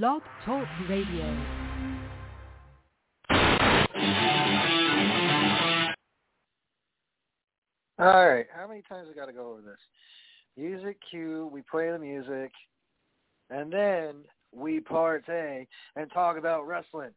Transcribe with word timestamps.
Blog 0.00 0.22
Talk 0.46 0.66
Radio. 0.88 1.26
All 7.98 8.26
right, 8.26 8.46
how 8.54 8.66
many 8.66 8.80
times 8.88 9.08
I 9.10 9.14
got 9.14 9.26
to 9.26 9.34
go 9.34 9.50
over 9.50 9.60
this? 9.60 9.76
Music 10.56 10.96
cue, 11.10 11.50
we 11.52 11.60
play 11.70 11.90
the 11.90 11.98
music, 11.98 12.52
and 13.50 13.70
then 13.70 14.14
we 14.50 14.80
partay 14.80 15.66
and 15.96 16.10
talk 16.10 16.38
about 16.38 16.66
wrestling. 16.66 17.10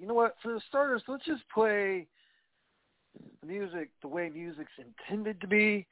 You 0.00 0.06
know 0.06 0.14
what? 0.14 0.34
For 0.42 0.54
the 0.54 0.62
starters, 0.66 1.02
let's 1.08 1.26
just 1.26 1.42
play 1.52 2.06
music 3.46 3.90
the 4.00 4.08
way 4.08 4.30
music's 4.30 4.72
intended 4.78 5.42
to 5.42 5.46
be. 5.46 5.86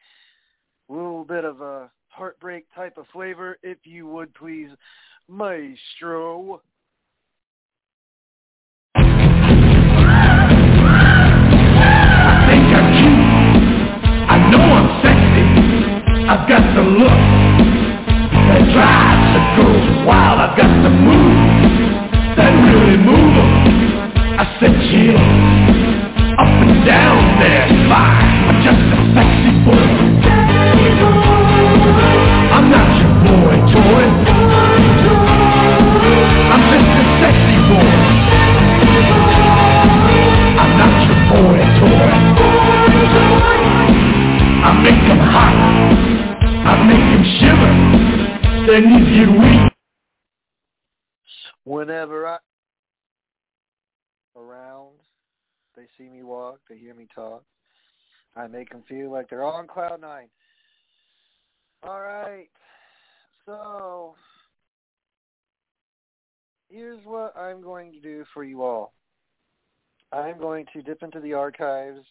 A 0.88 0.94
little 0.94 1.24
bit 1.24 1.44
of 1.44 1.60
a 1.60 1.90
heartbreak 2.08 2.64
type 2.74 2.96
of 2.96 3.04
flavor, 3.12 3.58
if 3.62 3.76
you 3.84 4.06
would 4.06 4.32
please, 4.32 4.70
Maestro. 5.28 6.62
I 8.94 9.02
think 12.46 12.62
I'm 12.70 12.88
cute. 12.94 13.26
I 14.30 14.38
know 14.50 14.62
I'm 14.62 14.88
sexy. 15.02 15.44
I've 16.28 16.46
got 16.48 16.62
the 16.76 16.82
look 16.82 17.10
that 18.46 18.62
drives 18.72 19.26
the 19.34 19.42
girls 19.58 20.06
wild. 20.06 20.38
I've 20.38 20.56
got 20.56 20.70
the 20.84 20.90
moves 20.90 21.76
that 22.36 22.52
really 22.70 22.96
move 22.96 23.34
'em. 23.36 23.50
I 24.38 24.44
said 24.60 24.74
chill, 24.86 25.18
up 26.38 26.46
and 26.46 26.86
down 26.86 27.40
there, 27.40 27.66
fine. 27.88 28.25
I 44.66 44.72
make 44.82 45.00
'em 45.08 45.18
hot. 45.18 45.54
I 46.66 46.74
make 46.88 47.06
'em 47.14 47.22
shiver. 47.38 47.72
Then 48.66 48.82
you 48.90 48.98
get 49.14 49.30
weak. 49.38 49.72
Whenever 51.62 52.26
I 52.26 52.38
around, 54.34 54.98
they 55.76 55.86
see 55.96 56.08
me 56.08 56.24
walk, 56.24 56.58
they 56.68 56.76
hear 56.76 56.94
me 56.94 57.06
talk. 57.14 57.44
I 58.34 58.48
make 58.48 58.70
them 58.70 58.82
feel 58.88 59.12
like 59.12 59.28
they're 59.28 59.44
on 59.44 59.68
cloud 59.68 60.00
nine. 60.00 60.30
All 61.84 62.00
right, 62.00 62.50
so 63.44 64.16
here's 66.68 67.04
what 67.04 67.36
I'm 67.36 67.60
going 67.62 67.92
to 67.92 68.00
do 68.00 68.24
for 68.34 68.42
you 68.42 68.64
all. 68.64 68.94
I'm 70.10 70.38
going 70.38 70.66
to 70.72 70.82
dip 70.82 71.04
into 71.04 71.20
the 71.20 71.34
archives 71.34 72.04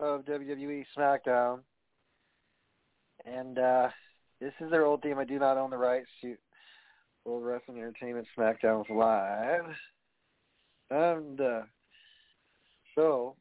of 0.00 0.24
WWE 0.24 0.84
SmackDown, 0.96 1.60
and 3.26 3.58
uh, 3.58 3.88
this 4.40 4.52
is 4.60 4.70
their 4.70 4.84
old 4.84 5.02
theme. 5.02 5.18
I 5.18 5.24
do 5.24 5.38
not 5.38 5.58
own 5.58 5.70
the 5.70 5.76
rights 5.76 6.08
to 6.22 6.36
World 7.24 7.44
Wrestling 7.44 7.78
Entertainment 7.78 8.26
SmackDown 8.36 8.88
Live. 8.88 9.66
And 10.90 11.40
uh, 11.40 11.60
so, 12.94 13.36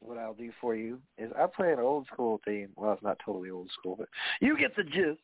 what 0.00 0.18
I'll 0.18 0.34
do 0.34 0.50
for 0.60 0.74
you 0.74 1.00
is 1.16 1.30
I'll 1.38 1.48
play 1.48 1.72
an 1.72 1.78
old 1.78 2.06
school 2.12 2.40
theme. 2.44 2.70
Well, 2.76 2.92
it's 2.92 3.02
not 3.02 3.18
totally 3.24 3.50
old 3.50 3.70
school, 3.78 3.96
but 3.96 4.08
you 4.40 4.58
get 4.58 4.74
the 4.76 4.82
gist. 4.82 5.20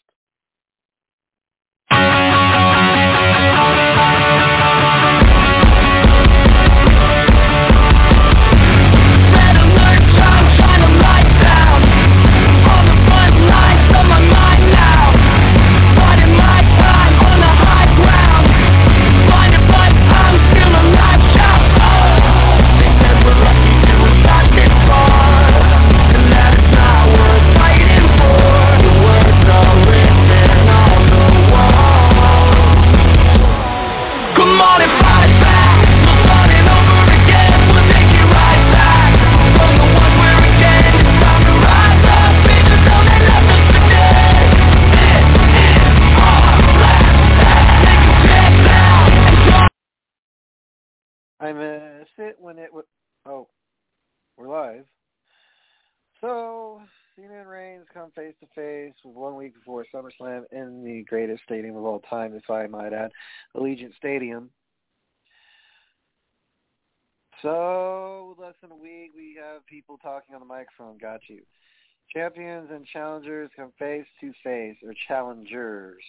Face 58.16 58.34
to 58.40 58.46
face 58.54 58.94
with 59.04 59.14
one 59.14 59.36
week 59.36 59.54
before 59.54 59.84
SummerSlam 59.94 60.44
in 60.50 60.82
the 60.82 61.04
greatest 61.04 61.42
stadium 61.44 61.76
of 61.76 61.84
all 61.84 62.00
time, 62.00 62.34
if 62.34 62.50
I 62.50 62.66
might 62.66 62.92
add, 62.92 63.12
Allegiant 63.54 63.94
Stadium. 63.96 64.50
So, 67.42 68.34
less 68.38 68.54
than 68.62 68.72
a 68.72 68.76
week, 68.76 69.12
we 69.14 69.36
have 69.40 69.66
people 69.66 69.98
talking 69.98 70.34
on 70.34 70.40
the 70.40 70.46
microphone. 70.46 70.96
Got 70.98 71.20
you. 71.28 71.42
Champions 72.12 72.70
and 72.72 72.86
challengers 72.86 73.50
come 73.54 73.72
face 73.78 74.06
to 74.20 74.32
face, 74.42 74.76
or 74.82 74.94
challengers. 75.06 76.02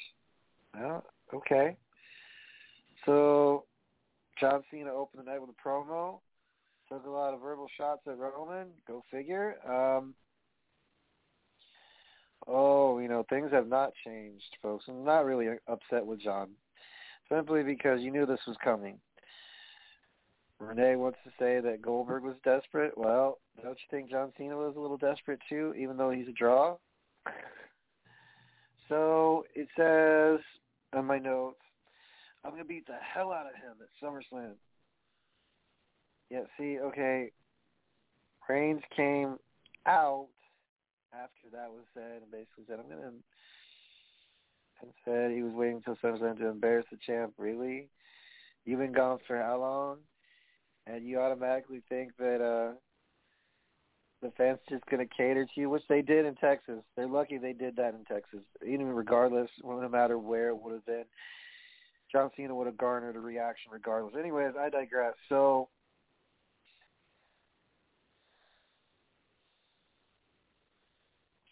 Oh, 0.80 1.04
okay. 1.34 1.76
So, 3.06 3.66
John 4.40 4.64
Cena 4.72 4.94
opened 4.94 5.26
the 5.26 5.30
night 5.30 5.42
with 5.42 5.50
a 5.50 5.68
promo. 5.68 6.20
Took 6.90 7.06
a 7.06 7.10
lot 7.10 7.34
of 7.34 7.42
verbal 7.42 7.68
shots 7.78 8.02
at 8.08 8.18
Roman. 8.18 8.68
Go 8.88 9.04
figure. 9.12 9.56
Um, 9.68 10.14
oh, 12.48 13.00
you 13.00 13.08
know, 13.08 13.26
things 13.30 13.52
have 13.52 13.68
not 13.68 13.92
changed, 14.06 14.58
folks. 14.62 14.86
I'm 14.88 15.04
not 15.04 15.26
really 15.26 15.48
upset 15.68 16.06
with 16.06 16.22
John. 16.22 16.50
Simply 17.30 17.64
because 17.64 18.02
you 18.02 18.12
knew 18.12 18.26
this 18.26 18.40
was 18.48 18.56
coming. 18.64 19.00
Renee 20.60 20.96
wants 20.96 21.20
to 21.24 21.30
say 21.38 21.60
that 21.60 21.82
Goldberg 21.82 22.24
was 22.24 22.36
desperate. 22.44 22.98
Well, 22.98 23.40
don't 23.62 23.78
you 23.78 23.88
think 23.92 24.10
John 24.10 24.32
Cena 24.38 24.56
was 24.56 24.76
a 24.76 24.80
little 24.80 24.98
desperate 24.98 25.40
too, 25.48 25.74
even 25.78 25.98
though 25.98 26.10
he's 26.10 26.28
a 26.28 26.32
draw? 26.32 26.78
So 28.90 29.44
it 29.54 29.68
says 29.78 30.40
on 30.94 31.06
my 31.06 31.20
notes, 31.20 31.60
I'm 32.44 32.52
gonna 32.52 32.66
beat 32.66 32.88
the 32.88 32.94
hell 33.14 33.32
out 33.32 33.46
of 33.46 33.56
him 33.56 33.76
at 33.82 33.90
SummerSlam. 34.02 34.54
Yeah, 36.30 36.44
see, 36.58 36.80
okay. 36.80 37.32
Reigns 38.50 38.82
came 38.96 39.38
out 39.86 40.28
after 41.14 41.50
that 41.52 41.72
was 41.72 41.86
said 41.94 42.22
and 42.22 42.32
basically 42.32 42.66
said, 42.68 42.80
I'm 42.80 42.90
gonna 42.90 43.12
and 44.82 44.92
said 45.06 45.32
he 45.32 45.42
was 45.42 45.54
waiting 45.54 45.82
until 45.86 45.96
SummerSlam 45.96 46.38
to 46.38 46.48
embarrass 46.48 46.86
the 46.92 46.98
champ. 47.06 47.34
Really? 47.38 47.90
You've 48.66 48.80
been 48.80 48.94
gone 48.94 49.20
for 49.26 49.38
how 49.38 49.60
long? 49.60 49.98
And 50.86 51.06
you 51.06 51.20
automatically 51.20 51.82
think 51.90 52.12
that 52.18 52.42
uh 52.42 52.76
the 54.22 54.32
fans 54.38 54.60
just 54.68 54.86
gonna 54.88 55.06
cater 55.06 55.46
to 55.46 55.52
you, 55.62 55.70
which 55.70 55.84
they 55.90 56.02
did 56.02 56.26
in 56.26 56.36
Texas. 56.36 56.84
They're 56.96 57.08
lucky 57.08 57.38
they 57.38 57.54
did 57.54 57.76
that 57.76 57.94
in 57.94 58.04
Texas. 58.06 58.42
Even 58.66 58.88
regardless, 58.88 59.50
no 59.64 59.88
matter 59.90 60.18
where 60.18 60.50
it 60.50 60.58
would 60.62 60.74
have 60.74 60.86
been. 60.86 61.06
John 62.12 62.32
Cena 62.38 62.56
would 62.56 62.68
have 62.68 62.78
garnered 62.78 63.18
a 63.18 63.20
reaction 63.20 63.72
regardless. 63.72 64.16
Anyways, 64.18 64.54
I 64.58 64.70
digress. 64.70 65.14
So 65.28 65.68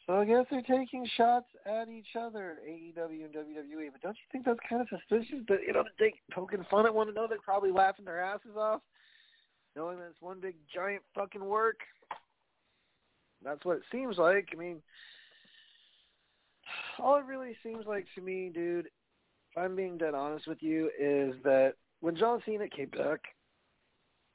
So 0.08 0.20
I 0.20 0.26
guess 0.26 0.46
they're 0.52 0.62
taking 0.62 1.08
shots 1.18 1.48
at 1.66 1.90
each 1.90 2.16
other, 2.20 2.58
AEW 2.68 3.26
and 3.26 3.34
WWE. 3.34 3.92
But 3.92 4.02
don't 4.02 4.16
you 4.16 4.28
think 4.32 4.46
that's 4.46 4.60
kind 4.70 4.82
of 4.82 4.88
suspicious? 4.88 5.44
That 5.48 5.60
you 5.66 5.74
know, 5.74 5.84
they 6.00 6.14
poking 6.32 6.66
fun 6.70 6.86
at 6.86 6.94
one 6.94 7.10
another, 7.10 7.38
probably 7.44 7.72
laughing 7.72 8.06
their 8.06 8.24
asses 8.24 8.56
off, 8.56 8.82
knowing 9.76 9.98
that 9.98 10.10
it's 10.12 10.22
one 10.22 10.40
big 10.40 10.56
giant 10.74 11.02
fucking 11.16 11.44
work. 11.44 11.80
That's 13.44 13.66
what 13.66 13.78
it 13.78 13.84
seems 13.92 14.18
like. 14.18 14.50
I 14.54 14.58
mean, 14.58 14.82
all 17.00 17.18
it 17.18 17.26
really 17.26 17.56
seems 17.64 17.88
like 17.88 18.06
to 18.14 18.22
me, 18.22 18.52
dude, 18.54 18.86
if 18.86 19.58
I'm 19.58 19.76
being 19.76 19.98
dead 19.98 20.14
honest 20.14 20.48
with 20.48 20.62
you, 20.62 20.92
is 21.00 21.34
that 21.44 21.74
when 22.02 22.16
John 22.16 22.44
Cena 22.46 22.68
came 22.68 22.90
back, 22.90 23.22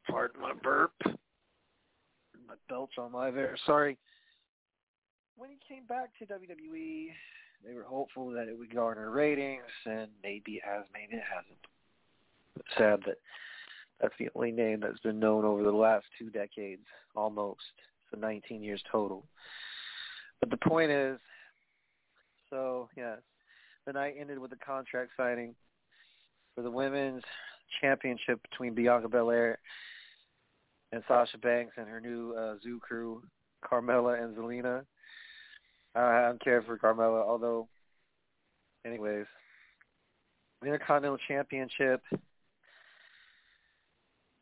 pardon 0.08 0.40
my 0.40 0.52
burp, 0.52 0.92
my 1.04 2.54
belch 2.68 2.98
on 2.98 3.12
live 3.12 3.36
air, 3.36 3.56
sorry. 3.66 3.96
When 5.40 5.48
he 5.48 5.56
came 5.66 5.86
back 5.86 6.10
to 6.18 6.26
WWE, 6.26 7.08
They 7.64 7.72
were 7.74 7.82
hopeful 7.82 8.28
that 8.32 8.46
it 8.46 8.58
would 8.58 8.74
garner 8.74 9.10
ratings, 9.10 9.62
and 9.86 10.08
maybe 10.22 10.56
it 10.56 10.62
has, 10.66 10.84
maybe 10.92 11.16
it 11.16 11.24
hasn't. 11.26 11.56
It's 12.56 12.68
sad 12.76 13.00
that 13.06 13.16
that's 14.02 14.12
the 14.18 14.28
only 14.34 14.52
name 14.52 14.80
that's 14.80 15.00
been 15.00 15.18
known 15.18 15.46
over 15.46 15.62
the 15.62 15.72
last 15.72 16.04
two 16.18 16.28
decades, 16.28 16.84
almost. 17.16 17.62
So 18.10 18.18
19 18.18 18.62
years 18.62 18.82
total. 18.92 19.24
But 20.40 20.50
the 20.50 20.58
point 20.58 20.90
is, 20.90 21.18
so 22.50 22.90
yes, 22.94 23.20
the 23.86 23.94
night 23.94 24.16
ended 24.20 24.38
with 24.38 24.52
a 24.52 24.56
contract 24.56 25.12
signing 25.16 25.54
for 26.54 26.60
the 26.60 26.70
women's 26.70 27.22
championship 27.80 28.42
between 28.42 28.74
Bianca 28.74 29.08
Belair 29.08 29.58
and 30.92 31.02
Sasha 31.08 31.38
Banks 31.38 31.72
and 31.78 31.88
her 31.88 31.98
new 31.98 32.34
uh, 32.34 32.56
Zoo 32.62 32.78
crew, 32.78 33.22
Carmella 33.64 34.22
and 34.22 34.36
Zelina. 34.36 34.84
I 35.94 36.22
don't 36.22 36.42
care 36.42 36.62
for 36.62 36.78
Carmella, 36.78 37.26
although, 37.26 37.68
anyways, 38.86 39.26
Intercontinental 40.62 41.18
Championship 41.26 42.02
was 42.12 42.20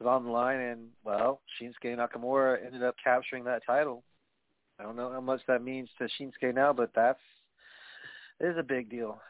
on 0.07 0.25
the 0.25 0.31
line, 0.31 0.61
and 0.61 0.89
well, 1.05 1.41
Shinsuke 1.61 1.97
Nakamura 1.97 2.65
ended 2.65 2.83
up 2.83 2.97
capturing 3.03 3.45
that 3.45 3.63
title. 3.67 4.05
I 4.79 4.83
don't 4.83 4.97
know 4.97 5.11
how 5.11 5.21
much 5.21 5.41
that 5.49 5.63
means 5.63 5.89
to 5.99 6.05
Shinsuke 6.05 6.55
now, 6.55 6.73
but 6.73 6.91
that's 6.95 7.19
it 8.41 8.47
is 8.47 8.59
a 8.59 8.63
big 8.63 8.91
deal. 8.91 9.21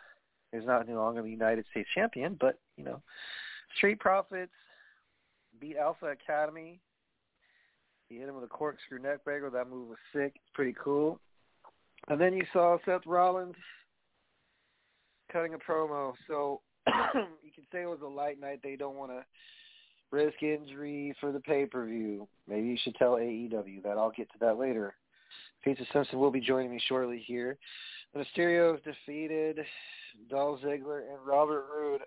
He's 0.52 0.66
not 0.66 0.86
any 0.86 0.94
longer 0.94 1.22
the 1.22 1.30
United 1.30 1.64
States 1.70 1.88
champion, 1.94 2.36
but 2.40 2.58
you 2.76 2.84
know, 2.84 3.02
Street 3.76 4.00
Profits 4.00 4.52
beat 5.60 5.76
Alpha 5.76 6.06
Academy. 6.06 6.80
He 8.08 8.16
hit 8.16 8.28
him 8.28 8.34
with 8.34 8.44
a 8.44 8.48
corkscrew 8.48 8.98
neckbreaker. 8.98 9.52
That 9.52 9.68
move 9.68 9.88
was 9.88 9.98
sick. 10.12 10.32
It's 10.36 10.54
pretty 10.54 10.74
cool. 10.82 11.20
And 12.06 12.20
then 12.20 12.34
you 12.34 12.44
saw 12.52 12.78
Seth 12.84 13.06
Rollins 13.06 13.56
cutting 15.32 15.54
a 15.54 15.58
promo. 15.58 16.14
So 16.26 16.60
you 16.86 17.50
can 17.54 17.64
say 17.72 17.82
it 17.82 17.88
was 17.88 18.00
a 18.02 18.08
light 18.08 18.40
night. 18.40 18.60
They 18.62 18.76
don't 18.76 18.96
want 18.96 19.10
to 19.10 19.24
risk 20.10 20.42
injury 20.42 21.14
for 21.20 21.32
the 21.32 21.40
pay-per-view. 21.40 22.26
Maybe 22.48 22.68
you 22.68 22.78
should 22.82 22.94
tell 22.94 23.16
AEW 23.16 23.82
that. 23.82 23.98
I'll 23.98 24.10
get 24.10 24.30
to 24.32 24.38
that 24.40 24.58
later. 24.58 24.94
Pizza 25.62 25.84
Simpson 25.92 26.18
will 26.18 26.30
be 26.30 26.40
joining 26.40 26.70
me 26.70 26.80
shortly 26.88 27.22
here. 27.26 27.58
The 28.14 28.20
Mysterios 28.20 28.82
defeated 28.84 29.58
Dolph 30.30 30.60
Ziggler 30.60 31.00
and 31.00 31.26
Robert 31.26 31.66
Roode. 31.74 32.02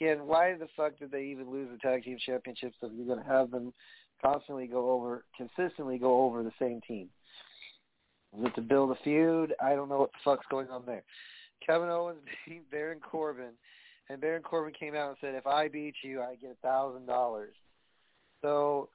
Again, 0.00 0.26
why 0.26 0.54
the 0.56 0.68
fuck 0.76 0.98
did 0.98 1.10
they 1.10 1.24
even 1.24 1.50
lose 1.50 1.68
the 1.70 1.78
tag 1.78 2.04
team 2.04 2.16
championships 2.24 2.76
if 2.82 2.92
you're 2.94 3.06
going 3.06 3.22
to 3.22 3.30
have 3.30 3.50
them 3.50 3.74
constantly 4.24 4.66
go 4.66 4.90
over, 4.90 5.24
consistently 5.36 5.98
go 5.98 6.24
over 6.24 6.42
the 6.42 6.52
same 6.58 6.80
team? 6.86 7.08
Is 8.38 8.46
it 8.46 8.54
to 8.54 8.62
build 8.62 8.90
a 8.90 9.02
feud? 9.02 9.54
I 9.60 9.74
don't 9.74 9.88
know 9.88 9.98
what 9.98 10.12
the 10.12 10.18
fuck's 10.24 10.46
going 10.50 10.68
on 10.70 10.84
there. 10.86 11.02
Kevin 11.64 11.88
Owens 11.88 12.20
beat 12.48 12.70
Baron 12.70 13.00
Corbin, 13.00 13.52
and 14.08 14.20
Baron 14.20 14.42
Corbin 14.42 14.74
came 14.78 14.94
out 14.94 15.10
and 15.10 15.16
said, 15.20 15.34
"If 15.34 15.46
I 15.46 15.68
beat 15.68 15.94
you, 16.02 16.22
I 16.22 16.36
get 16.36 16.52
a 16.52 16.66
thousand 16.66 17.06
dollars." 17.06 17.54
So, 18.40 18.88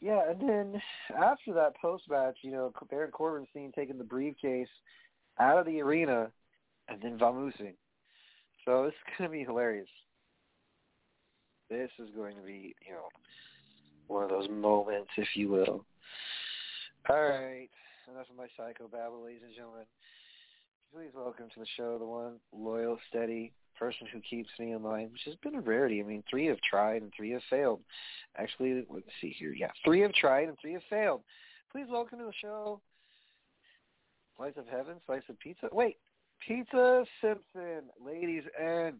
yeah, 0.00 0.30
and 0.30 0.40
then 0.40 0.82
after 1.16 1.52
that 1.54 1.76
post 1.80 2.04
match, 2.10 2.38
you 2.42 2.50
know, 2.50 2.72
Baron 2.90 3.10
Corbin 3.10 3.46
seen 3.54 3.72
taking 3.72 3.98
the 3.98 4.04
briefcase 4.04 4.68
out 5.38 5.58
of 5.58 5.66
the 5.66 5.80
arena, 5.80 6.30
and 6.88 7.00
then 7.00 7.18
vamoosing. 7.18 7.74
So 8.64 8.84
this 8.84 8.92
is 8.92 9.14
going 9.18 9.30
to 9.30 9.36
be 9.36 9.44
hilarious. 9.44 9.88
This 11.70 11.90
is 11.98 12.08
going 12.14 12.36
to 12.36 12.42
be, 12.42 12.76
you 12.86 12.92
know, 12.92 13.08
one 14.06 14.22
of 14.22 14.30
those 14.30 14.48
moments, 14.48 15.10
if 15.16 15.28
you 15.34 15.48
will. 15.48 15.84
All 17.08 17.22
right, 17.22 17.68
enough 18.10 18.28
of 18.28 18.36
my 18.36 18.48
psycho 18.56 18.88
babble, 18.88 19.22
ladies 19.22 19.42
and 19.44 19.54
gentlemen. 19.54 19.84
Please 20.92 21.10
welcome 21.14 21.46
to 21.54 21.60
the 21.60 21.66
show 21.76 21.98
the 21.98 22.04
one 22.04 22.40
loyal, 22.52 22.98
steady 23.08 23.52
person 23.78 24.08
who 24.12 24.20
keeps 24.28 24.48
me 24.58 24.72
in 24.72 24.82
line, 24.82 25.10
which 25.12 25.22
has 25.24 25.36
been 25.36 25.54
a 25.54 25.60
rarity. 25.60 26.00
I 26.00 26.02
mean, 26.02 26.24
three 26.28 26.46
have 26.46 26.60
tried 26.68 27.02
and 27.02 27.12
three 27.16 27.30
have 27.30 27.42
failed. 27.48 27.78
Actually, 28.36 28.84
let's 28.90 29.06
see 29.20 29.32
here. 29.38 29.52
Yeah, 29.52 29.70
three 29.84 30.00
have 30.00 30.14
tried 30.14 30.48
and 30.48 30.56
three 30.60 30.72
have 30.72 30.82
failed. 30.90 31.20
Please 31.70 31.86
welcome 31.88 32.18
to 32.18 32.24
the 32.24 32.32
show, 32.42 32.80
Slice 34.36 34.56
of 34.56 34.66
Heaven, 34.66 34.96
Slice 35.06 35.22
of 35.28 35.38
Pizza. 35.38 35.68
Wait, 35.70 35.98
Pizza 36.44 37.04
Simpson, 37.20 37.84
ladies 38.04 38.42
and 38.60 38.96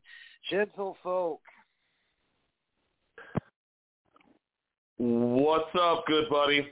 gentle 0.49 0.97
folk. 1.03 1.41
What's 4.97 5.75
up, 5.75 6.07
good 6.07 6.29
buddy? 6.31 6.69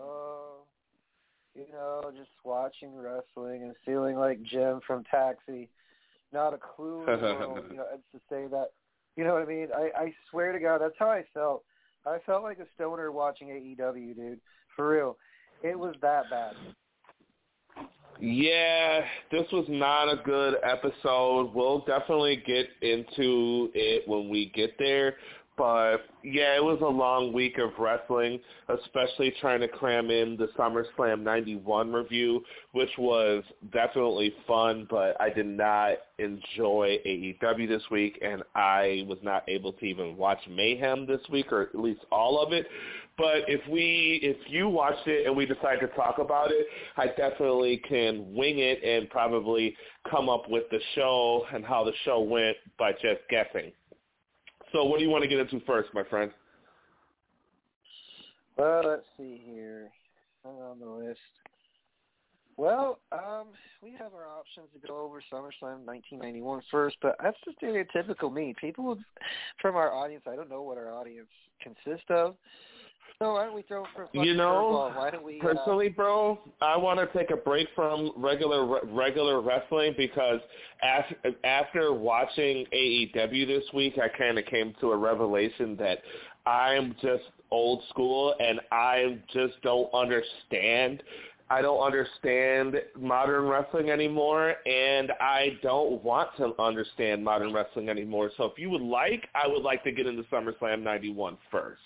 Oh, 0.00 0.60
you 1.68 1.74
know, 1.74 2.10
just 2.16 2.30
watching 2.44 2.96
wrestling 2.96 3.62
and 3.62 3.74
feeling 3.84 4.16
like 4.16 4.42
Jim 4.42 4.80
from 4.86 5.04
Taxi. 5.04 5.68
Not 6.32 6.54
a 6.54 6.58
clue 6.58 7.00
in 7.00 7.20
the 7.20 7.26
world, 7.26 7.60
you 7.70 7.76
know, 7.76 7.86
it's 7.92 8.02
to 8.12 8.20
say 8.30 8.46
that. 8.50 8.68
You 9.16 9.24
know 9.24 9.34
what 9.34 9.42
I 9.42 9.46
mean? 9.46 9.68
I, 9.74 9.90
I 9.96 10.14
swear 10.30 10.52
to 10.52 10.60
God, 10.60 10.80
that's 10.80 10.94
how 10.98 11.10
I 11.10 11.24
felt. 11.34 11.64
I 12.06 12.18
felt 12.24 12.42
like 12.42 12.58
a 12.58 12.66
stoner 12.74 13.10
watching 13.10 13.48
AEW, 13.48 14.14
dude. 14.14 14.40
For 14.76 14.88
real. 14.88 15.16
It 15.62 15.78
was 15.78 15.94
that 16.02 16.24
bad. 16.30 16.54
Yeah, 18.20 19.00
this 19.30 19.46
was 19.52 19.66
not 19.68 20.08
a 20.08 20.22
good 20.24 20.56
episode. 20.64 21.52
We'll 21.54 21.80
definitely 21.80 22.42
get 22.46 22.66
into 22.82 23.70
it 23.74 24.08
when 24.08 24.28
we 24.28 24.50
get 24.54 24.76
there. 24.78 25.14
But 25.58 25.98
yeah, 26.22 26.54
it 26.56 26.62
was 26.62 26.78
a 26.82 26.86
long 26.86 27.32
week 27.32 27.58
of 27.58 27.70
wrestling, 27.80 28.38
especially 28.68 29.34
trying 29.40 29.60
to 29.60 29.68
cram 29.68 30.08
in 30.08 30.36
the 30.36 30.46
SummerSlam 30.56 31.22
91 31.22 31.92
review, 31.92 32.44
which 32.70 32.90
was 32.96 33.42
definitely 33.72 34.32
fun, 34.46 34.86
but 34.88 35.20
I 35.20 35.30
did 35.30 35.46
not 35.46 35.94
enjoy 36.20 36.98
AEW 37.04 37.68
this 37.68 37.82
week, 37.90 38.20
and 38.22 38.44
I 38.54 39.04
was 39.08 39.18
not 39.22 39.42
able 39.48 39.72
to 39.72 39.84
even 39.84 40.16
watch 40.16 40.38
Mayhem 40.48 41.06
this 41.06 41.20
week, 41.28 41.52
or 41.52 41.62
at 41.62 41.74
least 41.74 42.00
all 42.12 42.40
of 42.40 42.52
it. 42.52 42.66
But 43.16 43.48
if 43.48 43.60
we, 43.68 44.20
if 44.22 44.36
you 44.46 44.68
watched 44.68 45.08
it 45.08 45.26
and 45.26 45.36
we 45.36 45.44
decide 45.44 45.80
to 45.80 45.88
talk 45.88 46.18
about 46.18 46.52
it, 46.52 46.68
I 46.96 47.08
definitely 47.08 47.78
can 47.88 48.32
wing 48.32 48.60
it 48.60 48.84
and 48.84 49.10
probably 49.10 49.76
come 50.08 50.28
up 50.28 50.48
with 50.48 50.70
the 50.70 50.78
show 50.94 51.44
and 51.52 51.64
how 51.64 51.82
the 51.82 51.92
show 52.04 52.20
went 52.20 52.56
by 52.78 52.92
just 52.92 53.22
guessing. 53.28 53.72
So 54.72 54.84
what 54.84 54.98
do 54.98 55.04
you 55.04 55.10
want 55.10 55.22
to 55.22 55.28
get 55.28 55.38
into 55.38 55.60
first, 55.66 55.88
my 55.94 56.04
friend? 56.04 56.30
Well, 58.56 58.82
let's 58.84 59.06
see 59.16 59.40
here. 59.44 59.90
I'm 60.44 60.56
On 60.56 60.78
the 60.78 60.86
list. 60.86 61.20
Well, 62.56 62.98
um, 63.12 63.48
we 63.82 63.92
have 63.92 64.12
our 64.14 64.26
options 64.26 64.66
to 64.74 64.88
go 64.88 64.98
over 64.98 65.22
SummerSlam 65.32 65.86
1991 65.86 66.62
first, 66.72 66.96
but 67.00 67.14
that's 67.22 67.36
just 67.44 67.60
stereotypical 67.60 68.32
me. 68.32 68.52
People 68.60 68.98
from 69.62 69.76
our 69.76 69.92
audience, 69.92 70.24
I 70.26 70.34
don't 70.34 70.50
know 70.50 70.62
what 70.62 70.76
our 70.76 70.92
audience 70.92 71.28
consists 71.62 72.06
of. 72.10 72.34
So 73.20 73.32
why 73.32 73.46
don't 73.46 73.54
we 73.54 73.62
throw 73.62 73.84
for 73.96 74.08
You 74.12 74.34
know, 74.34 74.92
Why 74.94 75.10
don't 75.10 75.24
we, 75.24 75.40
personally, 75.40 75.88
bro, 75.88 76.38
I 76.60 76.76
want 76.76 77.00
to 77.00 77.18
take 77.18 77.32
a 77.32 77.36
break 77.36 77.66
from 77.74 78.12
regular 78.16 78.80
regular 78.84 79.40
wrestling 79.40 79.94
because 79.96 80.38
after 80.84 81.16
after 81.42 81.92
watching 81.92 82.64
AEW 82.72 83.46
this 83.48 83.64
week, 83.74 83.98
I 83.98 84.06
kind 84.16 84.38
of 84.38 84.46
came 84.46 84.72
to 84.80 84.92
a 84.92 84.96
revelation 84.96 85.74
that 85.80 85.98
I'm 86.46 86.94
just 87.02 87.24
old 87.50 87.82
school 87.88 88.36
and 88.38 88.60
I 88.70 89.18
just 89.32 89.60
don't 89.62 89.92
understand 89.92 91.02
I 91.50 91.60
don't 91.60 91.80
understand 91.80 92.76
modern 92.96 93.46
wrestling 93.46 93.90
anymore, 93.90 94.54
and 94.66 95.10
I 95.18 95.56
don't 95.62 96.04
want 96.04 96.28
to 96.36 96.52
understand 96.60 97.24
modern 97.24 97.52
wrestling 97.52 97.88
anymore. 97.88 98.30
So 98.36 98.44
if 98.44 98.58
you 98.58 98.70
would 98.70 98.82
like, 98.82 99.28
I 99.34 99.48
would 99.48 99.62
like 99.62 99.82
to 99.84 99.92
get 99.92 100.06
into 100.06 100.24
SummerSlam 100.24 100.82
91 100.82 101.38
first. 101.50 101.80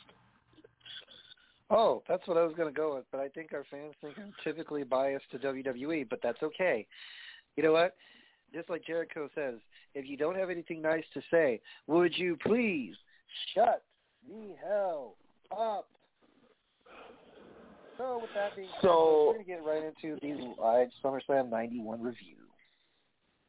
Oh, 1.74 2.02
that's 2.06 2.28
what 2.28 2.36
I 2.36 2.44
was 2.44 2.54
going 2.54 2.72
to 2.72 2.76
go 2.76 2.96
with, 2.96 3.04
but 3.10 3.20
I 3.20 3.28
think 3.28 3.54
our 3.54 3.64
fans 3.70 3.94
think 4.02 4.14
I'm 4.18 4.34
typically 4.44 4.84
biased 4.84 5.24
to 5.30 5.38
WWE, 5.38 6.06
but 6.08 6.20
that's 6.22 6.42
okay. 6.42 6.86
You 7.56 7.62
know 7.62 7.72
what? 7.72 7.96
Just 8.54 8.68
like 8.68 8.84
Jericho 8.84 9.30
says, 9.34 9.54
if 9.94 10.06
you 10.06 10.18
don't 10.18 10.36
have 10.36 10.50
anything 10.50 10.82
nice 10.82 11.04
to 11.14 11.22
say, 11.30 11.60
would 11.86 12.16
you 12.16 12.36
please 12.46 12.94
shut 13.54 13.82
the 14.28 14.54
hell 14.62 15.14
up? 15.50 15.88
So 17.96 18.18
with 18.20 18.30
that 18.34 18.54
being 18.54 18.68
said, 18.74 18.82
So- 18.82 19.26
we're 19.28 19.32
going 19.34 19.44
to 19.44 19.50
get 19.50 19.64
right 19.64 19.82
into 19.82 20.20
the 20.20 20.54
live 20.62 20.88
SummerSlam 21.02 21.48
91 21.48 22.02
review. 22.02 22.36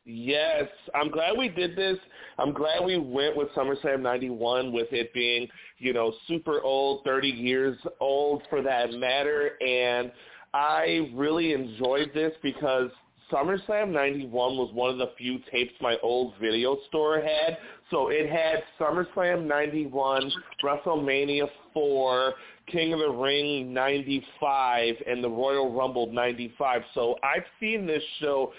Yes, 0.05 0.65
I'm 0.93 1.10
glad 1.10 1.38
we 1.38 1.48
did 1.48 1.77
this. 1.77 1.98
I'm 2.38 2.53
glad 2.53 2.83
we 2.83 2.98
went 2.98 3.38
with 3.38 3.48
SummerSlam 3.55 4.01
91 4.01 4.74
with 4.74 4.91
it 4.91 5.13
being, 5.13 5.48
you 5.77 5.93
know, 5.93 6.13
super 6.27 6.62
old, 6.62 7.03
30 7.05 7.29
years 7.29 7.77
old 8.01 8.43
for 8.50 8.62
that 8.62 8.91
matter. 8.91 9.51
And 9.65 10.12
I 10.53 11.10
really 11.13 11.53
enjoyed 11.53 12.12
this 12.13 12.33
because 12.41 12.89
SummerSlam 13.31 13.91
91 13.91 14.31
was 14.57 14.72
one 14.74 14.89
of 14.89 14.98
the 14.98 15.12
few 15.17 15.39
tapes 15.51 15.74
my 15.79 15.98
old 16.03 16.33
video 16.39 16.77
store 16.89 17.22
had. 17.22 17.57
So 17.89 18.10
it 18.10 18.29
had 18.29 18.63
SummerSlam 18.79 19.48
91, 19.48 20.31
WrestleMania 20.63 21.48
4, 21.74 22.33
King 22.67 22.93
of 22.93 23.00
the 23.00 23.10
Ring 23.10 23.74
95, 23.74 24.95
and 25.07 25.24
the 25.24 25.29
Royal 25.29 25.74
Rumble 25.74 26.12
95. 26.12 26.81
So 26.93 27.15
I've 27.24 27.45
seen 27.60 27.86
this 27.86 28.03
show 28.19 28.51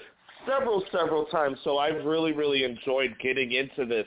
several, 0.47 0.83
several 0.93 1.25
times. 1.27 1.59
So 1.65 1.79
I've 1.79 2.05
really, 2.05 2.33
really 2.33 2.65
enjoyed 2.65 3.15
getting 3.21 3.53
into 3.53 3.87
this. 3.87 4.07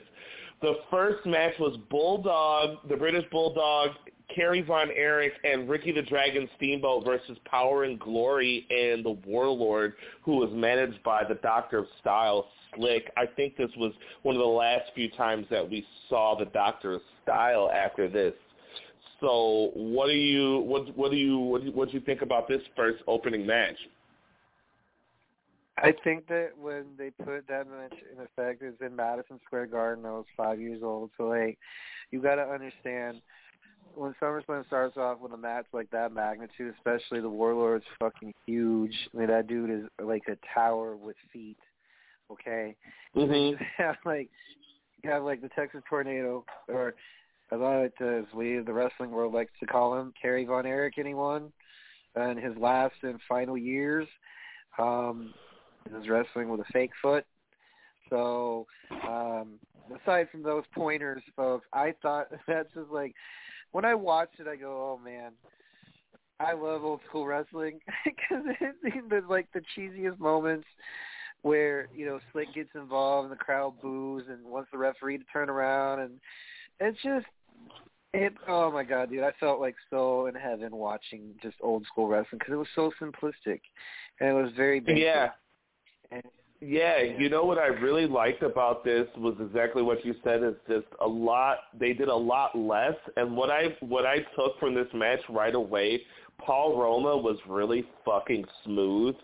The 0.60 0.74
first 0.90 1.24
match 1.24 1.54
was 1.60 1.76
Bulldog, 1.88 2.88
the 2.88 2.96
British 2.96 3.24
Bulldog, 3.30 3.90
Kerry 4.34 4.60
Von 4.60 4.90
Erich, 4.90 5.32
and 5.44 5.68
Ricky 5.68 5.92
the 5.92 6.02
Dragon 6.02 6.48
Steamboat 6.56 7.04
versus 7.04 7.38
Power 7.44 7.84
and 7.84 7.98
Glory 7.98 8.66
and 8.70 9.04
the 9.04 9.16
Warlord, 9.26 9.94
who 10.22 10.36
was 10.36 10.50
managed 10.52 11.02
by 11.02 11.22
the 11.24 11.36
Doctor 11.36 11.78
of 11.78 11.86
Style, 12.00 12.48
Slick. 12.74 13.10
I 13.16 13.24
think 13.26 13.56
this 13.56 13.70
was 13.76 13.92
one 14.22 14.34
of 14.34 14.40
the 14.40 14.46
last 14.46 14.90
few 14.94 15.10
times 15.12 15.46
that 15.50 15.68
we 15.68 15.86
saw 16.08 16.36
the 16.36 16.46
Doctor 16.46 16.94
of 16.94 17.02
Style 17.22 17.70
after 17.72 18.08
this. 18.08 18.34
So, 19.20 19.70
what 19.74 20.06
do 20.06 20.12
you 20.12 20.60
what 20.60 20.96
what 20.96 21.10
do 21.10 21.16
you 21.16 21.38
what 21.38 21.60
do 21.60 21.68
you, 21.68 21.72
what 21.72 21.88
do 21.90 21.94
you 21.94 22.00
think 22.00 22.22
about 22.22 22.46
this 22.46 22.62
first 22.76 23.02
opening 23.08 23.46
match? 23.46 23.76
I 25.82 25.94
think 26.04 26.26
that 26.28 26.50
when 26.58 26.84
they 26.96 27.10
put 27.10 27.46
that 27.48 27.66
match 27.68 27.94
in 28.12 28.20
effect, 28.20 28.62
it 28.62 28.66
was 28.66 28.74
in 28.80 28.96
Madison 28.96 29.40
Square 29.44 29.66
Garden. 29.66 30.06
I 30.06 30.10
was 30.10 30.24
five 30.36 30.60
years 30.60 30.82
old, 30.82 31.10
so 31.16 31.24
like, 31.24 31.58
you 32.10 32.20
got 32.20 32.36
to 32.36 32.42
understand 32.42 33.20
when 33.94 34.14
SummerSlam 34.20 34.66
starts 34.66 34.96
off 34.96 35.20
with 35.20 35.32
a 35.32 35.36
match 35.36 35.66
like 35.72 35.90
that 35.90 36.12
magnitude, 36.12 36.74
especially 36.76 37.20
the 37.20 37.28
Warlord's 37.28 37.84
fucking 37.98 38.34
huge. 38.46 38.94
I 39.14 39.18
mean, 39.18 39.28
that 39.28 39.46
dude 39.46 39.70
is 39.70 39.84
like 40.02 40.22
a 40.28 40.36
tower 40.54 40.96
with 40.96 41.16
feet. 41.32 41.58
Okay, 42.30 42.76
mm-hmm. 43.16 43.62
have 43.82 43.96
like 44.04 44.28
you 45.02 45.10
have 45.10 45.22
like 45.22 45.40
the 45.40 45.48
Texas 45.48 45.82
Tornado, 45.88 46.44
or 46.68 46.88
as 47.50 47.60
I 47.60 47.80
like 47.82 47.96
to, 47.96 48.18
as 48.18 48.34
we 48.34 48.58
the 48.58 48.72
wrestling 48.72 49.10
world 49.10 49.32
likes 49.32 49.52
to 49.60 49.66
call 49.66 49.98
him, 49.98 50.12
Kerry 50.20 50.44
Von 50.44 50.66
Erich. 50.66 50.98
Anyone, 50.98 51.52
and 52.14 52.38
his 52.38 52.56
last 52.56 52.94
and 53.02 53.18
final 53.28 53.56
years. 53.56 54.06
Um, 54.78 55.34
is 55.92 56.08
wrestling 56.08 56.48
with 56.48 56.60
a 56.60 56.72
fake 56.72 56.92
foot. 57.00 57.24
So, 58.10 58.66
um, 59.06 59.58
aside 60.02 60.28
from 60.30 60.42
those 60.42 60.64
pointers, 60.74 61.22
folks, 61.36 61.66
I 61.72 61.94
thought 62.02 62.28
that's 62.46 62.72
just 62.74 62.90
like 62.90 63.14
when 63.72 63.84
I 63.84 63.94
watched 63.94 64.40
it, 64.40 64.48
I 64.48 64.56
go, 64.56 64.98
"Oh 64.98 65.04
man, 65.04 65.32
I 66.40 66.52
love 66.52 66.84
old 66.84 67.00
school 67.08 67.26
wrestling 67.26 67.80
because 68.04 68.44
it's 68.60 69.28
like 69.28 69.48
the 69.52 69.62
cheesiest 69.76 70.18
moments 70.18 70.66
where 71.42 71.88
you 71.94 72.06
know 72.06 72.18
Slick 72.32 72.52
gets 72.54 72.70
involved 72.74 73.30
and 73.30 73.32
the 73.32 73.44
crowd 73.44 73.80
boos 73.80 74.24
and 74.28 74.44
wants 74.44 74.70
the 74.72 74.78
referee 74.78 75.18
to 75.18 75.24
turn 75.32 75.50
around, 75.50 76.00
and 76.00 76.20
it's 76.80 76.98
just 77.02 77.26
it. 78.14 78.32
Oh 78.46 78.70
my 78.70 78.84
god, 78.84 79.10
dude! 79.10 79.24
I 79.24 79.32
felt 79.38 79.60
like 79.60 79.76
so 79.90 80.26
in 80.26 80.34
heaven 80.34 80.74
watching 80.74 81.34
just 81.42 81.56
old 81.60 81.84
school 81.86 82.08
wrestling 82.08 82.38
because 82.38 82.52
it 82.52 82.56
was 82.56 82.68
so 82.74 82.90
simplistic 83.00 83.60
and 84.20 84.28
it 84.30 84.32
was 84.32 84.52
very 84.56 84.80
basic. 84.80 85.02
Yeah. 85.04 85.28
Yeah, 86.60 87.02
you 87.02 87.28
know 87.28 87.44
what 87.44 87.58
I 87.58 87.66
really 87.66 88.06
liked 88.06 88.42
about 88.42 88.82
this 88.84 89.06
was 89.16 89.36
exactly 89.40 89.82
what 89.82 90.04
you 90.04 90.14
said. 90.24 90.42
Is 90.42 90.54
just 90.68 90.86
a 91.00 91.06
lot. 91.06 91.58
They 91.78 91.92
did 91.92 92.08
a 92.08 92.16
lot 92.16 92.58
less, 92.58 92.96
and 93.16 93.36
what 93.36 93.48
I 93.48 93.76
what 93.80 94.04
I 94.04 94.18
took 94.34 94.58
from 94.58 94.74
this 94.74 94.88
match 94.92 95.20
right 95.28 95.54
away, 95.54 96.02
Paul 96.38 96.76
Roma 96.76 97.16
was 97.16 97.38
really 97.48 97.84
fucking 98.04 98.44
smooth, 98.64 99.14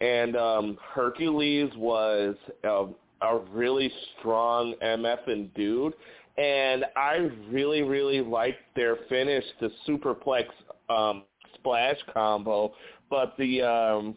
and 0.00 0.34
um 0.36 0.78
Hercules 0.94 1.70
was 1.76 2.34
a, 2.64 2.86
a 3.22 3.38
really 3.52 3.92
strong 4.18 4.74
MF 4.82 5.28
and 5.28 5.54
dude, 5.54 5.94
and 6.38 6.84
I 6.96 7.28
really 7.50 7.82
really 7.82 8.20
liked 8.20 8.62
their 8.74 8.96
finish, 9.08 9.44
the 9.60 9.70
superplex 9.86 10.46
um 10.88 11.22
splash 11.54 11.98
combo, 12.12 12.72
but 13.08 13.36
the 13.38 13.62
um 13.62 14.16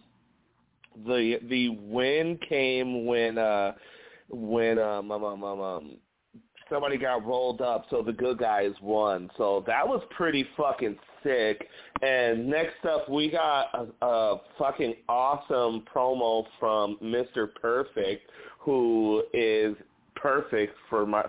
the 1.06 1.40
the 1.50 1.70
win 1.70 2.38
came 2.48 3.06
when 3.06 3.38
uh 3.38 3.74
when 4.30 4.80
um 4.80 5.12
um 5.12 5.24
um, 5.24 5.44
um, 5.44 5.62
um 5.62 5.98
somebody 6.70 6.98
got 6.98 7.26
rolled 7.26 7.62
up 7.62 7.86
so 7.90 8.02
the 8.02 8.14
good 8.14 8.38
guys 8.38 8.72
won 8.82 9.30
so 9.38 9.64
that 9.68 9.88
was 9.88 10.02
pretty 10.12 10.48
fucking 10.58 10.98
sick 11.24 11.68
and 12.02 12.48
next 12.48 12.84
up 12.86 13.08
we 13.10 13.30
got 13.30 13.68
a, 13.74 14.06
a 14.06 14.42
fucking 14.58 14.96
awesome 15.10 15.84
promo 15.94 16.46
from 16.60 16.98
Mr. 17.02 17.54
Perfect 17.62 18.30
who 18.60 19.24
is 19.34 19.76
perfect 20.16 20.74
for 20.90 21.06
my 21.06 21.26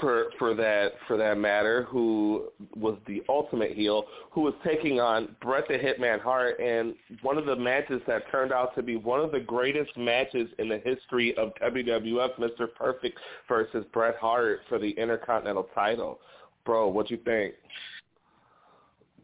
for 0.00 0.26
for 0.38 0.54
that 0.54 0.92
for 1.06 1.16
that 1.16 1.38
matter, 1.38 1.84
who 1.84 2.48
was 2.74 2.98
the 3.06 3.22
ultimate 3.28 3.72
heel, 3.72 4.04
who 4.30 4.42
was 4.42 4.54
taking 4.64 5.00
on 5.00 5.36
Bret 5.40 5.68
the 5.68 5.74
Hitman 5.74 6.20
Hart, 6.20 6.58
and 6.60 6.94
one 7.22 7.38
of 7.38 7.46
the 7.46 7.56
matches 7.56 8.00
that 8.06 8.30
turned 8.30 8.52
out 8.52 8.74
to 8.74 8.82
be 8.82 8.96
one 8.96 9.20
of 9.20 9.32
the 9.32 9.40
greatest 9.40 9.96
matches 9.96 10.48
in 10.58 10.68
the 10.68 10.78
history 10.78 11.36
of 11.36 11.52
WWF, 11.62 12.36
Mr. 12.38 12.66
Perfect 12.74 13.18
versus 13.48 13.84
Bret 13.92 14.16
Hart 14.16 14.60
for 14.68 14.78
the 14.78 14.90
Intercontinental 14.90 15.68
title. 15.74 16.20
Bro, 16.64 16.88
what 16.88 17.10
you 17.10 17.18
think? 17.18 17.54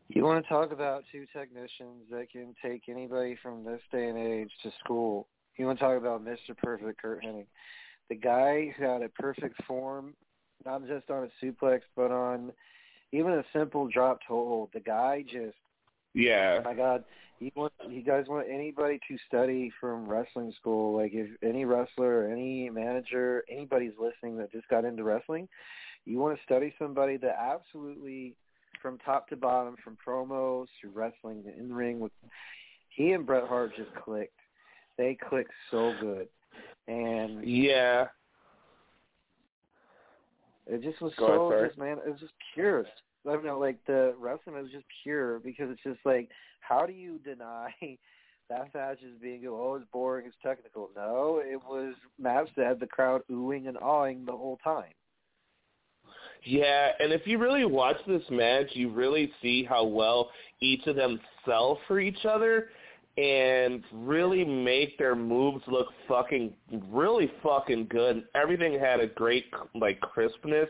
You 0.09 0.25
want 0.25 0.45
to 0.45 0.49
talk 0.49 0.73
about 0.73 1.05
two 1.11 1.27
technicians 1.33 2.05
that 2.11 2.31
can 2.31 2.55
take 2.63 2.83
anybody 2.89 3.37
from 3.43 3.65
this 3.65 3.81
day 3.91 4.09
and 4.09 4.19
age 4.19 4.51
to 4.63 4.71
school. 4.85 5.27
You 5.57 5.67
want 5.67 5.79
to 5.79 5.85
talk 5.85 5.97
about 5.97 6.25
Mr. 6.25 6.57
Perfect, 6.57 7.01
Curt 7.01 7.25
Hennig. 7.25 7.47
The 8.11 8.17
guy 8.17 8.75
who 8.77 8.85
had 8.85 9.03
a 9.03 9.09
perfect 9.09 9.63
form 9.65 10.15
not 10.65 10.87
just 10.87 11.11
on 11.11 11.25
a 11.29 11.45
suplex, 11.45 11.81
but 11.97 12.11
on 12.11 12.53
even 13.13 13.33
a 13.33 13.45
simple 13.53 13.89
drop 13.89 14.21
toe 14.27 14.47
hold. 14.49 14.71
The 14.73 14.81
guy 14.81 15.23
just 15.23 15.57
yeah. 16.15 16.59
Oh 16.61 16.65
my 16.65 16.75
God, 16.75 17.05
you 17.41 17.51
want 17.55 17.73
you 17.89 18.03
guys 18.03 18.27
want 18.29 18.47
anybody 18.51 19.01
to 19.09 19.17
study 19.27 19.73
from 19.81 20.07
wrestling 20.07 20.53
school? 20.59 20.97
Like 20.97 21.13
if 21.15 21.29
any 21.43 21.65
wrestler, 21.65 22.21
or 22.21 22.29
any 22.29 22.71
manager, 22.71 23.45
anybody's 23.51 23.93
listening 24.01 24.37
that 24.39 24.53
just 24.53 24.69
got 24.69 24.85
into 24.85 25.05
wrestling, 25.05 25.49
you 26.05 26.19
want 26.19 26.37
to 26.37 26.43
study 26.45 26.75
somebody 26.79 27.17
that 27.19 27.37
absolutely, 27.41 28.35
from 28.81 28.99
top 28.99 29.29
to 29.29 29.37
bottom, 29.37 29.77
from 29.83 29.97
promos 30.07 30.67
to 30.83 30.91
wrestling 30.91 31.43
to 31.45 31.59
in 31.59 31.69
the 31.69 31.75
ring, 31.75 32.01
with 32.01 32.13
he 32.89 33.13
and 33.13 33.27
Bret 33.27 33.49
Hart 33.49 33.73
just 33.77 33.95
clicked. 33.95 34.39
They 34.99 35.17
clicked 35.29 35.53
so 35.71 35.95
good, 36.01 36.29
and 36.87 37.47
yeah, 37.47 38.09
it 40.73 40.83
just 40.83 41.01
was 41.03 41.13
Go 41.19 41.27
so 41.27 41.53
ahead, 41.53 41.69
just 41.69 41.79
man, 41.79 41.99
it 42.05 42.11
was 42.11 42.21
just 42.21 42.33
pure. 42.55 42.87
I 43.29 43.33
don't 43.33 43.45
know, 43.45 43.59
like 43.59 43.79
the 43.87 44.15
wrestling 44.19 44.57
was 44.57 44.71
just 44.73 44.87
pure 45.03 45.39
because 45.39 45.71
it's 45.71 45.83
just 45.83 46.01
like, 46.05 46.31
how 46.61 46.87
do 46.87 46.93
you 46.93 47.19
deny 47.19 47.71
that 48.49 48.75
match 48.75 48.99
as 49.05 49.21
being 49.21 49.45
oh 49.47 49.75
it's 49.75 49.87
boring, 49.93 50.27
it's 50.27 50.37
technical? 50.43 50.91
No, 50.97 51.43
it 51.45 51.61
was 51.69 51.95
match 52.19 52.49
that 52.57 52.67
had 52.67 52.81
the 52.81 52.87
crowd 52.87 53.23
oohing 53.31 53.69
and 53.69 53.77
awing 53.79 54.25
the 54.25 54.33
whole 54.33 54.59
time. 54.65 54.93
Yeah, 56.45 56.93
and 56.99 57.13
if 57.13 57.27
you 57.27 57.39
really 57.39 57.65
watch 57.65 57.99
this 58.07 58.23
match, 58.31 58.69
you 58.73 58.91
really 58.91 59.31
see 59.43 59.63
how 59.65 59.85
well 59.85 60.31
each 60.61 60.87
of 60.87 60.97
them 60.97 61.21
sell 61.45 61.79
for 61.87 62.01
each 62.01 62.25
other 62.25 62.71
and 63.19 63.85
really 63.93 64.43
make 64.43 64.97
their 64.97 65.15
moves 65.15 65.63
look 65.69 65.89
fucking 66.09 66.51
really 66.89 67.31
fucking 67.43 67.87
good. 67.91 68.25
Everything 68.35 68.79
had 68.79 69.01
a 69.01 69.07
great 69.07 69.47
like 69.75 70.01
crispness. 70.01 70.69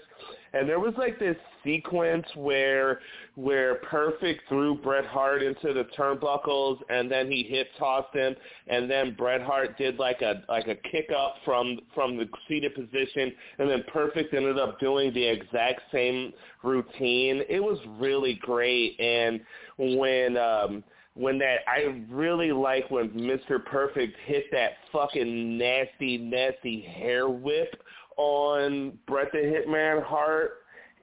And 0.53 0.69
there 0.69 0.81
was 0.81 0.93
like 0.99 1.21
this 1.21 1.37
sequence 1.63 2.27
where 2.35 3.01
where 3.37 3.77
Perfect 3.77 4.41
threw 4.49 4.75
Bret 4.75 5.07
Hart 5.07 5.43
into 5.43 5.73
the 5.73 5.85
turnbuckles 5.97 6.79
and 6.91 7.11
then 7.11 7.31
he 7.31 7.45
hit 7.45 7.69
tossed 7.79 8.15
him 8.15 8.35
and 8.67 8.91
then 8.91 9.15
Bret 9.15 9.41
Hart 9.41 9.79
did 9.79 9.99
like 10.01 10.21
a 10.21 10.43
like 10.49 10.67
a 10.67 10.75
kick 10.75 11.11
up 11.17 11.37
from 11.45 11.79
from 11.95 12.17
the 12.17 12.29
seated 12.49 12.75
position 12.75 13.33
and 13.61 13.71
then 13.71 13.85
Perfect 13.93 14.35
ended 14.35 14.59
up 14.59 14.81
doing 14.81 15.15
the 15.15 15.25
exact 15.25 15.83
same 15.93 16.33
routine. 16.65 17.43
It 17.49 17.63
was 17.63 17.79
really 17.99 18.35
great 18.43 18.99
and 18.99 19.41
when 19.79 20.37
um 20.37 20.85
when 21.15 21.39
that 21.39 21.59
I 21.67 22.03
really 22.09 22.53
like 22.53 22.91
when 22.91 23.11
Mr. 23.11 23.65
Perfect 23.65 24.17
hit 24.25 24.45
that 24.53 24.73
fucking 24.93 25.59
nasty, 25.59 26.19
nasty 26.19 26.81
hair 26.81 27.29
whip 27.29 27.83
on 28.17 28.99
Bret 29.07 29.29
the 29.33 29.39
Hitman 29.39 30.03
Hart, 30.03 30.53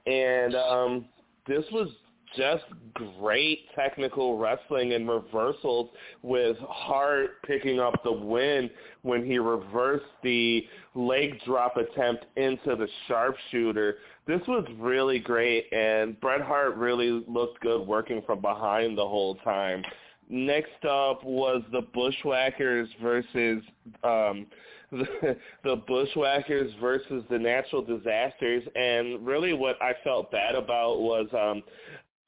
and 0.06 0.54
um, 0.54 1.04
this 1.46 1.64
was 1.72 1.88
just 2.36 2.64
great 2.94 3.60
technical 3.74 4.38
wrestling 4.38 4.92
and 4.92 5.08
reversals 5.08 5.90
with 6.22 6.56
Hart 6.58 7.42
picking 7.44 7.80
up 7.80 8.02
the 8.04 8.12
win 8.12 8.70
when 9.02 9.24
he 9.24 9.38
reversed 9.38 10.04
the 10.22 10.64
leg 10.94 11.40
drop 11.44 11.76
attempt 11.76 12.26
into 12.36 12.76
the 12.76 12.86
sharpshooter. 13.08 13.98
This 14.30 14.46
was 14.46 14.64
really 14.78 15.18
great, 15.18 15.66
and 15.72 16.18
Bret 16.20 16.40
Hart 16.40 16.76
really 16.76 17.24
looked 17.26 17.58
good 17.62 17.84
working 17.84 18.22
from 18.24 18.40
behind 18.40 18.96
the 18.96 19.04
whole 19.04 19.34
time. 19.42 19.82
next 20.28 20.84
up 20.84 21.24
was 21.24 21.62
the 21.72 21.80
Bushwhackers 21.92 22.88
versus 23.02 23.60
um, 24.04 24.46
the, 24.92 25.36
the 25.64 25.82
Bushwhackers 25.84 26.70
versus 26.80 27.24
the 27.28 27.40
Natural 27.40 27.82
Disasters, 27.82 28.62
and 28.76 29.26
really 29.26 29.52
what 29.52 29.82
I 29.82 29.94
felt 30.04 30.30
bad 30.30 30.54
about 30.54 31.00
was 31.00 31.26
um, 31.32 31.64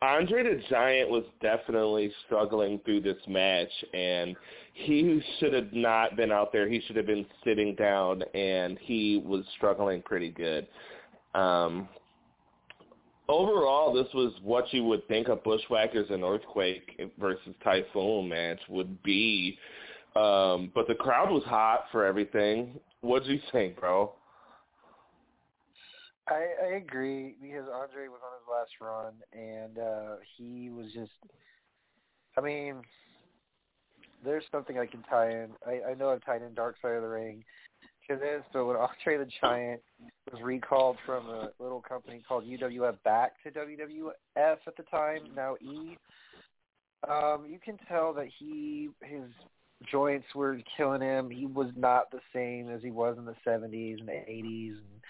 Andre 0.02 0.42
the 0.42 0.60
Giant 0.68 1.08
was 1.08 1.22
definitely 1.40 2.12
struggling 2.26 2.80
through 2.84 3.02
this 3.02 3.22
match, 3.28 3.70
and 3.94 4.34
he 4.72 5.22
should 5.38 5.52
have 5.52 5.72
not 5.72 6.16
been 6.16 6.32
out 6.32 6.52
there. 6.52 6.68
He 6.68 6.80
should 6.80 6.96
have 6.96 7.06
been 7.06 7.26
sitting 7.44 7.76
down, 7.76 8.24
and 8.34 8.76
he 8.80 9.22
was 9.24 9.44
struggling 9.56 10.02
pretty 10.02 10.30
good. 10.30 10.66
Um, 11.34 11.88
overall, 13.28 13.92
this 13.92 14.12
was 14.14 14.32
what 14.42 14.72
you 14.72 14.84
would 14.84 15.06
think 15.08 15.28
a 15.28 15.36
Bushwhackers 15.36 16.10
and 16.10 16.22
Earthquake 16.22 17.00
versus 17.18 17.54
Typhoon 17.64 18.28
match 18.28 18.60
would 18.68 19.02
be. 19.02 19.58
Um, 20.14 20.70
but 20.74 20.86
the 20.88 20.94
crowd 20.94 21.30
was 21.30 21.42
hot 21.44 21.86
for 21.90 22.04
everything. 22.04 22.78
What 23.00 23.24
do 23.24 23.32
you 23.32 23.40
think, 23.50 23.80
bro? 23.80 24.12
I, 26.28 26.46
I 26.64 26.66
agree 26.76 27.34
because 27.42 27.64
Andre 27.72 28.08
was 28.08 28.20
on 28.24 28.32
his 28.38 28.48
last 28.48 28.70
run 28.80 29.14
and 29.32 29.78
uh 29.78 30.16
he 30.36 30.70
was 30.70 30.86
just 30.92 31.10
I 32.38 32.40
mean 32.40 32.76
there's 34.24 34.44
something 34.52 34.78
I 34.78 34.86
can 34.86 35.02
tie 35.02 35.30
in. 35.30 35.50
I, 35.66 35.90
I 35.90 35.94
know 35.94 36.10
I've 36.10 36.24
tied 36.24 36.42
in 36.42 36.54
Dark 36.54 36.76
Side 36.80 36.94
of 36.94 37.02
the 37.02 37.08
Ring 37.08 37.42
this, 38.08 38.42
but 38.52 38.66
when 38.66 38.76
Andre 38.76 39.18
the 39.18 39.30
Giant 39.40 39.80
was 40.30 40.42
recalled 40.42 40.96
from 41.06 41.28
a 41.28 41.50
little 41.58 41.80
company 41.80 42.22
called 42.26 42.44
UWF 42.44 43.02
back 43.04 43.32
to 43.42 43.50
WWF 43.50 44.12
at 44.36 44.76
the 44.76 44.82
time, 44.90 45.22
now 45.34 45.56
E, 45.60 45.96
um, 47.08 47.46
you 47.48 47.58
can 47.64 47.78
tell 47.88 48.12
that 48.14 48.28
he 48.38 48.90
his 49.02 49.30
joints 49.90 50.26
were 50.34 50.58
killing 50.76 51.00
him. 51.00 51.30
He 51.30 51.46
was 51.46 51.70
not 51.76 52.10
the 52.10 52.20
same 52.32 52.70
as 52.70 52.82
he 52.82 52.90
was 52.90 53.16
in 53.18 53.24
the 53.24 53.36
70s 53.46 53.98
and 53.98 54.08
the 54.08 54.12
80s, 54.12 54.70
and 54.70 55.00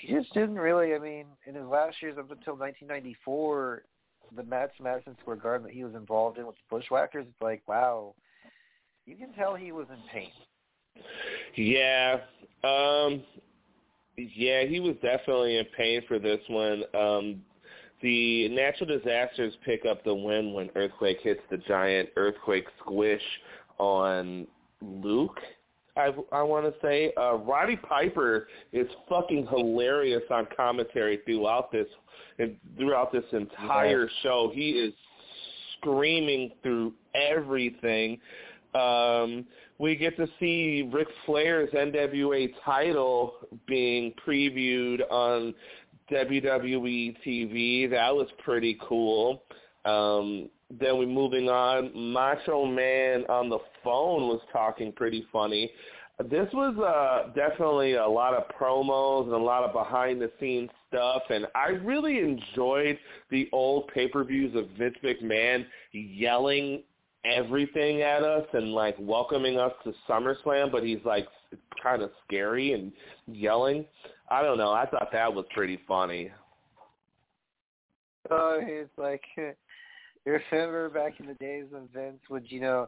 he 0.00 0.14
just 0.14 0.32
didn't 0.34 0.56
really. 0.56 0.94
I 0.94 0.98
mean, 0.98 1.26
in 1.46 1.54
his 1.54 1.66
last 1.66 1.96
years 2.02 2.18
up 2.18 2.30
until 2.30 2.56
1994, 2.56 3.82
the 4.36 4.42
match 4.44 4.72
Madison 4.80 5.16
Square 5.20 5.36
Garden 5.36 5.66
that 5.66 5.72
he 5.72 5.84
was 5.84 5.94
involved 5.94 6.38
in 6.38 6.46
with 6.46 6.56
the 6.56 6.76
Bushwhackers, 6.76 7.26
it's 7.28 7.42
like, 7.42 7.62
wow, 7.66 8.14
you 9.06 9.16
can 9.16 9.32
tell 9.32 9.54
he 9.54 9.72
was 9.72 9.86
in 9.90 9.98
pain. 10.12 10.30
Yeah, 11.56 12.18
um, 12.64 13.22
yeah, 14.16 14.64
he 14.64 14.80
was 14.80 14.96
definitely 15.02 15.58
in 15.58 15.64
pain 15.76 16.02
for 16.08 16.18
this 16.18 16.40
one. 16.48 16.82
Um, 16.94 17.42
the 18.02 18.48
natural 18.50 18.86
disasters 18.98 19.54
pick 19.64 19.84
up 19.84 20.04
the 20.04 20.14
win 20.14 20.52
when 20.52 20.70
Earthquake 20.76 21.18
hits 21.20 21.40
the 21.50 21.56
giant 21.58 22.10
earthquake 22.16 22.66
squish 22.80 23.22
on 23.78 24.46
Luke. 24.82 25.38
I, 25.96 26.12
I 26.30 26.42
want 26.42 26.64
to 26.66 26.74
say 26.80 27.12
uh, 27.16 27.34
Roddy 27.34 27.74
Piper 27.76 28.46
is 28.72 28.86
fucking 29.08 29.48
hilarious 29.48 30.22
on 30.30 30.46
commentary 30.56 31.18
throughout 31.26 31.72
this 31.72 31.88
and 32.38 32.56
throughout 32.76 33.10
this 33.12 33.24
entire 33.32 34.04
Yeah. 34.04 34.08
show. 34.22 34.52
He 34.54 34.70
is 34.70 34.94
screaming 35.76 36.52
through 36.62 36.92
everything. 37.16 38.20
Um, 38.78 39.44
we 39.78 39.96
get 39.96 40.16
to 40.16 40.26
see 40.38 40.88
Ric 40.92 41.08
Flair's 41.26 41.70
NWA 41.70 42.52
title 42.64 43.34
being 43.66 44.12
previewed 44.26 45.00
on 45.10 45.54
WWE 46.10 47.16
TV. 47.26 47.90
That 47.90 48.14
was 48.14 48.28
pretty 48.44 48.78
cool. 48.86 49.42
Um, 49.84 50.48
then 50.70 50.98
we're 50.98 51.06
moving 51.06 51.48
on. 51.48 51.90
Macho 51.94 52.66
Man 52.66 53.24
on 53.28 53.48
the 53.48 53.58
phone 53.82 54.28
was 54.28 54.40
talking 54.52 54.92
pretty 54.92 55.26
funny. 55.32 55.70
This 56.28 56.48
was 56.52 56.76
uh, 56.76 57.32
definitely 57.34 57.94
a 57.94 58.06
lot 58.06 58.34
of 58.34 58.44
promos 58.60 59.24
and 59.24 59.34
a 59.34 59.38
lot 59.38 59.62
of 59.62 59.72
behind 59.72 60.20
the 60.20 60.30
scenes 60.40 60.68
stuff, 60.88 61.22
and 61.30 61.46
I 61.54 61.68
really 61.68 62.18
enjoyed 62.18 62.98
the 63.30 63.48
old 63.52 63.88
pay 63.94 64.08
per 64.08 64.24
views 64.24 64.54
of 64.56 64.68
Vince 64.76 64.96
McMahon 65.04 65.64
yelling 65.92 66.82
everything 67.24 68.02
at 68.02 68.22
us 68.22 68.46
and 68.52 68.72
like 68.72 68.96
welcoming 68.98 69.58
us 69.58 69.72
to 69.84 69.92
SummerSlam, 70.08 70.70
but 70.70 70.82
he's 70.82 71.04
like 71.04 71.26
kind 71.82 72.02
of 72.02 72.10
scary 72.26 72.72
and 72.72 72.92
yelling. 73.26 73.84
I 74.30 74.42
don't 74.42 74.58
know. 74.58 74.72
I 74.72 74.86
thought 74.86 75.08
that 75.12 75.32
was 75.32 75.44
pretty 75.54 75.80
funny. 75.86 76.30
Oh, 78.30 78.58
it's 78.60 78.90
like 78.98 79.22
you 79.36 80.38
remember 80.52 80.90
back 80.90 81.20
in 81.20 81.26
the 81.26 81.34
days 81.34 81.64
when 81.70 81.88
Vince 81.94 82.20
would, 82.28 82.50
you 82.50 82.60
know, 82.60 82.86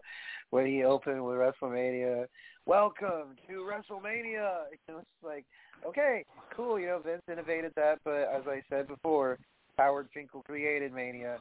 when 0.50 0.66
he 0.66 0.84
opened 0.84 1.24
with 1.24 1.36
WrestleMania, 1.36 2.26
welcome 2.66 3.36
to 3.48 3.52
WrestleMania. 3.54 4.64
It 4.88 4.92
was 4.92 5.04
like, 5.24 5.44
okay, 5.86 6.24
cool, 6.54 6.78
you 6.78 6.86
know, 6.86 7.00
Vince 7.04 7.22
innovated 7.30 7.72
that, 7.76 8.00
but 8.04 8.28
as 8.34 8.42
I 8.46 8.62
said 8.68 8.88
before, 8.88 9.38
Howard 9.78 10.08
Finkel 10.12 10.42
created 10.42 10.92
Mania, 10.92 11.38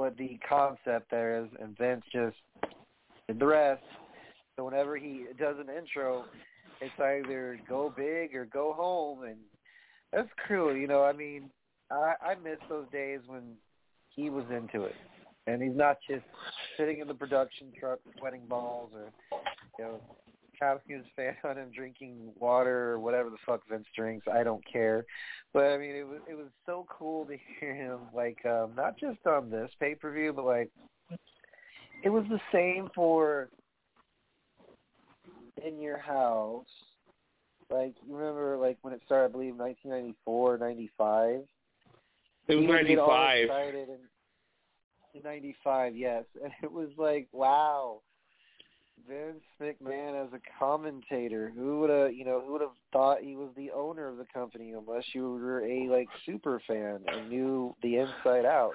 but 0.00 0.16
the 0.16 0.38
concept 0.48 1.10
there 1.10 1.44
is, 1.44 1.50
and 1.60 1.76
Vince 1.76 2.02
just 2.10 2.36
did 3.28 3.38
the 3.38 3.46
rest. 3.46 3.82
So 4.56 4.64
whenever 4.64 4.96
he 4.96 5.26
does 5.38 5.56
an 5.58 5.66
intro, 5.68 6.24
it's 6.80 6.98
either 6.98 7.60
go 7.68 7.92
big 7.94 8.34
or 8.34 8.46
go 8.46 8.72
home, 8.72 9.24
and 9.24 9.36
that's 10.10 10.30
cool. 10.48 10.74
You 10.74 10.86
know, 10.86 11.04
I 11.04 11.12
mean, 11.12 11.50
I, 11.90 12.14
I 12.22 12.34
miss 12.42 12.56
those 12.70 12.86
days 12.90 13.20
when 13.26 13.42
he 14.08 14.30
was 14.30 14.46
into 14.50 14.86
it, 14.86 14.94
and 15.46 15.62
he's 15.62 15.76
not 15.76 15.98
just 16.08 16.24
sitting 16.78 17.00
in 17.00 17.06
the 17.06 17.12
production 17.12 17.66
truck 17.78 17.98
sweating 18.18 18.46
balls 18.48 18.92
or 18.94 19.12
you 19.78 19.84
know 19.84 20.00
counting 20.60 21.02
fan 21.16 21.34
on 21.44 21.56
him 21.58 21.70
drinking 21.74 22.32
water 22.38 22.90
or 22.90 22.98
whatever 23.00 23.30
the 23.30 23.36
fuck 23.46 23.62
Vince 23.68 23.86
drinks. 23.96 24.26
I 24.32 24.42
don't 24.44 24.64
care, 24.70 25.04
but 25.52 25.64
I 25.64 25.78
mean, 25.78 25.96
it 25.96 26.06
was 26.06 26.20
it 26.28 26.34
was 26.34 26.48
so 26.66 26.86
cool 26.88 27.24
to 27.26 27.36
hear 27.60 27.74
him 27.74 28.00
like 28.14 28.44
um, 28.46 28.72
not 28.76 28.98
just 28.98 29.26
on 29.26 29.50
this 29.50 29.70
pay 29.80 29.94
per 29.94 30.12
view, 30.12 30.32
but 30.32 30.44
like 30.44 30.70
it 32.04 32.10
was 32.10 32.24
the 32.28 32.40
same 32.52 32.88
for 32.94 33.48
in 35.64 35.80
your 35.80 35.98
house. 35.98 36.66
Like 37.70 37.94
you 38.06 38.16
remember, 38.16 38.56
like 38.56 38.78
when 38.82 38.92
it 38.94 39.00
started, 39.06 39.26
I 39.26 39.32
believe 39.32 39.54
1994, 39.56 40.58
95. 40.58 41.40
It 42.48 42.54
was 42.56 42.64
He 42.64 42.66
would 42.66 42.86
get 42.88 42.98
all 42.98 43.08
95. 43.08 43.44
excited 43.44 43.88
and- 43.88 43.98
in 45.12 45.22
95, 45.22 45.96
yes. 45.96 46.24
And 46.42 46.52
it 46.62 46.70
was 46.70 46.88
like, 46.96 47.28
wow, 47.32 48.00
Vince 49.08 49.42
McMahon 49.60 50.26
as 50.26 50.32
a 50.32 50.40
commentator. 50.58 51.52
Who 51.54 51.80
would 51.80 51.90
have, 51.90 52.12
you 52.14 52.24
know, 52.24 52.42
who 52.44 52.52
would 52.52 52.60
have 52.60 52.70
thought 52.92 53.20
he 53.20 53.36
was 53.36 53.48
the 53.56 53.70
owner 53.70 54.08
of 54.08 54.16
the 54.16 54.26
company 54.32 54.72
unless 54.72 55.04
you 55.12 55.32
were 55.32 55.64
a 55.64 55.88
like 55.88 56.08
super 56.26 56.60
fan 56.66 57.00
and 57.06 57.28
knew 57.28 57.74
the 57.82 57.96
inside 57.96 58.44
out. 58.44 58.72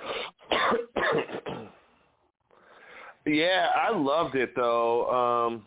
yeah, 3.26 3.70
I 3.76 3.96
loved 3.96 4.36
it 4.36 4.56
though. 4.56 5.10
Um 5.10 5.64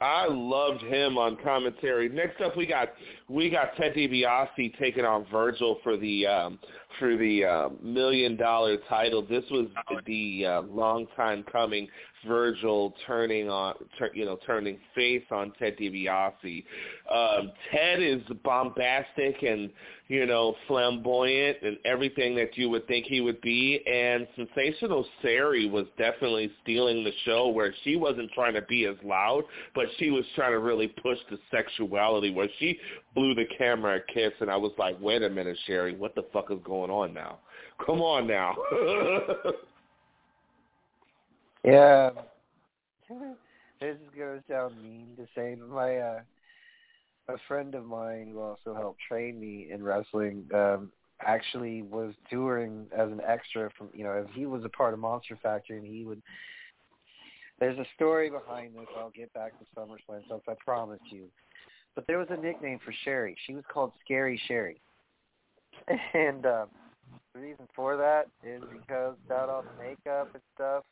I 0.00 0.26
loved 0.28 0.82
him 0.82 1.18
on 1.18 1.36
commentary. 1.44 2.08
Next 2.08 2.40
up, 2.40 2.56
we 2.56 2.64
got 2.64 2.88
we 3.28 3.50
got 3.50 3.76
Ted 3.76 3.92
DiBiase 3.94 4.78
taking 4.78 5.04
on 5.04 5.26
Virgil 5.30 5.78
for 5.82 5.98
the 5.98 6.26
um, 6.26 6.58
for 6.98 7.18
the 7.18 7.44
uh, 7.44 7.68
million 7.82 8.34
dollar 8.34 8.78
title. 8.88 9.20
This 9.20 9.44
was 9.50 9.66
the 10.06 10.46
uh, 10.46 10.62
long 10.62 11.06
time 11.16 11.44
coming. 11.52 11.86
Virgil 12.26 12.94
turning 13.06 13.48
on, 13.48 13.74
tur- 13.98 14.10
you 14.14 14.24
know, 14.24 14.38
turning 14.46 14.78
face 14.94 15.24
on 15.30 15.52
Ted 15.58 15.76
DiBiase. 15.78 16.64
Um, 17.10 17.52
Ted 17.70 18.02
is 18.02 18.20
bombastic 18.44 19.42
and 19.42 19.70
you 20.08 20.26
know 20.26 20.54
flamboyant 20.66 21.58
and 21.62 21.78
everything 21.84 22.34
that 22.36 22.56
you 22.56 22.68
would 22.68 22.86
think 22.86 23.06
he 23.06 23.20
would 23.20 23.40
be. 23.40 23.82
And 23.86 24.26
Sensational 24.36 25.06
Sherri 25.22 25.68
was 25.68 25.86
definitely 25.96 26.50
stealing 26.62 27.04
the 27.04 27.12
show, 27.24 27.48
where 27.48 27.74
she 27.84 27.96
wasn't 27.96 28.30
trying 28.32 28.54
to 28.54 28.62
be 28.62 28.86
as 28.86 28.96
loud, 29.04 29.44
but 29.74 29.86
she 29.98 30.10
was 30.10 30.24
trying 30.34 30.52
to 30.52 30.58
really 30.58 30.88
push 30.88 31.18
the 31.30 31.38
sexuality. 31.50 32.32
Where 32.32 32.48
she 32.58 32.78
blew 33.14 33.34
the 33.34 33.46
camera 33.56 33.98
a 33.98 34.12
kiss, 34.12 34.32
and 34.40 34.50
I 34.50 34.56
was 34.56 34.72
like, 34.78 35.00
wait 35.00 35.22
a 35.22 35.30
minute, 35.30 35.56
Sherri, 35.66 35.96
what 35.96 36.14
the 36.14 36.24
fuck 36.32 36.50
is 36.50 36.58
going 36.64 36.90
on 36.90 37.14
now? 37.14 37.38
Come 37.84 38.02
on 38.02 38.26
now. 38.26 38.54
Yeah. 41.64 42.10
this 43.80 43.96
is 43.96 44.18
gonna 44.18 44.42
sound 44.48 44.82
mean 44.82 45.08
to 45.16 45.26
say, 45.34 45.56
my 45.56 45.96
uh 45.98 46.20
a 47.28 47.36
friend 47.46 47.74
of 47.74 47.84
mine 47.84 48.30
who 48.32 48.40
also 48.40 48.74
helped 48.74 49.00
train 49.06 49.38
me 49.38 49.68
in 49.70 49.82
wrestling, 49.84 50.48
um, 50.52 50.90
actually 51.20 51.82
was 51.82 52.12
touring 52.28 52.86
as 52.96 53.08
an 53.10 53.20
extra 53.26 53.70
from 53.76 53.88
you 53.94 54.04
know, 54.04 54.26
he 54.32 54.46
was 54.46 54.64
a 54.64 54.68
part 54.68 54.94
of 54.94 55.00
Monster 55.00 55.38
Factory 55.42 55.78
and 55.78 55.86
he 55.86 56.04
would 56.04 56.22
there's 57.58 57.78
a 57.78 57.84
story 57.94 58.30
behind 58.30 58.74
this, 58.74 58.86
I'll 58.98 59.10
get 59.10 59.30
back 59.34 59.52
to 59.58 59.66
SummerSlam 59.76 60.24
stuff, 60.24 60.40
I 60.48 60.54
promise 60.64 61.00
you. 61.10 61.26
But 61.94 62.06
there 62.06 62.18
was 62.18 62.28
a 62.30 62.36
nickname 62.36 62.78
for 62.82 62.94
Sherri. 63.04 63.36
She 63.46 63.54
was 63.54 63.64
called 63.70 63.92
Scary 64.04 64.40
Sherri. 64.48 64.80
And 66.14 66.46
um 66.46 66.68
the 67.34 67.40
reason 67.40 67.68
for 67.76 67.96
that 67.96 68.26
is 68.42 68.62
because 68.72 69.16
without 69.22 69.48
all 69.48 69.62
the 69.62 69.82
makeup 69.82 70.28
and 70.34 70.42
stuff, 70.54 70.84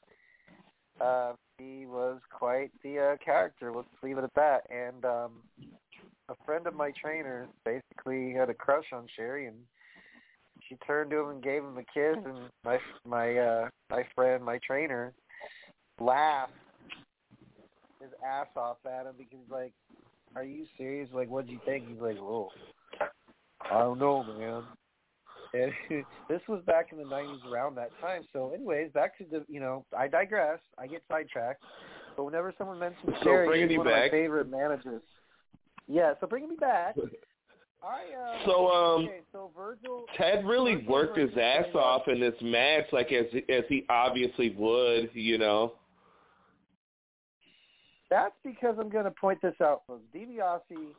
uh, 1.01 1.33
he 1.59 1.87
was 1.87 2.21
quite 2.31 2.71
the 2.83 2.99
uh, 2.99 3.17
character. 3.25 3.73
Let's 3.75 3.89
leave 4.03 4.19
it 4.19 4.25
at 4.25 4.35
that. 4.35 4.63
And 4.71 5.05
um, 5.05 5.31
a 6.29 6.35
friend 6.45 6.67
of 6.67 6.75
my 6.75 6.93
trainer 7.01 7.49
basically 7.65 8.33
had 8.33 8.51
a 8.51 8.55
crush 8.55 8.87
on 8.93 9.07
Sherri, 9.17 9.47
and 9.47 9.57
she 10.69 10.77
turned 10.87 11.11
to 11.11 11.19
him 11.21 11.31
and 11.31 11.43
gave 11.43 11.63
him 11.63 11.79
a 11.79 11.85
kiss. 11.85 12.17
And 12.25 12.51
my 12.65 12.79
my 13.07 13.37
uh, 13.37 13.69
my 13.91 14.05
friend, 14.15 14.45
my 14.45 14.59
trainer, 14.67 15.13
laughed 16.01 16.53
his 18.01 18.11
ass 18.25 18.47
off 18.57 18.79
at 18.87 19.07
him 19.07 19.15
because 19.17 19.45
like, 19.51 19.73
"Are 20.37 20.45
you 20.45 20.67
serious? 20.77 21.09
Like, 21.13 21.29
what'd 21.29 21.51
you 21.51 21.61
think?" 21.65 21.89
He's 21.89 22.01
like, 22.01 22.19
"Oh, 22.19 22.51
I 23.71 23.81
don't 23.81 23.99
know, 23.99 24.23
man." 24.23 24.65
And 25.55 25.73
this 26.29 26.41
was 26.49 26.63
back 26.67 26.93
in 26.93 26.99
the 26.99 27.05
'90s, 27.05 27.45
around 27.51 27.77
that 27.77 27.91
time. 28.01 28.23
So, 28.33 28.53
anyways, 28.55 28.93
back 28.93 29.17
to 29.19 29.25
the, 29.31 29.45
you 29.49 29.61
know, 29.61 29.85
I 29.97 30.09
digress. 30.09 30.59
I 30.79 30.87
get 30.87 31.03
sidetracked. 31.11 31.63
But 32.17 32.25
whenever 32.25 32.53
someone 32.59 32.79
mentions 32.79 33.07
So 33.07 33.25
Sherri, 33.25 33.69
she's 33.69 33.79
one 33.79 33.87
of 33.87 33.93
my 33.93 34.09
favorite 34.11 34.51
managers. 34.51 35.03
Yeah, 35.87 36.15
so 36.21 36.27
bringing 36.27 36.51
me 36.51 36.57
back. 36.57 36.97
I 37.83 38.03
uh, 38.13 38.45
So, 38.45 38.69
um, 38.69 39.05
okay, 39.05 39.21
so 39.33 39.51
Virgil. 39.57 40.05
Ted 40.17 40.45
really 40.45 40.75
Virgil 40.75 40.93
worked 40.93 41.19
his 41.19 41.31
ass 41.41 41.67
off 41.75 42.09
in 42.09 42.19
this 42.19 42.35
match, 42.43 42.87
like 42.93 43.13
as 43.13 43.27
as 43.49 43.63
he 43.69 43.85
obviously 43.89 44.51
would, 44.51 45.11
you 45.15 45.39
know. 45.39 45.75
That's 48.11 48.35
because 48.43 48.77
I'm 48.81 48.89
going 48.89 49.05
to 49.05 49.11
point 49.11 49.41
this 49.43 49.55
out, 49.63 49.83
folks. 49.87 50.03
DiBiase, 50.15 50.95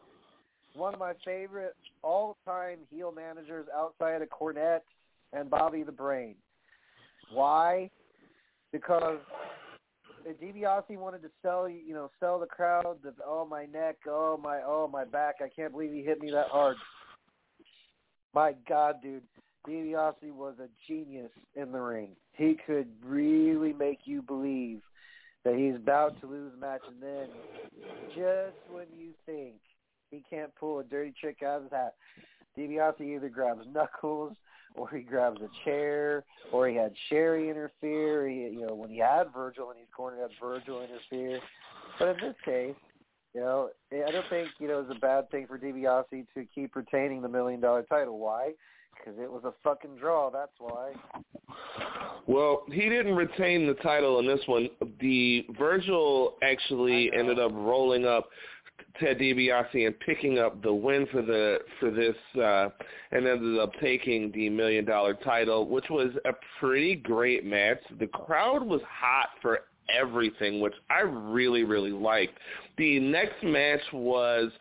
one 0.80 0.94
of 0.94 1.00
my 1.00 1.14
favorite 1.26 1.76
all-time 2.02 2.80
heel 2.90 3.12
managers 3.12 3.68
outside 3.76 4.22
of 4.22 4.30
Cornette 4.30 4.82
and 5.34 5.50
Bobby 5.50 5.84
the 5.84 5.92
Brain. 5.92 6.36
Why? 7.34 7.90
Because 8.72 9.20
DiBiase 10.42 10.98
wanted 10.98 11.22
to 11.24 11.30
sell 11.42 11.68
you, 11.68 11.94
know, 11.94 12.10
sell 12.20 12.40
the 12.40 12.46
crowd 12.46 12.98
the 13.04 13.14
oh 13.26 13.46
my 13.46 13.66
neck, 13.66 13.98
oh 14.08 14.40
my, 14.42 14.62
oh 14.66 14.90
my 14.92 15.06
back. 15.06 15.36
I 15.44 15.50
can't 15.50 15.72
believe 15.72 15.92
he 15.92 16.02
hit 16.02 16.22
me 16.22 16.32
that 16.32 16.48
hard. 16.48 16.78
My 18.34 18.56
God, 18.68 18.96
dude, 19.02 19.24
DiBiase 19.68 20.32
was 20.32 20.56
a 20.60 20.68
genius 20.88 21.32
in 21.56 21.72
the 21.72 21.80
ring. 21.80 22.10
He 22.34 22.58
could 22.66 22.88
really 23.04 23.74
make 23.74 24.00
you 24.06 24.22
believe 24.22 24.82
that 25.44 25.56
he's 25.56 25.76
about 25.76 26.20
to 26.22 26.28
lose 26.28 26.54
a 26.56 26.60
match, 26.60 26.82
and 26.88 27.02
then 27.02 27.28
just 28.10 28.58
when 28.72 28.86
you 28.98 29.10
think 29.26 29.56
he 30.10 30.24
can't 30.30 30.54
pull 30.56 30.80
a 30.80 30.84
dirty 30.84 31.14
trick 31.20 31.44
out 31.44 31.58
of 31.58 31.64
his 31.64 31.72
hat, 31.72 31.96
DiBiase 32.58 33.02
either 33.02 33.30
grabs 33.30 33.66
knuckles, 33.72 34.34
or 34.76 34.90
he 34.90 35.02
grabs 35.02 35.42
a 35.42 35.50
chair, 35.66 36.24
or 36.52 36.68
he 36.68 36.76
had 36.76 36.94
Sherri 37.10 37.50
interfere. 37.50 38.28
He, 38.28 38.36
you 38.36 38.66
know, 38.68 38.76
when 38.76 38.90
he 38.90 39.00
had 39.00 39.34
Virgil 39.34 39.70
and 39.70 39.80
he's 39.80 39.88
cornered, 39.96 40.22
had 40.22 40.32
Virgil 40.42 40.84
interfere. 40.84 41.40
But 41.98 42.10
in 42.10 42.28
this 42.28 42.36
case, 42.46 42.76
you 43.34 43.42
know, 43.42 43.70
I 43.92 44.12
don't 44.12 44.26
think 44.30 44.50
you 44.60 44.68
know 44.68 44.80
it's 44.80 44.96
a 44.96 45.00
bad 45.00 45.30
thing 45.30 45.48
for 45.48 45.58
DiBiase 45.58 46.26
to 46.34 46.46
keep 46.54 46.76
retaining 46.76 47.22
the 47.22 47.30
million 47.30 47.60
dollar 47.60 47.84
title. 47.84 48.20
Why? 48.20 48.54
Because 48.94 49.20
it 49.20 49.32
was 49.32 49.44
a 49.46 49.54
fucking 49.64 49.98
draw. 49.98 50.30
That's 50.30 50.52
why. 50.58 50.94
Well, 52.28 52.64
he 52.72 52.90
didn't 52.90 53.16
retain 53.16 53.66
the 53.66 53.76
title 53.76 54.20
in 54.20 54.28
this 54.28 54.42
one. 54.46 54.70
The 55.00 55.46
Virgil 55.58 56.36
actually 56.44 57.12
ended 57.18 57.40
up 57.40 57.52
rolling 57.54 58.06
up 58.06 58.30
Ted 59.00 59.20
DiBiase 59.20 59.86
and 59.86 60.00
picking 60.02 60.40
up 60.40 60.62
the 60.62 60.74
win 60.74 61.08
for 61.12 61.22
the 61.22 61.60
for 61.80 61.92
this, 61.92 62.16
uh, 62.42 62.70
and 63.12 63.28
ended 63.28 63.60
up 63.60 63.72
taking 63.82 64.32
the 64.32 64.50
million 64.50 64.86
dollar 64.86 65.14
title, 65.14 65.68
which 65.68 65.90
was 65.90 66.12
a 66.26 66.32
pretty 66.60 66.96
great 66.96 67.46
match. 67.46 67.80
The 68.00 68.08
crowd 68.08 68.64
was 68.64 68.82
hot 68.88 69.30
for 69.42 69.62
everything, 69.94 70.60
which 70.60 70.76
I 70.90 71.02
really 71.02 71.64
really 71.64 71.92
liked. 71.92 72.38
The 72.78 73.00
next 73.00 73.44
match 73.44 73.82
was 73.94 74.52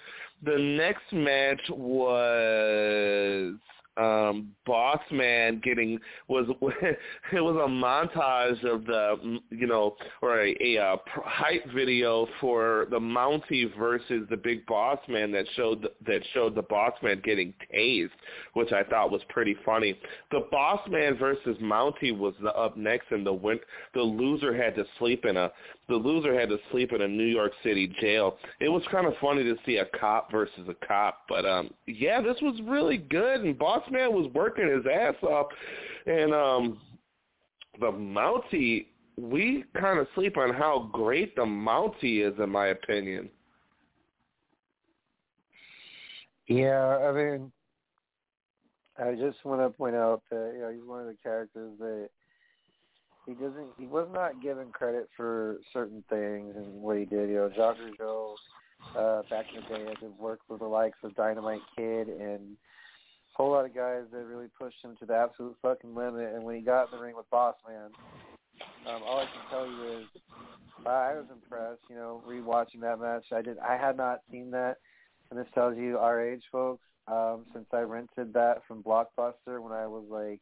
the 0.42 0.59
next 0.59 1.12
match 1.12 1.61
was 1.70 3.55
um 3.98 4.52
boss 4.64 5.00
man 5.11 5.61
getting 5.62 5.98
was 6.28 6.46
it 6.82 7.40
was 7.40 7.56
a 7.56 7.68
montage 7.68 8.64
of 8.64 8.84
the 8.84 9.38
you 9.50 9.66
know 9.66 9.96
or 10.22 10.40
a, 10.40 10.56
a 10.61 10.78
uh, 10.78 10.96
pr- 10.96 11.20
hype 11.24 11.70
video 11.74 12.26
for 12.40 12.87
the 12.90 12.98
mountie 12.98 13.66
versus 13.78 14.26
the 14.30 14.37
big 14.37 14.64
boss 14.66 14.98
man 15.08 15.32
that 15.32 15.44
showed 15.56 15.88
that 16.06 16.20
showed 16.32 16.54
the 16.54 16.62
boss 16.62 16.92
man 17.02 17.20
getting 17.24 17.52
tased 17.74 18.11
which 18.54 18.72
i 18.72 18.82
thought 18.84 19.11
was 19.11 19.22
pretty 19.28 19.56
funny. 19.64 19.98
The 20.30 20.46
boss 20.50 20.80
man 20.88 21.16
versus 21.16 21.56
mountie 21.61 22.16
was 22.16 22.34
the 22.42 22.52
up 22.54 22.76
next 22.76 23.11
and 23.11 23.26
the 23.26 23.32
win 23.32 23.58
the 23.94 24.02
loser 24.02 24.56
had 24.56 24.74
to 24.76 24.84
sleep 24.98 25.24
in 25.24 25.37
a 25.37 25.50
the 25.88 25.96
loser 25.96 26.38
had 26.38 26.48
to 26.51 26.59
sleep 26.70 26.92
in 26.92 27.01
a 27.03 27.09
New 27.09 27.24
York 27.24 27.53
City 27.62 27.94
jail. 28.01 28.37
It 28.61 28.68
was 28.68 28.83
kind 28.90 29.07
of 29.07 29.14
funny 29.20 29.42
to 29.44 29.57
see 29.64 29.79
a 29.79 29.87
cop 29.98 30.31
versus 30.31 30.68
a 30.68 30.87
cop, 30.87 31.22
but 31.29 31.46
um 31.46 31.70
yeah, 31.87 32.20
this 32.20 32.37
was 32.42 32.61
really 32.64 32.98
good 32.98 33.40
and 33.40 33.59
Boss 33.59 33.83
Man 33.90 34.12
was 34.12 34.31
working 34.35 34.68
his 34.68 34.85
ass 34.92 35.14
off 35.22 35.46
and 36.07 36.35
um 36.35 36.81
the 37.81 37.90
Mountie 37.90 38.87
we 39.16 39.64
kind 39.79 39.98
of 39.98 40.07
sleep 40.14 40.37
on 40.37 40.55
how 40.55 40.90
great 40.92 41.35
the 41.35 41.42
Mountie 41.42 42.20
is 42.20 42.38
in 42.38 42.51
my 42.51 42.68
opinion. 42.68 43.29
Yeah, 46.46 46.98
I 46.98 47.12
mean, 47.12 47.53
I 48.98 49.14
just 49.14 49.44
want 49.44 49.61
to 49.61 49.70
point 49.70 49.94
out 49.94 50.22
that 50.31 50.53
you 50.55 50.61
know 50.61 50.70
he's 50.72 50.85
one 50.85 51.01
of 51.01 51.07
the 51.07 51.16
characters 51.22 51.72
that 51.79 52.09
he 53.29 53.35
doesn't 53.35 53.69
he 53.79 53.87
was 53.87 54.09
not 54.12 54.43
given 54.43 54.73
credit 54.73 55.09
for 55.14 55.59
certain 55.73 56.03
things 56.09 56.55
and 56.57 56.81
what 56.81 56.97
he 56.97 57.05
did. 57.05 57.29
You 57.29 57.37
know, 57.37 57.51
Jacques 57.55 57.77
Rougeau, 57.77 58.35
uh, 58.97 59.23
back 59.29 59.45
in 59.55 59.62
the 59.62 59.79
day, 59.79 59.85
had 59.87 60.01
to 60.01 60.12
work 60.19 60.41
with 60.49 60.61
the 60.61 60.67
likes 60.67 60.97
of 61.05 61.14
Dynamite 61.14 61.61
Kid 61.77 62.09
and 62.09 62.41
a 62.41 63.37
whole 63.37 63.51
lot 63.51 63.67
of 63.67 63.75
guys 63.75 64.05
that 64.12 64.25
really 64.25 64.49
pushed 64.59 64.83
him 64.83 64.97
to 64.99 65.07
the 65.07 65.14
absolute 65.14 65.55
fucking 65.61 65.95
limit. 65.95 66.35
And 66.35 66.43
when 66.43 66.57
he 66.57 66.62
got 66.62 66.91
in 66.91 66.99
the 66.99 67.05
ring 67.05 67.17
with 67.17 67.29
Boss 67.31 67.55
Man, 67.69 67.91
um, 68.87 69.03
all 69.05 69.21
I 69.21 69.25
can 69.25 69.51
tell 69.51 69.67
you 69.67 69.99
is 69.99 70.07
I 70.87 71.12
was 71.14 71.27
impressed. 71.31 71.83
You 71.91 71.97
know, 71.97 72.23
rewatching 72.27 72.81
that 72.81 72.99
match, 72.99 73.27
I 73.31 73.43
did. 73.43 73.59
I 73.59 73.77
had 73.77 73.99
not 73.99 74.23
seen 74.33 74.51
that, 74.53 74.79
and 75.31 75.38
this 75.38 75.47
tells 75.55 75.77
you 75.77 75.99
our 75.99 76.27
age, 76.27 76.43
folks. 76.51 76.83
Um, 77.07 77.47
since 77.55 77.67
I 77.73 77.81
rented 77.81 78.35
that 78.35 78.62
from 78.67 78.83
Blockbuster 78.83 79.62
when 79.62 79.73
I 79.73 79.87
was 79.87 80.05
like 80.11 80.41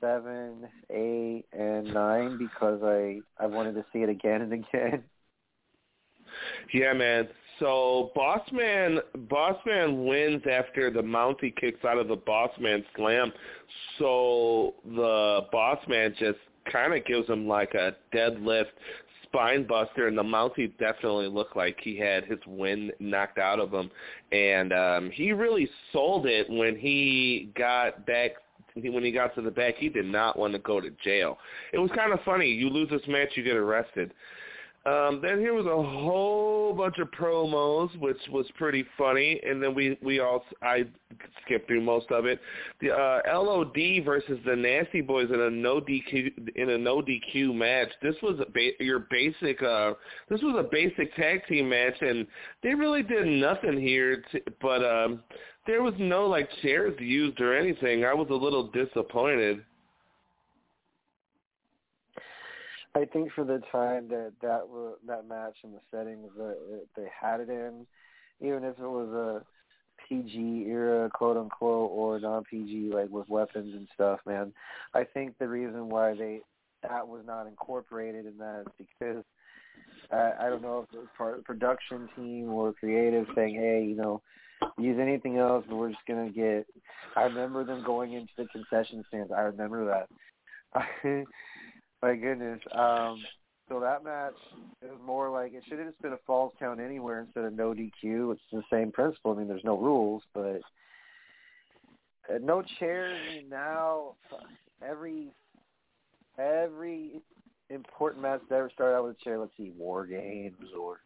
seven, 0.00 0.68
eight, 0.90 1.44
and 1.52 1.92
nine, 1.92 2.38
because 2.38 2.82
I 2.82 3.20
I 3.38 3.46
wanted 3.46 3.74
to 3.74 3.84
see 3.92 4.00
it 4.00 4.08
again 4.08 4.42
and 4.42 4.52
again. 4.52 5.04
Yeah, 6.72 6.92
man. 6.92 7.28
So 7.58 8.12
Bossman 8.14 8.98
Bossman 9.28 10.06
wins 10.06 10.42
after 10.50 10.90
the 10.90 11.00
Mountie 11.02 11.54
kicks 11.56 11.84
out 11.84 11.98
of 11.98 12.08
the 12.08 12.16
Bossman 12.16 12.84
slam. 12.94 13.32
So 13.98 14.74
the 14.84 15.46
Bossman 15.52 16.16
just 16.16 16.38
kind 16.70 16.92
of 16.92 17.04
gives 17.06 17.28
him 17.28 17.46
like 17.48 17.74
a 17.74 17.96
deadlift 18.14 18.66
spine 19.22 19.66
buster, 19.66 20.08
and 20.08 20.18
the 20.18 20.22
Mountie 20.22 20.76
definitely 20.78 21.28
looked 21.28 21.56
like 21.56 21.78
he 21.82 21.96
had 21.96 22.24
his 22.24 22.38
wind 22.46 22.92
knocked 23.00 23.38
out 23.38 23.58
of 23.58 23.72
him, 23.72 23.90
and 24.32 24.72
um, 24.72 25.10
he 25.10 25.32
really 25.32 25.68
sold 25.92 26.26
it 26.26 26.48
when 26.50 26.76
he 26.76 27.50
got 27.56 28.06
back. 28.06 28.32
When 28.76 29.04
he 29.04 29.10
got 29.10 29.34
to 29.36 29.42
the 29.42 29.50
back, 29.50 29.76
he 29.76 29.88
did 29.88 30.04
not 30.06 30.38
want 30.38 30.52
to 30.52 30.58
go 30.58 30.80
to 30.80 30.90
jail. 31.02 31.38
It 31.72 31.78
was 31.78 31.90
kind 31.94 32.12
of 32.12 32.20
funny. 32.24 32.46
You 32.46 32.68
lose 32.68 32.90
this 32.90 33.00
match, 33.08 33.30
you 33.34 33.42
get 33.42 33.56
arrested. 33.56 34.12
Um, 34.86 35.20
then 35.20 35.40
here 35.40 35.52
was 35.52 35.66
a 35.66 35.70
whole 35.70 36.72
bunch 36.72 36.98
of 36.98 37.10
promos, 37.10 37.98
which 37.98 38.20
was 38.30 38.46
pretty 38.56 38.84
funny, 38.96 39.40
and 39.44 39.60
then 39.60 39.74
we 39.74 39.98
we 40.00 40.20
all 40.20 40.44
I 40.62 40.84
skipped 41.44 41.66
through 41.66 41.80
most 41.80 42.12
of 42.12 42.24
it. 42.24 42.38
The 42.80 42.92
uh, 42.92 43.20
LOD 43.26 44.04
versus 44.04 44.38
the 44.46 44.54
Nasty 44.54 45.00
Boys 45.00 45.28
in 45.34 45.40
a 45.40 45.50
no 45.50 45.80
DQ 45.80 46.54
in 46.54 46.70
a 46.70 46.78
no 46.78 47.02
DQ 47.02 47.52
match. 47.52 47.88
This 48.00 48.14
was 48.22 48.38
ba- 48.54 48.78
your 48.78 49.00
basic. 49.10 49.60
Uh, 49.60 49.94
this 50.28 50.40
was 50.40 50.54
a 50.56 50.68
basic 50.70 51.12
tag 51.16 51.40
team 51.48 51.68
match, 51.68 52.00
and 52.00 52.24
they 52.62 52.72
really 52.72 53.02
did 53.02 53.26
nothing 53.26 53.80
here. 53.80 54.22
To, 54.30 54.40
but 54.60 54.84
um, 54.84 55.20
there 55.66 55.82
was 55.82 55.94
no 55.98 56.26
like 56.26 56.48
chairs 56.62 56.94
used 56.98 57.40
or 57.40 57.56
anything. 57.56 58.04
I 58.04 58.14
was 58.14 58.28
a 58.30 58.34
little 58.34 58.68
disappointed. 58.68 59.62
I 62.94 63.04
think 63.04 63.30
for 63.32 63.44
the 63.44 63.62
time 63.70 64.08
that 64.08 64.32
that 64.40 64.62
that 65.06 65.28
match 65.28 65.56
and 65.62 65.74
the 65.74 65.80
settings 65.90 66.30
that 66.38 66.86
they 66.96 67.06
had 67.20 67.40
it 67.40 67.50
in, 67.50 67.86
even 68.40 68.64
if 68.64 68.78
it 68.78 68.88
was 68.88 69.08
a 69.08 69.44
PG 70.08 70.64
era, 70.68 71.10
quote 71.10 71.36
unquote, 71.36 71.90
or 71.92 72.18
non 72.20 72.44
PG, 72.44 72.92
like 72.94 73.10
with 73.10 73.28
weapons 73.28 73.74
and 73.74 73.88
stuff, 73.94 74.20
man. 74.26 74.52
I 74.94 75.04
think 75.04 75.36
the 75.38 75.48
reason 75.48 75.88
why 75.88 76.14
they 76.14 76.40
that 76.82 77.06
was 77.06 77.22
not 77.26 77.46
incorporated 77.46 78.26
in 78.26 78.38
that 78.38 78.64
is 78.66 78.86
because 78.86 79.24
uh, 80.10 80.30
I 80.40 80.48
don't 80.48 80.62
know 80.62 80.86
if 80.88 80.94
it 80.94 80.98
was 80.98 81.08
part 81.18 81.32
of 81.32 81.38
the 81.38 81.44
production 81.44 82.08
team 82.16 82.50
or 82.50 82.72
creative 82.72 83.26
saying, 83.34 83.56
hey, 83.56 83.84
you 83.86 83.96
know, 83.96 84.22
use 84.78 84.98
anything 85.00 85.38
else, 85.38 85.64
but 85.68 85.76
we're 85.76 85.90
just 85.90 86.06
gonna 86.06 86.30
get. 86.30 86.66
I 87.16 87.22
remember 87.22 87.64
them 87.64 87.82
going 87.84 88.12
into 88.12 88.32
the 88.36 88.46
concession 88.46 89.04
stands. 89.08 89.32
I 89.32 89.42
remember 89.42 89.86
that. 89.86 90.08
My 92.02 92.14
goodness. 92.14 92.60
Um, 92.72 93.24
So 93.68 93.80
that 93.80 94.04
match 94.04 94.34
was 94.80 94.98
more 95.04 95.28
like 95.28 95.52
it 95.52 95.64
should 95.68 95.78
have 95.78 95.88
just 95.88 96.00
been 96.00 96.12
a 96.12 96.18
falls 96.26 96.52
count 96.58 96.78
anywhere 96.80 97.20
instead 97.20 97.44
of 97.44 97.52
no 97.52 97.74
DQ. 97.74 98.32
It's 98.32 98.40
the 98.52 98.62
same 98.70 98.92
principle. 98.92 99.32
I 99.32 99.38
mean, 99.38 99.48
there's 99.48 99.64
no 99.64 99.76
rules, 99.76 100.22
but 100.32 100.60
uh, 102.32 102.38
no 102.40 102.62
chairs. 102.78 103.18
Now 103.50 104.14
every 104.86 105.32
every 106.38 107.22
important 107.70 108.22
match 108.22 108.40
that 108.48 108.56
ever 108.56 108.70
started 108.72 108.96
out 108.96 109.06
with 109.06 109.16
a 109.20 109.24
chair. 109.24 109.38
Let's 109.38 109.56
see, 109.56 109.72
War 109.76 110.06
Games 110.06 110.56
or 110.78 111.00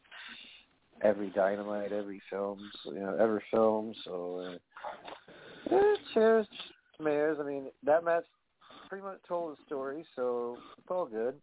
every 1.03 1.31
Dynamite, 1.31 1.93
every 1.93 2.21
film, 2.31 2.59
you 2.87 3.01
know, 3.01 3.17
every 3.21 3.43
film. 3.51 3.95
So 4.05 4.59
uh, 5.71 5.75
eh, 5.75 5.97
chairs, 6.15 6.47
chairs. 7.03 7.39
I 7.41 7.45
mean, 7.45 7.67
that 7.85 8.05
match 8.05 8.25
pretty 8.89 9.05
much 9.05 9.19
told 9.29 9.57
the 9.57 9.63
story, 9.67 10.05
so 10.17 10.57
it's 10.79 10.87
all 10.91 11.07
good. 11.07 11.35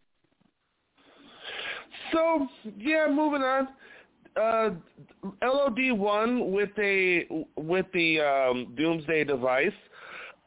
So 2.12 2.46
yeah, 2.76 3.06
moving 3.10 3.42
on. 3.42 3.68
Uh, 4.36 4.70
LOD 5.42 5.98
won 5.98 6.52
with 6.52 6.70
a 6.78 7.26
with 7.56 7.86
the 7.92 8.20
um, 8.20 8.74
Doomsday 8.76 9.24
device. 9.24 9.72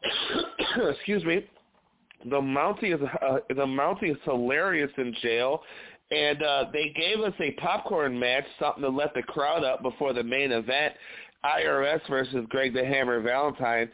Excuse 0.92 1.24
me. 1.26 1.46
The 2.24 2.40
Mountie 2.40 2.94
is 2.94 3.02
uh, 3.02 3.38
the 3.50 3.66
Mountie 3.66 4.12
is 4.12 4.18
hilarious 4.24 4.92
in 4.98 5.14
jail, 5.22 5.64
and 6.12 6.44
uh, 6.44 6.66
they 6.74 6.94
gave 6.96 7.22
us 7.22 7.34
a 7.40 7.52
popcorn 7.52 8.20
match, 8.20 8.44
something 8.60 8.84
to 8.84 8.90
let 8.90 9.14
the 9.14 9.24
crowd 9.24 9.64
up 9.64 9.82
before 9.82 10.14
the 10.14 10.24
main 10.24 10.52
event. 10.52 10.94
IRS 11.44 12.02
versus 12.08 12.46
Greg 12.50 12.74
the 12.74 12.86
Hammer 12.86 13.20
Valentine. 13.22 13.90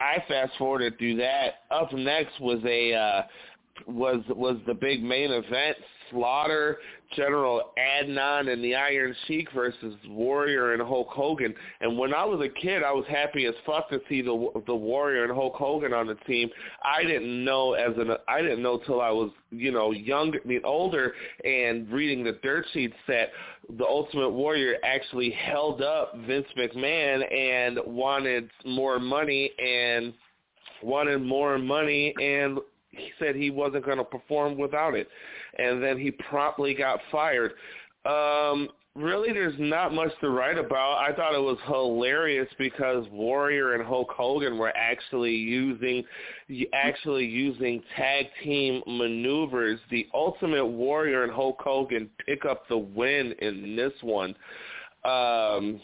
I 0.00 0.22
fast 0.26 0.52
forwarded 0.58 0.98
through 0.98 1.16
that. 1.16 1.62
Up 1.70 1.92
next 1.92 2.40
was 2.40 2.60
a 2.64 2.94
uh, 2.94 3.22
was 3.86 4.22
was 4.28 4.56
the 4.66 4.74
big 4.74 5.02
main 5.02 5.30
event 5.30 5.76
Slaughter, 6.10 6.78
General 7.16 7.72
Adnan, 7.78 8.52
and 8.52 8.62
the 8.62 8.74
Iron 8.74 9.14
Sheik 9.26 9.50
versus 9.52 9.94
Warrior 10.06 10.72
and 10.72 10.82
Hulk 10.82 11.08
Hogan. 11.08 11.54
And 11.80 11.98
when 11.98 12.12
I 12.12 12.24
was 12.24 12.40
a 12.40 12.60
kid, 12.60 12.82
I 12.82 12.92
was 12.92 13.04
happy 13.08 13.46
as 13.46 13.54
fuck 13.64 13.88
to 13.90 14.00
see 14.08 14.22
the 14.22 14.62
the 14.66 14.74
Warrior 14.74 15.24
and 15.24 15.32
Hulk 15.32 15.54
Hogan 15.54 15.92
on 15.92 16.06
the 16.06 16.16
team. 16.26 16.50
I 16.82 17.04
didn't 17.04 17.44
know 17.44 17.74
as 17.74 17.96
an 17.96 18.10
I 18.26 18.42
didn't 18.42 18.62
know 18.62 18.78
till 18.86 19.00
I 19.00 19.10
was 19.10 19.30
you 19.50 19.72
know 19.72 19.92
younger, 19.92 20.40
I 20.44 20.48
mean 20.48 20.62
older, 20.64 21.14
and 21.44 21.90
reading 21.90 22.24
the 22.24 22.38
dirt 22.42 22.66
sheets 22.72 22.96
that 23.06 23.30
the 23.76 23.84
Ultimate 23.84 24.30
Warrior 24.30 24.76
actually 24.84 25.30
held 25.30 25.82
up 25.82 26.14
Vince 26.26 26.46
McMahon 26.56 27.32
and 27.32 27.78
wanted 27.86 28.50
more 28.64 28.98
money 28.98 29.50
and 29.58 30.12
wanted 30.82 31.22
more 31.22 31.58
money 31.58 32.14
and 32.20 32.58
he 32.90 33.10
said 33.18 33.36
he 33.36 33.50
wasn't 33.50 33.84
going 33.84 33.98
to 33.98 34.04
perform 34.04 34.56
without 34.56 34.94
it 34.94 35.08
and 35.56 35.82
then 35.82 35.98
he 35.98 36.10
promptly 36.10 36.74
got 36.74 37.00
fired. 37.10 37.52
Um, 38.04 38.68
really, 38.94 39.32
there's 39.32 39.58
not 39.58 39.94
much 39.94 40.10
to 40.20 40.30
write 40.30 40.58
about. 40.58 40.98
I 40.98 41.14
thought 41.14 41.34
it 41.34 41.40
was 41.40 41.58
hilarious 41.66 42.48
because 42.58 43.06
Warrior 43.10 43.74
and 43.74 43.84
Hulk 43.84 44.10
Hogan 44.10 44.58
were 44.58 44.72
actually 44.76 45.34
using 45.34 46.04
actually 46.72 47.24
using 47.24 47.82
tag 47.96 48.26
team 48.42 48.82
maneuvers. 48.86 49.78
The 49.90 50.06
Ultimate 50.14 50.66
Warrior 50.66 51.22
and 51.24 51.32
Hulk 51.32 51.60
Hogan 51.60 52.10
pick 52.26 52.44
up 52.44 52.68
the 52.68 52.78
win 52.78 53.34
in 53.40 53.76
this 53.76 53.92
one. 54.02 54.34
Um, 55.04 55.80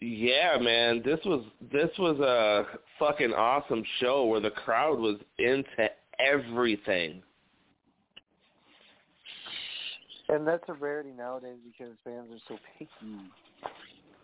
yeah, 0.00 0.56
man, 0.60 1.02
this 1.04 1.18
was 1.24 1.44
this 1.72 1.90
was 1.98 2.20
a 2.20 2.78
fucking 2.98 3.32
awesome 3.32 3.82
show 4.00 4.26
where 4.26 4.40
the 4.40 4.50
crowd 4.50 4.98
was 4.98 5.16
into 5.38 5.90
everything. 6.20 7.22
And 10.28 10.46
that's 10.46 10.64
a 10.68 10.74
rarity 10.74 11.12
nowadays 11.16 11.58
because 11.64 11.94
fans 12.04 12.28
are 12.30 12.40
so 12.48 12.58
picky. 12.78 12.90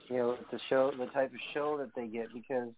You 0.08 0.16
know, 0.16 0.36
the 0.52 0.60
show, 0.68 0.92
the 0.98 1.06
type 1.06 1.32
of 1.32 1.40
show 1.54 1.78
that 1.78 1.94
they 1.96 2.06
get. 2.06 2.26
Because 2.34 2.68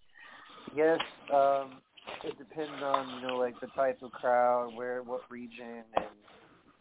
yes, 0.77 1.01
um, 1.35 1.79
it 2.23 2.39
depends 2.39 2.83
on 2.83 3.21
you 3.21 3.27
know 3.27 3.37
like 3.37 3.59
the 3.61 3.67
type 3.69 3.99
of 4.03 4.13
crowd, 4.13 4.75
where, 4.77 5.03
what 5.03 5.23
region, 5.29 5.83
and 5.97 6.05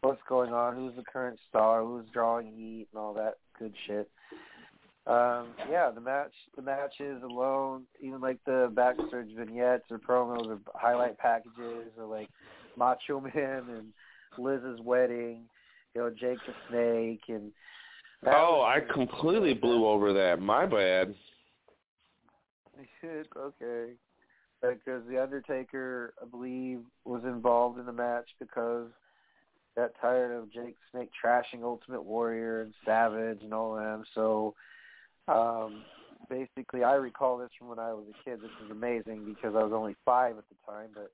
what's 0.01 0.21
going 0.29 0.53
on, 0.53 0.75
who's 0.75 0.95
the 0.95 1.03
current 1.03 1.39
star, 1.49 1.83
who's 1.83 2.05
drawing 2.13 2.47
heat, 2.47 2.87
and 2.93 2.99
all 2.99 3.13
that 3.15 3.37
good 3.57 3.73
shit. 3.87 4.09
Um, 5.07 5.49
yeah, 5.69 5.91
the 5.93 6.01
match, 6.01 6.33
the 6.55 6.61
matches 6.61 7.21
alone, 7.23 7.83
even 8.01 8.21
like 8.21 8.39
the 8.45 8.71
backstage 8.75 9.35
vignettes 9.35 9.85
or 9.89 9.97
promos 9.97 10.47
or 10.47 10.59
highlight 10.75 11.17
packages, 11.17 11.91
or 11.97 12.05
like 12.05 12.29
Macho 12.77 13.19
Man 13.19 13.63
and 13.69 13.87
Liz's 14.37 14.79
wedding 14.81 15.45
you 15.95 16.01
know, 16.01 16.09
Jake 16.09 16.39
the 16.45 16.53
Snake 16.69 17.21
and. 17.29 17.51
Oh, 18.27 18.61
I 18.61 18.79
completely 18.93 19.53
blew 19.53 19.87
over 19.87 20.11
that. 20.13 20.41
My 20.41 20.65
bad. 20.65 21.13
okay. 23.37 23.93
Because 24.61 25.03
the 25.07 25.21
Undertaker, 25.21 26.13
I 26.21 26.25
believe, 26.25 26.79
was 27.03 27.23
involved 27.23 27.77
in 27.79 27.85
the 27.85 27.93
match 27.93 28.27
because 28.39 28.89
got 29.75 29.91
tired 30.01 30.31
of 30.31 30.51
Jake 30.51 30.75
Snake 30.91 31.09
trashing 31.23 31.63
Ultimate 31.63 32.03
Warrior 32.03 32.61
and 32.61 32.73
Savage 32.85 33.39
and 33.43 33.53
all 33.53 33.75
them. 33.75 34.03
So 34.15 34.55
um 35.27 35.83
basically 36.29 36.83
I 36.83 36.93
recall 36.93 37.37
this 37.37 37.49
from 37.59 37.67
when 37.67 37.79
I 37.79 37.93
was 37.93 38.05
a 38.09 38.23
kid. 38.23 38.39
This 38.41 38.51
is 38.63 38.71
amazing 38.71 39.25
because 39.25 39.55
I 39.55 39.63
was 39.63 39.73
only 39.73 39.95
five 40.05 40.37
at 40.37 40.45
the 40.49 40.71
time, 40.71 40.89
but 40.93 41.11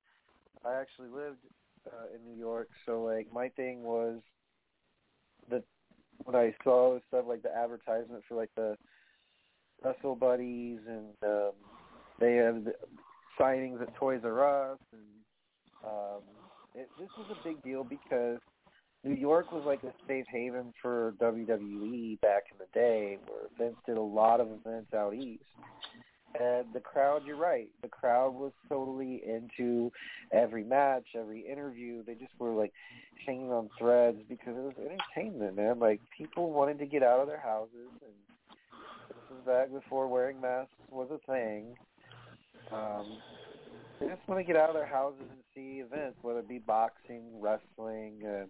I 0.63 0.79
actually 0.79 1.09
lived 1.09 1.39
uh, 1.87 2.15
in 2.15 2.31
New 2.31 2.39
York. 2.39 2.69
So 2.85 3.03
like 3.03 3.27
my 3.33 3.49
thing 3.49 3.83
was 3.83 4.19
when 6.25 6.35
I 6.35 6.53
saw 6.63 6.93
was 6.93 7.01
stuff 7.07 7.25
like 7.27 7.43
the 7.43 7.55
advertisement 7.55 8.23
for 8.27 8.35
like 8.35 8.51
the 8.55 8.75
Wrestle 9.83 10.15
Buddies 10.15 10.79
and 10.87 11.13
um, 11.23 11.51
they 12.19 12.35
have 12.35 12.63
the 12.65 12.73
signings 13.39 13.81
at 13.81 13.95
Toys 13.95 14.21
R 14.23 14.71
Us 14.71 14.79
and 14.91 15.01
um, 15.83 16.21
it, 16.75 16.87
this 16.99 17.09
was 17.17 17.27
a 17.31 17.47
big 17.47 17.61
deal 17.63 17.83
because 17.83 18.39
New 19.03 19.15
York 19.15 19.51
was 19.51 19.63
like 19.65 19.83
a 19.83 19.93
safe 20.07 20.25
haven 20.29 20.73
for 20.81 21.13
WWE 21.19 22.21
back 22.21 22.43
in 22.51 22.57
the 22.59 22.67
day, 22.73 23.17
where 23.27 23.49
Vince 23.57 23.77
did 23.85 23.97
a 23.97 24.01
lot 24.01 24.39
of 24.39 24.47
events 24.51 24.93
out 24.93 25.15
east. 25.15 25.43
And 26.39 26.65
the 26.73 26.79
crowd, 26.79 27.23
you're 27.25 27.35
right, 27.35 27.67
the 27.81 27.89
crowd 27.89 28.33
was 28.33 28.53
totally 28.69 29.21
into 29.25 29.91
every 30.31 30.63
match, 30.63 31.03
every 31.19 31.41
interview. 31.41 32.03
They 32.03 32.13
just 32.13 32.31
were 32.39 32.51
like 32.51 32.71
hanging 33.25 33.51
on 33.51 33.69
threads 33.77 34.17
because 34.29 34.55
it 34.55 34.63
was 34.63 34.73
entertainment, 34.77 35.57
man. 35.57 35.79
Like 35.79 35.99
people 36.17 36.51
wanted 36.51 36.79
to 36.79 36.85
get 36.85 37.03
out 37.03 37.19
of 37.19 37.27
their 37.27 37.39
houses, 37.39 37.89
and 38.01 38.57
this 39.09 39.17
was 39.29 39.45
back 39.45 39.71
before 39.71 40.07
wearing 40.07 40.39
masks 40.39 40.71
was 40.89 41.09
a 41.11 41.31
thing. 41.31 41.75
Um, 42.71 43.17
they 43.99 44.07
just 44.07 44.27
want 44.27 44.39
to 44.39 44.43
get 44.45 44.55
out 44.55 44.69
of 44.69 44.75
their 44.75 44.85
houses 44.85 45.21
and 45.29 45.39
see 45.53 45.81
events, 45.85 46.17
whether 46.21 46.39
it 46.39 46.49
be 46.49 46.59
boxing, 46.59 47.23
wrestling, 47.39 48.21
uh, 48.25 48.45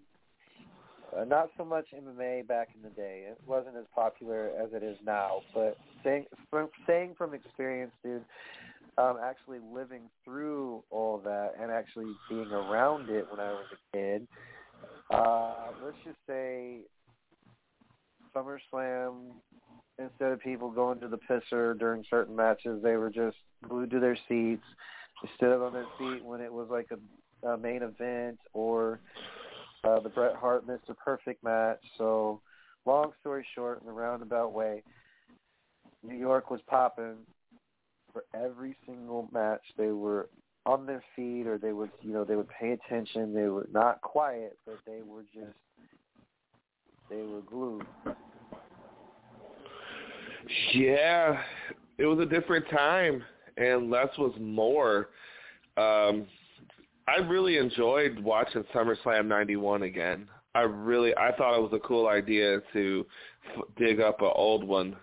uh, 1.18 1.26
not 1.26 1.50
so 1.58 1.66
much 1.66 1.88
MMA 1.96 2.48
back 2.48 2.70
in 2.76 2.82
the 2.82 2.90
day. 2.90 3.26
It 3.28 3.40
wasn't 3.46 3.76
as 3.78 3.86
popular 3.94 4.52
as 4.62 4.70
it 4.74 4.84
is 4.84 4.98
now. 5.06 5.42
But 5.54 5.78
saying 6.04 6.26
from, 6.50 6.70
saying 6.88 7.16
from 7.18 7.34
experience, 7.34 7.92
dude, 8.04 8.24
um, 8.98 9.18
actually 9.24 9.60
living 9.74 10.04
through 10.24 10.84
all 10.90 11.20
that 11.24 11.54
and 11.60 11.72
actually 11.72 12.14
being 12.30 12.52
around 12.52 13.10
it 13.10 13.26
when 13.30 13.40
I 13.40 13.52
was 13.52 13.66
a 13.72 13.98
kid. 13.98 14.28
Uh, 15.14 15.54
let's 15.84 15.98
just 16.04 16.18
say 16.28 16.80
SummerSlam. 18.36 19.32
Instead 20.00 20.32
of 20.32 20.40
people 20.40 20.72
going 20.72 21.00
to 21.00 21.08
the 21.08 21.20
pisser 21.30 21.78
during 21.78 22.04
certain 22.10 22.36
matches, 22.36 22.82
they 22.82 22.96
were 22.96 23.10
just 23.10 23.38
glued 23.68 23.92
to 23.92 24.00
their 24.00 24.18
seats. 24.28 24.64
They 25.22 25.30
stood 25.36 25.54
up 25.54 25.62
on 25.62 25.74
their 25.74 25.86
feet 26.00 26.24
when 26.24 26.42
it 26.42 26.52
was 26.52 26.68
like 26.72 26.88
a, 26.92 27.48
a 27.48 27.58
main 27.58 27.84
event 27.84 28.40
or 28.54 29.00
uh, 29.84 30.00
the 30.00 30.10
Bret 30.10 30.36
Hart 30.36 30.68
Mr. 30.68 30.96
Perfect 31.04 31.44
match. 31.44 31.80
So, 31.98 32.42
long 32.86 33.12
story 33.20 33.46
short, 33.56 33.82
in 33.82 33.90
a 33.90 33.94
roundabout 33.94 34.54
way, 34.54 34.84
New 36.04 36.18
York 36.18 36.52
was 36.52 36.62
popping 36.68 37.18
for 38.14 38.24
every 38.34 38.76
single 38.86 39.30
match. 39.32 39.62
They 39.78 39.92
were 39.92 40.30
on 40.66 40.86
their 40.86 41.04
feet, 41.16 41.48
or 41.48 41.58
they 41.58 41.74
would, 41.74 41.90
you 42.02 42.14
know, 42.14 42.24
they 42.24 42.36
would 42.36 42.50
pay 42.50 42.72
attention. 42.72 43.34
They 43.34 43.48
were 43.48 43.68
not 43.72 44.02
quiet, 44.02 44.58
but 44.66 44.80
they 44.86 45.02
were 45.06 45.24
just, 45.34 45.58
they 47.10 47.22
were 47.22 47.42
glued. 47.42 47.86
Yeah, 50.74 51.42
it 51.98 52.06
was 52.06 52.20
a 52.20 52.26
different 52.26 52.66
time, 52.70 53.24
and 53.58 53.90
less 53.90 54.10
was 54.18 54.34
more. 54.40 55.10
Um, 55.78 56.28
I 57.08 57.18
really 57.18 57.58
enjoyed 57.58 58.20
watching 58.20 58.64
SummerSlam 58.74 59.28
'91 59.28 59.84
again. 59.84 60.28
I 60.54 60.62
really, 60.62 61.16
I 61.16 61.36
thought 61.36 61.58
it 61.58 61.62
was 61.62 61.74
a 61.74 61.88
cool 61.88 62.08
idea 62.08 62.60
to 62.74 63.06
f- 63.56 63.64
dig 63.78 64.02
up 64.02 64.22
an 64.22 64.32
old 64.36 64.66
one. 64.66 64.96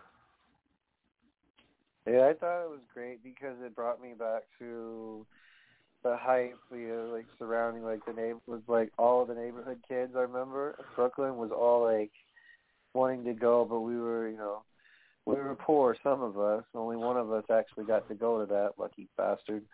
Yeah, 2.06 2.28
I 2.28 2.34
thought 2.34 2.64
it 2.64 2.70
was 2.70 2.80
great 2.92 3.22
because 3.22 3.56
it 3.64 3.74
brought 3.74 4.00
me 4.00 4.14
back 4.18 4.42
to, 4.58 5.26
the 6.02 6.16
hype, 6.16 6.58
you 6.70 6.88
know, 6.88 7.10
like 7.12 7.26
surrounding 7.38 7.82
like 7.82 8.04
the 8.06 8.12
neighbor 8.12 8.38
was 8.46 8.60
like 8.68 8.90
all 8.98 9.24
the 9.24 9.34
neighborhood 9.34 9.78
kids. 9.88 10.12
I 10.16 10.20
remember 10.20 10.76
Brooklyn 10.94 11.36
was 11.36 11.50
all 11.50 11.84
like 11.84 12.12
wanting 12.94 13.24
to 13.24 13.34
go, 13.34 13.66
but 13.68 13.80
we 13.80 13.96
were, 13.96 14.28
you 14.28 14.36
know, 14.36 14.62
we 15.26 15.34
were 15.34 15.56
poor. 15.56 15.96
Some 16.02 16.22
of 16.22 16.38
us, 16.38 16.64
only 16.74 16.96
one 16.96 17.16
of 17.16 17.32
us 17.32 17.44
actually 17.52 17.84
got 17.84 18.08
to 18.08 18.14
go 18.14 18.40
to 18.40 18.46
that 18.46 18.72
lucky 18.78 19.08
bastard. 19.16 19.64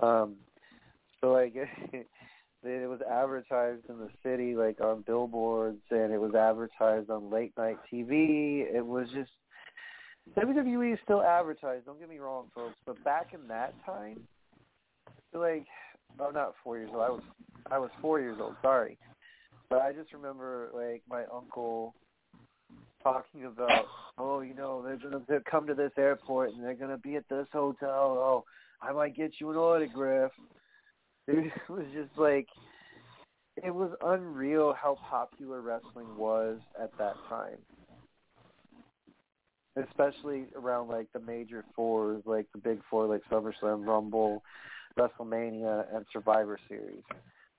Um, 0.00 0.36
so 1.24 1.32
like 1.32 1.54
it 1.92 2.88
was 2.88 3.00
advertised 3.10 3.84
in 3.88 3.98
the 3.98 4.10
city, 4.22 4.54
like 4.54 4.80
on 4.80 5.04
billboards, 5.06 5.80
and 5.90 6.12
it 6.12 6.20
was 6.20 6.34
advertised 6.34 7.10
on 7.10 7.30
late 7.30 7.52
night 7.56 7.78
TV. 7.92 8.64
It 8.74 8.84
was 8.84 9.08
just 9.14 9.30
WWE 10.38 10.92
is 10.92 10.98
still 11.02 11.22
advertised. 11.22 11.86
Don't 11.86 11.98
get 11.98 12.08
me 12.08 12.18
wrong, 12.18 12.46
folks, 12.54 12.76
but 12.86 13.02
back 13.04 13.28
in 13.32 13.46
that 13.48 13.74
time, 13.84 14.20
like, 15.32 15.66
oh, 16.20 16.30
not 16.30 16.54
four 16.62 16.78
years 16.78 16.90
old. 16.92 17.02
I 17.02 17.10
was, 17.10 17.22
I 17.72 17.78
was 17.78 17.90
four 18.00 18.20
years 18.20 18.36
old. 18.40 18.54
Sorry, 18.62 18.98
but 19.70 19.80
I 19.80 19.92
just 19.92 20.12
remember 20.12 20.70
like 20.74 21.02
my 21.08 21.24
uncle 21.34 21.94
talking 23.02 23.44
about, 23.44 23.86
oh, 24.18 24.40
you 24.40 24.54
know, 24.54 24.82
they're 24.82 24.98
gonna 24.98 25.40
come 25.50 25.66
to 25.66 25.74
this 25.74 25.92
airport 25.96 26.52
and 26.52 26.62
they're 26.62 26.74
gonna 26.74 26.98
be 26.98 27.16
at 27.16 27.28
this 27.30 27.46
hotel. 27.52 27.88
Oh, 27.90 28.44
I 28.82 28.92
might 28.92 29.16
get 29.16 29.32
you 29.40 29.50
an 29.50 29.56
autograph. 29.56 30.32
It 31.34 31.52
was 31.68 31.86
just 31.94 32.18
like, 32.18 32.48
it 33.56 33.74
was 33.74 33.90
unreal 34.02 34.74
how 34.74 34.98
popular 35.08 35.60
wrestling 35.60 36.16
was 36.16 36.58
at 36.80 36.90
that 36.98 37.14
time 37.28 37.58
especially 39.76 40.44
around 40.56 40.88
like 40.88 41.08
the 41.12 41.20
major 41.20 41.64
fours, 41.74 42.22
like 42.26 42.46
the 42.52 42.58
big 42.58 42.80
four, 42.88 43.06
like 43.06 43.22
SummerSlam, 43.30 43.86
Rumble, 43.86 44.42
WrestleMania, 44.98 45.94
and 45.94 46.04
Survivor 46.12 46.58
Series. 46.68 47.02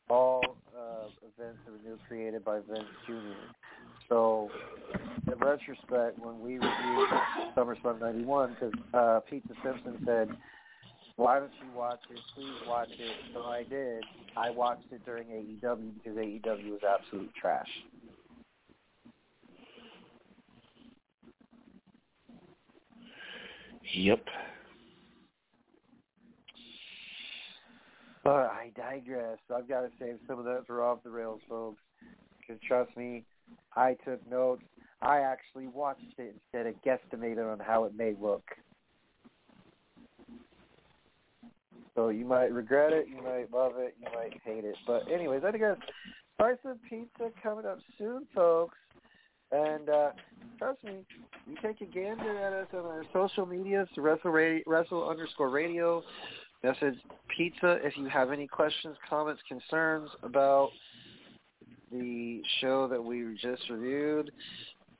All 0.10 0.58
uh, 0.78 1.08
events 1.22 1.60
that 1.66 1.72
were 1.72 1.90
new 1.90 1.98
created 2.08 2.46
by 2.46 2.60
Vince 2.60 2.86
Jr. 3.08 3.14
So, 4.08 4.50
in 5.28 5.38
retrospect, 5.40 6.20
when 6.20 6.40
we 6.40 6.54
reviewed 6.54 7.10
SummerSlam 7.58 8.00
'91, 8.00 8.54
because 8.54 8.74
uh, 8.94 9.20
Pizza 9.30 9.54
Simpson 9.64 9.98
said, 10.06 10.30
"Why 11.18 11.40
don't 11.40 11.52
you 11.62 11.72
watch 11.76 12.00
it? 12.10 12.20
Please 12.34 12.68
watch 12.68 12.92
it." 12.92 13.16
So 13.34 13.44
I 13.44 13.64
did. 13.64 14.04
I 14.36 14.50
watched 14.50 14.92
it 14.92 15.06
during 15.06 15.28
AEW 15.28 15.94
because 15.94 16.18
AEW 16.18 16.72
was 16.72 16.84
absolute 16.84 17.34
trash. 17.36 17.70
Yep. 23.94 24.26
But 28.24 28.48
I 28.48 28.72
digress. 28.76 29.38
I've 29.56 29.68
got 29.68 29.82
to 29.82 29.92
save 30.00 30.18
some 30.28 30.40
of 30.40 30.46
that 30.46 30.64
for 30.66 30.84
off 30.84 31.04
the 31.04 31.12
rails, 31.12 31.42
folks. 31.48 31.82
Because 32.40 32.62
trust 32.68 32.96
me, 32.98 33.24
I 33.76 33.96
took 34.04 34.28
notes. 34.30 34.64
I 35.02 35.20
actually 35.20 35.68
watched 35.68 36.02
it 36.18 36.34
instead 36.34 36.66
of 36.66 36.76
guesstimated 36.82 37.52
on 37.52 37.60
how 37.60 37.84
it 37.84 37.96
may 37.96 38.16
look. 38.20 38.44
So 41.96 42.10
you 42.10 42.26
might 42.26 42.52
regret 42.52 42.92
it, 42.92 43.08
you 43.08 43.24
might 43.24 43.54
love 43.54 43.74
it, 43.78 43.96
you 44.00 44.08
might 44.14 44.40
hate 44.44 44.66
it. 44.66 44.76
But 44.86 45.10
anyways, 45.10 45.44
I 45.46 45.52
think 45.52 45.64
a 45.64 45.78
Slice 46.38 46.58
of 46.66 46.78
Pizza 46.90 47.32
coming 47.42 47.66
up 47.66 47.80
soon, 47.98 48.28
folks. 48.36 48.76
And 49.52 49.90
uh, 49.90 50.10
trust 50.58 50.84
me, 50.84 51.06
you 51.48 51.56
take 51.64 51.80
a 51.80 51.86
gander 51.86 52.38
at 52.38 52.52
us 52.52 52.68
on 52.74 52.86
our 52.86 53.04
social 53.14 53.46
medias, 53.46 53.88
Wrestle, 53.96 54.32
radio, 54.32 54.62
Wrestle 54.68 55.08
underscore 55.10 55.50
Radio, 55.50 56.04
message 56.64 56.96
Pizza 57.36 57.78
if 57.84 57.96
you 57.96 58.10
have 58.10 58.32
any 58.32 58.48
questions, 58.48 58.98
comments, 59.10 59.42
concerns 59.48 60.10
about 60.24 60.72
the 61.92 62.42
show 62.60 62.88
that 62.90 63.02
we 63.02 63.38
just 63.42 63.70
reviewed. 63.70 64.32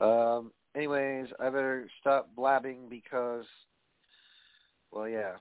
Um, 0.00 0.52
anyways, 0.74 1.26
I 1.40 1.44
better 1.46 1.88
stop 2.00 2.30
blabbing 2.34 2.88
because, 2.88 3.44
well, 4.92 5.08
yeah, 5.08 5.32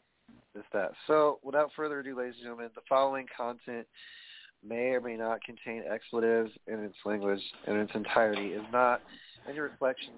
that. 0.73 0.91
So, 1.07 1.39
without 1.43 1.71
further 1.75 1.99
ado, 1.99 2.17
ladies 2.17 2.35
and 2.35 2.43
gentlemen, 2.43 2.69
the 2.75 2.81
following 2.87 3.25
content 3.35 3.87
may 4.67 4.89
or 4.89 5.01
may 5.01 5.15
not 5.15 5.43
contain 5.43 5.83
expletives 5.89 6.51
in 6.67 6.83
its 6.83 6.95
language 7.05 7.41
in 7.67 7.75
its 7.75 7.91
entirety 7.93 8.53
is 8.53 8.63
not 8.71 9.01
any 9.47 9.59
reflection. 9.59 10.13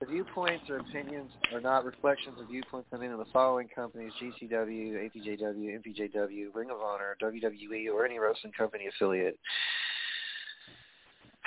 The 0.00 0.06
viewpoints 0.06 0.68
or 0.68 0.78
opinions 0.78 1.30
are 1.52 1.60
not 1.60 1.84
reflections 1.84 2.38
of 2.40 2.48
viewpoints 2.48 2.88
of 2.92 3.02
any 3.02 3.12
of 3.12 3.18
the 3.18 3.26
following 3.32 3.68
companies, 3.74 4.12
GCW, 4.20 5.10
APJW, 5.10 5.80
MPJW, 5.80 6.54
Ring 6.54 6.70
of 6.70 6.80
Honor, 6.80 7.16
WWE, 7.22 7.92
or 7.92 8.04
any 8.04 8.18
wrestling 8.18 8.52
company 8.56 8.86
affiliate. 8.86 9.38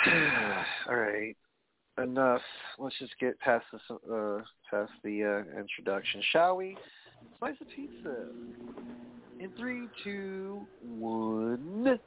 All 0.87 0.95
right. 0.95 1.35
Enough. 2.01 2.41
Let's 2.77 2.97
just 2.97 3.13
get 3.19 3.39
past 3.39 3.65
this, 3.71 3.81
uh, 3.91 4.39
past 4.71 4.91
the 5.03 5.23
uh, 5.23 5.59
introduction, 5.59 6.23
shall 6.31 6.55
we? 6.55 6.77
Slice 7.39 7.55
of 7.61 7.67
pizza. 7.73 8.25
In 9.39 9.49
three, 9.57 9.87
two, 10.03 10.67
one. 10.81 11.97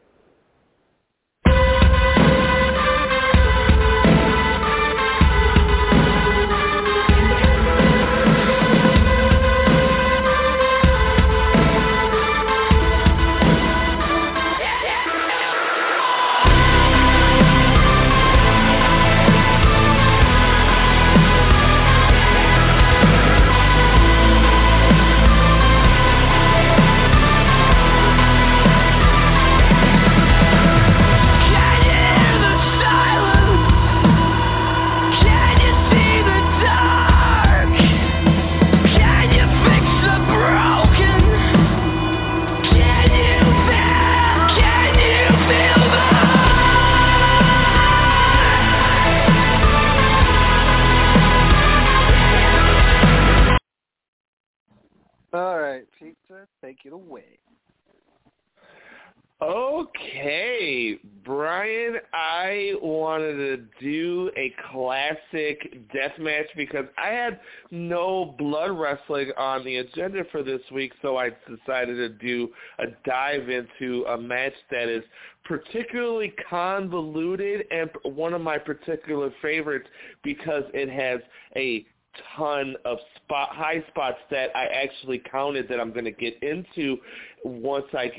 Brian, 61.25 61.97
I 62.13 62.73
wanted 62.83 63.37
to 63.37 63.57
do 63.81 64.31
a 64.37 64.53
classic 64.71 65.89
death 65.93 66.19
match 66.19 66.47
because 66.57 66.87
I 66.99 67.09
had 67.09 67.41
no 67.71 68.35
blood 68.39 68.71
wrestling 68.71 69.31
on 69.37 69.65
the 69.65 69.77
agenda 69.77 70.25
for 70.33 70.43
this 70.43 70.63
week, 70.73 70.93
so 71.01 71.17
I 71.17 71.31
decided 71.49 71.97
to 71.97 72.09
do 72.09 72.49
a 72.79 72.87
dive 73.05 73.49
into 73.49 74.05
a 74.07 74.19
match 74.19 74.55
that 74.71 74.89
is 74.89 75.05
particularly 75.45 76.33
convoluted 76.49 77.67
and 77.71 77.91
one 78.05 78.33
of 78.33 78.41
my 78.41 78.59
particular 78.59 79.33
favorites 79.43 79.89
because 80.23 80.65
it 80.73 80.89
has 80.89 81.21
a 81.57 81.87
ton 82.37 82.77
of 82.85 82.98
spot 83.16 83.51
high 83.53 83.83
spots 83.88 84.18
that 84.31 84.55
I 84.57 84.66
actually 84.66 85.18
counted 85.31 85.68
that 85.68 85.81
I'm 85.81 85.92
going 85.92 86.05
to 86.05 86.11
get 86.11 86.42
into 86.42 86.98
once 87.44 87.87
I 87.92 88.11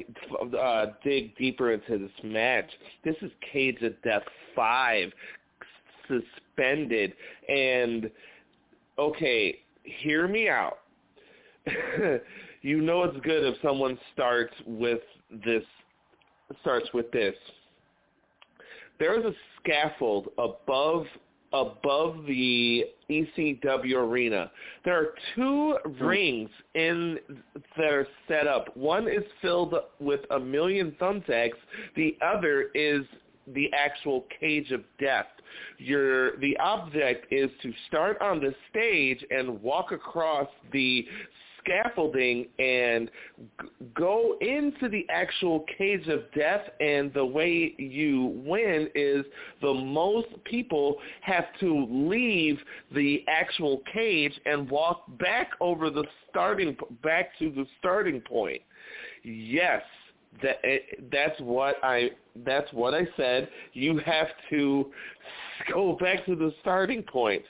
uh, 0.58 0.86
dig 1.03 1.36
deeper 1.38 1.73
into 1.73 1.97
this 1.97 2.12
match. 2.23 2.69
This 3.03 3.15
is 3.21 3.32
Cage 3.51 3.82
of 3.82 4.01
Death 4.01 4.23
5 4.56 5.12
suspended 6.08 7.13
and 7.47 8.10
okay, 8.97 9.60
hear 9.84 10.27
me 10.27 10.49
out. 10.49 10.79
you 12.62 12.82
know 12.82 13.03
it's 13.03 13.19
good 13.25 13.45
if 13.45 13.56
someone 13.62 13.97
starts 14.13 14.53
with 14.65 14.99
this 15.45 15.63
starts 16.62 16.88
with 16.93 17.12
this. 17.12 17.36
There's 18.99 19.26
a 19.26 19.34
scaffold 19.59 20.30
above 20.38 21.05
above 21.54 22.26
the 22.26 22.86
ECW 23.10 23.95
arena. 23.95 24.51
There 24.84 24.99
are 24.99 25.14
two 25.36 25.78
hmm. 25.86 26.04
rings 26.04 26.49
in 26.76 27.20
that 27.78 27.86
are 27.86 28.08
set 28.28 28.47
up. 28.47 28.76
One 28.76 29.08
is 29.08 29.24
filled 29.41 29.76
with 29.99 30.22
a 30.32 30.39
million 30.39 30.95
thumbtacks. 30.99 31.51
The 31.95 32.18
other 32.26 32.70
is 32.74 33.04
the 33.54 33.70
actual 33.74 34.26
cage 34.39 34.72
of 34.72 34.82
death. 34.99 35.28
Your 35.78 36.38
the 36.38 36.58
object 36.58 37.32
is 37.32 37.49
to 37.62 37.72
start 37.88 38.20
on 38.22 38.39
the 38.39 38.56
stage 38.70 39.24
and 39.30 39.62
walk 39.62 39.91
across 39.91 40.47
the 40.72 41.06
scaffolding 41.64 42.47
and 42.59 43.09
g- 43.61 43.68
go 43.95 44.38
into 44.41 44.89
the 44.89 45.05
actual 45.09 45.66
cage 45.78 46.07
of 46.07 46.22
death 46.36 46.61
and 46.80 47.14
the 47.14 47.26
way 47.26 47.74
you 47.78 48.41
win 48.45 48.89
is 48.95 49.26
the 49.61 49.74
most 49.74 50.28
people 50.43 50.97
have 51.22 51.45
to 51.59 51.88
leave 51.89 52.59
the 52.93 53.24
actual 53.28 53.82
cage 53.91 54.34
and 54.45 54.70
walk 54.70 55.05
back 55.20 55.51
over 55.61 55.89
the 55.89 56.03
starting 56.30 56.76
back 57.01 57.38
to 57.39 57.49
the 57.51 57.66
starting 57.80 58.22
point. 58.22 58.61
Yes, 59.24 59.82
that 60.41 60.57
eh, 60.64 60.78
that's 61.11 61.39
what 61.39 61.76
I 61.84 62.11
that's 62.45 62.72
what 62.74 62.93
I 62.93 63.07
said. 63.16 63.49
You 63.74 63.99
have 63.99 64.28
to 64.49 64.91
go 65.72 65.97
back 65.99 66.26
to 66.26 66.36
the 66.36 66.53
starting 66.61 67.03
point. 67.03 67.43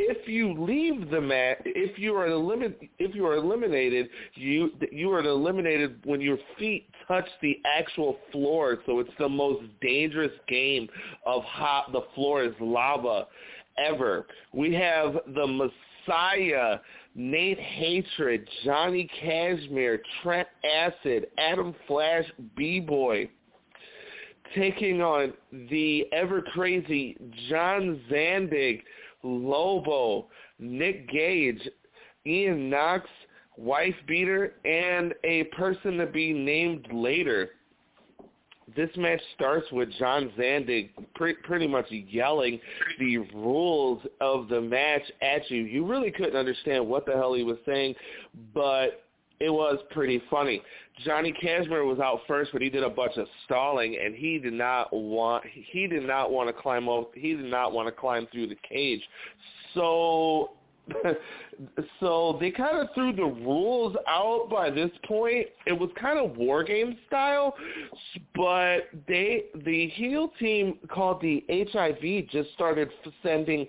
If 0.00 0.28
you 0.28 0.54
leave 0.54 1.10
the 1.10 1.20
mat, 1.20 1.58
if 1.64 1.98
you 1.98 2.14
are 2.14 2.28
elimin- 2.28 2.88
if 3.00 3.14
you 3.16 3.26
are 3.26 3.34
eliminated, 3.34 4.08
you 4.34 4.70
you 4.92 5.10
are 5.12 5.20
eliminated 5.20 5.98
when 6.04 6.20
your 6.20 6.38
feet 6.56 6.88
touch 7.08 7.28
the 7.42 7.60
actual 7.64 8.18
floor. 8.30 8.78
So 8.86 9.00
it's 9.00 9.10
the 9.18 9.28
most 9.28 9.64
dangerous 9.80 10.32
game 10.46 10.88
of 11.26 11.42
hot. 11.42 11.90
The 11.92 12.02
floor 12.14 12.44
is 12.44 12.54
lava 12.60 13.26
ever. 13.76 14.26
We 14.52 14.72
have 14.74 15.18
the 15.34 15.70
Messiah 16.06 16.78
Nate 17.16 17.58
Hatred, 17.58 18.48
Johnny 18.64 19.10
Kashmere, 19.20 20.00
Trent 20.22 20.46
Acid, 20.64 21.26
Adam 21.38 21.74
Flash, 21.88 22.24
B-Boy, 22.56 23.28
taking 24.54 25.02
on 25.02 25.32
the 25.70 26.06
ever 26.12 26.40
crazy 26.40 27.16
John 27.48 28.00
Zandig, 28.08 28.82
Lobo, 29.22 30.28
Nick 30.58 31.08
Gage, 31.08 31.68
Ian 32.26 32.70
Knox, 32.70 33.08
Wife 33.56 33.94
Beater, 34.06 34.54
and 34.64 35.14
a 35.24 35.44
person 35.44 35.98
to 35.98 36.06
be 36.06 36.32
named 36.32 36.86
later. 36.92 37.50
This 38.76 38.90
match 38.96 39.20
starts 39.34 39.66
with 39.72 39.88
John 39.98 40.30
Zandig 40.38 40.90
pre- 41.14 41.34
pretty 41.34 41.66
much 41.66 41.86
yelling 41.90 42.60
the 42.98 43.18
rules 43.34 44.02
of 44.20 44.48
the 44.48 44.60
match 44.60 45.02
at 45.22 45.50
you. 45.50 45.62
You 45.62 45.86
really 45.86 46.10
couldn't 46.10 46.36
understand 46.36 46.86
what 46.86 47.06
the 47.06 47.12
hell 47.12 47.32
he 47.32 47.42
was 47.42 47.56
saying, 47.64 47.94
but 48.54 49.07
it 49.40 49.50
was 49.50 49.78
pretty 49.90 50.22
funny. 50.30 50.62
Johnny 51.04 51.32
Kashmere 51.32 51.84
was 51.84 52.00
out 52.00 52.20
first, 52.26 52.50
but 52.52 52.60
he 52.60 52.70
did 52.70 52.82
a 52.82 52.90
bunch 52.90 53.16
of 53.16 53.26
stalling, 53.44 53.96
and 54.02 54.14
he 54.14 54.38
did 54.38 54.52
not 54.52 54.92
want 54.92 55.44
he 55.52 55.86
did 55.86 56.04
not 56.04 56.30
want 56.30 56.48
to 56.48 56.52
climb 56.52 56.88
up. 56.88 57.12
He 57.14 57.34
did 57.34 57.50
not 57.50 57.72
want 57.72 57.86
to 57.86 57.92
climb 57.92 58.26
through 58.32 58.48
the 58.48 58.58
cage. 58.68 59.02
So 59.74 60.50
so 62.00 62.38
they 62.40 62.50
kind 62.50 62.78
of 62.78 62.88
threw 62.94 63.12
the 63.12 63.24
rules 63.24 63.96
out 64.06 64.48
by 64.50 64.70
this 64.70 64.90
point. 65.06 65.46
It 65.66 65.72
was 65.72 65.90
kind 66.00 66.18
of 66.18 66.36
war 66.36 66.64
game 66.64 66.96
style, 67.06 67.54
but 68.34 68.88
they 69.06 69.44
the 69.64 69.88
heel 69.88 70.32
team 70.38 70.78
called 70.88 71.20
the 71.20 71.44
HIV 71.48 72.30
just 72.30 72.52
started 72.54 72.90
sending 73.22 73.66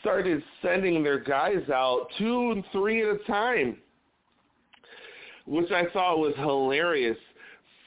started 0.00 0.42
sending 0.62 1.02
their 1.02 1.18
guys 1.18 1.68
out 1.72 2.08
two 2.18 2.52
and 2.52 2.64
three 2.72 3.08
at 3.08 3.16
a 3.16 3.18
time, 3.26 3.76
which 5.48 5.70
I 5.70 5.86
thought 5.92 6.18
was 6.18 6.34
hilarious. 6.36 7.16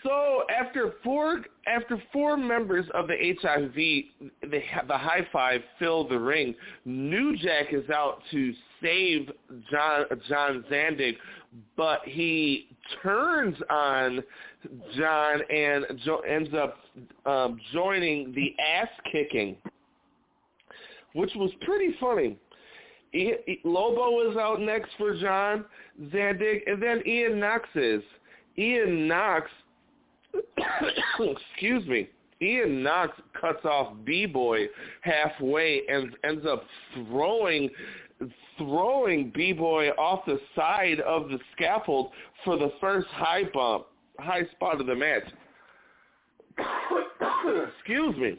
So 0.04 0.44
after 0.50 0.96
four 1.04 1.42
after 1.68 2.02
four 2.12 2.36
members 2.36 2.88
of 2.96 3.08
the 3.08 3.36
HIV, 3.40 3.76
the 3.76 4.04
the 4.88 4.98
high 4.98 5.28
five 5.32 5.62
fill 5.78 6.08
the 6.08 6.18
ring. 6.18 6.56
New 6.86 7.38
Jack 7.38 7.68
is 7.72 7.88
out 7.92 8.22
to 8.32 8.54
save 8.82 9.30
John 9.70 10.06
John 10.28 10.66
Zandig, 10.72 11.18
but 11.78 12.02
he 12.06 12.68
turns 13.04 13.56
on 13.70 14.24
John 14.98 15.42
and 15.52 15.86
jo- 16.04 16.22
ends 16.28 16.50
up 16.56 16.78
um, 17.28 17.60
joining 17.72 18.34
the 18.34 18.56
ass 18.60 18.90
kicking, 19.12 19.56
which 21.14 21.32
was 21.36 21.52
pretty 21.62 21.96
funny. 22.00 22.38
Lobo 23.64 24.30
is 24.30 24.38
out 24.38 24.62
next 24.62 24.90
for 24.98 25.16
John 25.18 25.66
Zandig, 26.14 26.62
and 26.68 26.82
then 26.82 27.02
Ian 27.06 27.40
Knox 27.40 27.68
is. 27.76 28.02
Ian 28.58 29.08
Knox 29.08 29.50
excuse 31.20 31.86
me, 31.88 32.10
Ian 32.42 32.84
Knox 32.84 33.12
cuts 33.40 33.64
off 33.66 33.94
B-Boy 34.04 34.68
halfway 35.02 35.82
and 35.88 36.16
ends 36.24 36.46
up 36.46 36.64
throwing 36.94 37.70
throwing 38.58 39.32
B-Boy 39.34 39.90
off 39.92 40.26
the 40.26 40.40
side 40.56 41.00
of 41.02 41.30
the 41.30 41.40
scaffold 41.54 42.12
for 42.46 42.58
the 42.58 42.72
first 42.80 43.08
high 43.08 43.44
bump, 43.52 43.88
high 44.20 44.46
spot 44.52 44.80
of 44.80 44.88
the 44.88 44.96
match. 44.96 45.24
excuse 47.78 48.16
me. 48.18 48.38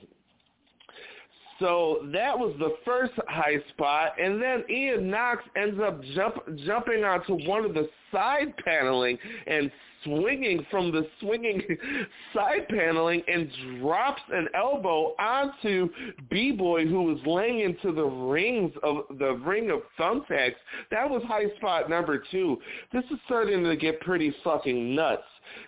So 1.63 2.01
that 2.13 2.37
was 2.37 2.57
the 2.59 2.75
first 2.85 3.13
high 3.29 3.59
spot, 3.69 4.21
and 4.21 4.43
then 4.43 4.65
Ian 4.69 5.09
Knox 5.09 5.45
ends 5.55 5.79
up 5.81 6.03
jump, 6.13 6.37
jumping 6.67 7.05
onto 7.05 7.35
one 7.49 7.65
of 7.65 7.73
the 7.73 7.89
side 8.11 8.53
paneling 8.65 9.17
and 9.47 9.71
swinging 10.03 10.67
from 10.73 10.91
the 10.91 11.07
swinging 11.21 11.63
side 12.35 12.67
paneling 12.69 13.23
and 13.29 13.49
drops 13.79 14.23
an 14.33 14.49
elbow 14.57 15.15
onto 15.21 15.89
B-Boy 16.31 16.87
who 16.89 17.05
was 17.05 17.19
laying 17.25 17.61
into 17.61 17.93
the 17.93 18.05
rings 18.05 18.73
of 18.83 19.05
the 19.21 19.35
ring 19.35 19.71
of 19.71 19.83
thumbtacks. 19.97 20.57
That 20.91 21.09
was 21.09 21.23
high 21.29 21.49
spot 21.59 21.89
number 21.89 22.25
two. 22.33 22.59
This 22.93 23.05
is 23.05 23.19
starting 23.27 23.63
to 23.63 23.77
get 23.77 24.01
pretty 24.01 24.35
fucking 24.43 24.97
nuts. 24.97 25.23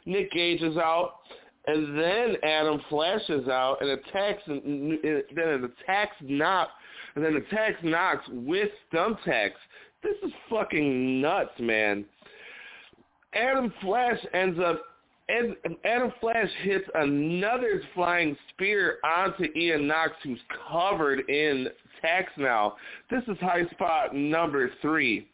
Nick 0.07 0.33
Gage 0.33 0.63
is 0.63 0.77
out. 0.77 1.21
And 1.67 1.99
then 1.99 2.37
Adam 2.43 2.81
flashes 2.91 3.49
out 3.49 3.79
and 3.81 3.91
attacks, 3.91 4.43
and 4.47 4.99
then 5.03 5.49
it 5.49 5.65
attacks 5.65 6.17
Knox, 6.21 6.71
and 7.15 7.25
then 7.25 7.37
attacks 7.37 7.79
Knox 7.83 8.23
with 8.31 8.71
thumbtacks. 8.93 9.53
This 10.03 10.17
is 10.23 10.33
fucking 10.51 11.21
nuts, 11.23 11.59
man. 11.59 12.05
Adam 13.33 13.73
Flash 13.81 14.19
ends 14.35 14.59
up 14.65 14.83
and 15.29 15.57
Adam 15.85 16.13
Flash 16.21 16.51
hits 16.63 16.85
another 16.95 17.81
flying 17.95 18.37
spear 18.51 18.99
onto 19.03 19.45
Ian 19.57 19.87
Knox, 19.87 20.13
who's 20.23 20.39
covered 20.71 21.21
in 21.31 21.69
tacks 22.03 22.33
now. 22.37 22.77
This 23.11 23.23
is 23.29 23.39
high 23.41 23.67
spot 23.71 24.15
number 24.15 24.71
three. 24.83 25.27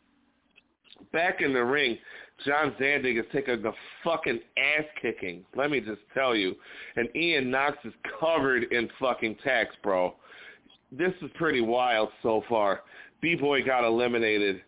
Back 1.12 1.40
in 1.40 1.52
the 1.52 1.64
ring, 1.64 1.98
John 2.44 2.74
Zandig 2.80 3.18
is 3.18 3.26
taking 3.32 3.64
a 3.64 3.72
fucking 4.02 4.40
ass 4.56 4.84
kicking. 5.00 5.44
Let 5.56 5.70
me 5.70 5.80
just 5.80 6.00
tell 6.14 6.34
you. 6.34 6.54
And 6.96 7.08
Ian 7.14 7.50
Knox 7.50 7.76
is 7.84 7.92
covered 8.18 8.64
in 8.64 8.88
fucking 8.98 9.36
tacks, 9.44 9.74
bro. 9.82 10.14
This 10.92 11.12
is 11.22 11.30
pretty 11.34 11.60
wild 11.60 12.10
so 12.22 12.42
far. 12.48 12.80
B-Boy 13.20 13.64
got 13.64 13.84
eliminated. 13.84 14.62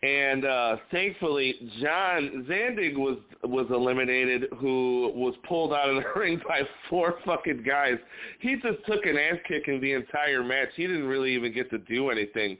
And 0.00 0.44
uh 0.44 0.76
thankfully 0.92 1.56
John 1.82 2.46
Zandig 2.48 2.96
was 2.96 3.18
was 3.42 3.66
eliminated 3.70 4.44
who 4.58 5.10
was 5.12 5.34
pulled 5.48 5.72
out 5.72 5.90
of 5.90 5.96
the 5.96 6.08
ring 6.20 6.40
by 6.46 6.60
four 6.88 7.16
fucking 7.24 7.64
guys. 7.64 7.96
He 8.38 8.54
just 8.62 8.78
took 8.86 9.06
an 9.06 9.16
ass 9.16 9.38
kicking 9.48 9.80
the 9.80 9.94
entire 9.94 10.44
match. 10.44 10.68
He 10.76 10.86
didn't 10.86 11.08
really 11.08 11.34
even 11.34 11.52
get 11.52 11.68
to 11.70 11.78
do 11.78 12.10
anything. 12.10 12.58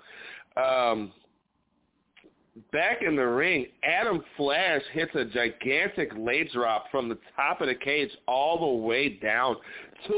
Um 0.56 1.12
back 2.72 3.02
in 3.02 3.16
the 3.16 3.26
ring, 3.26 3.66
Adam 3.82 4.22
Flash 4.36 4.82
hits 4.92 5.14
a 5.14 5.24
gigantic 5.24 6.12
leg 6.16 6.50
drop 6.52 6.90
from 6.90 7.08
the 7.08 7.18
top 7.36 7.60
of 7.60 7.68
the 7.68 7.74
cage 7.74 8.10
all 8.26 8.58
the 8.58 8.86
way 8.86 9.08
down 9.08 9.56
to 10.06 10.12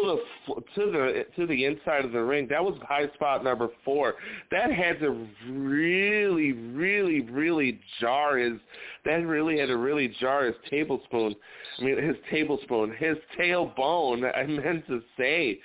the 0.49 0.55
to 0.75 0.91
the 0.91 1.25
to 1.37 1.47
the 1.47 1.65
inside 1.65 2.05
of 2.05 2.13
the 2.13 2.23
ring. 2.23 2.47
That 2.51 2.63
was 2.63 2.79
high 2.87 3.09
spot 3.15 3.43
number 3.45 3.69
four. 3.85 4.15
That 4.51 4.73
had 4.73 5.01
to 5.01 5.27
really, 5.49 6.53
really, 6.53 7.21
really 7.23 7.81
jar 8.01 8.39
his. 8.39 8.59
That 9.05 9.27
really 9.27 9.59
had 9.59 9.67
to 9.67 9.77
really 9.77 10.15
jar 10.21 10.45
his 10.47 10.55
tablespoon. 10.69 11.35
I 11.79 11.83
mean, 11.83 12.03
his 12.03 12.17
tablespoon, 12.31 12.95
his 12.99 13.17
tailbone. 13.39 14.31
I 14.37 14.45
meant 14.45 14.87
to 14.89 15.03
say, 15.19 15.61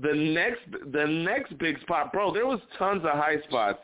the 0.00 0.14
next 0.14 0.92
the 0.92 1.06
next 1.06 1.58
big 1.58 1.80
spot, 1.80 2.12
bro. 2.12 2.32
There 2.32 2.46
was 2.46 2.60
tons 2.78 3.04
of 3.04 3.10
high 3.10 3.40
spots. 3.48 3.80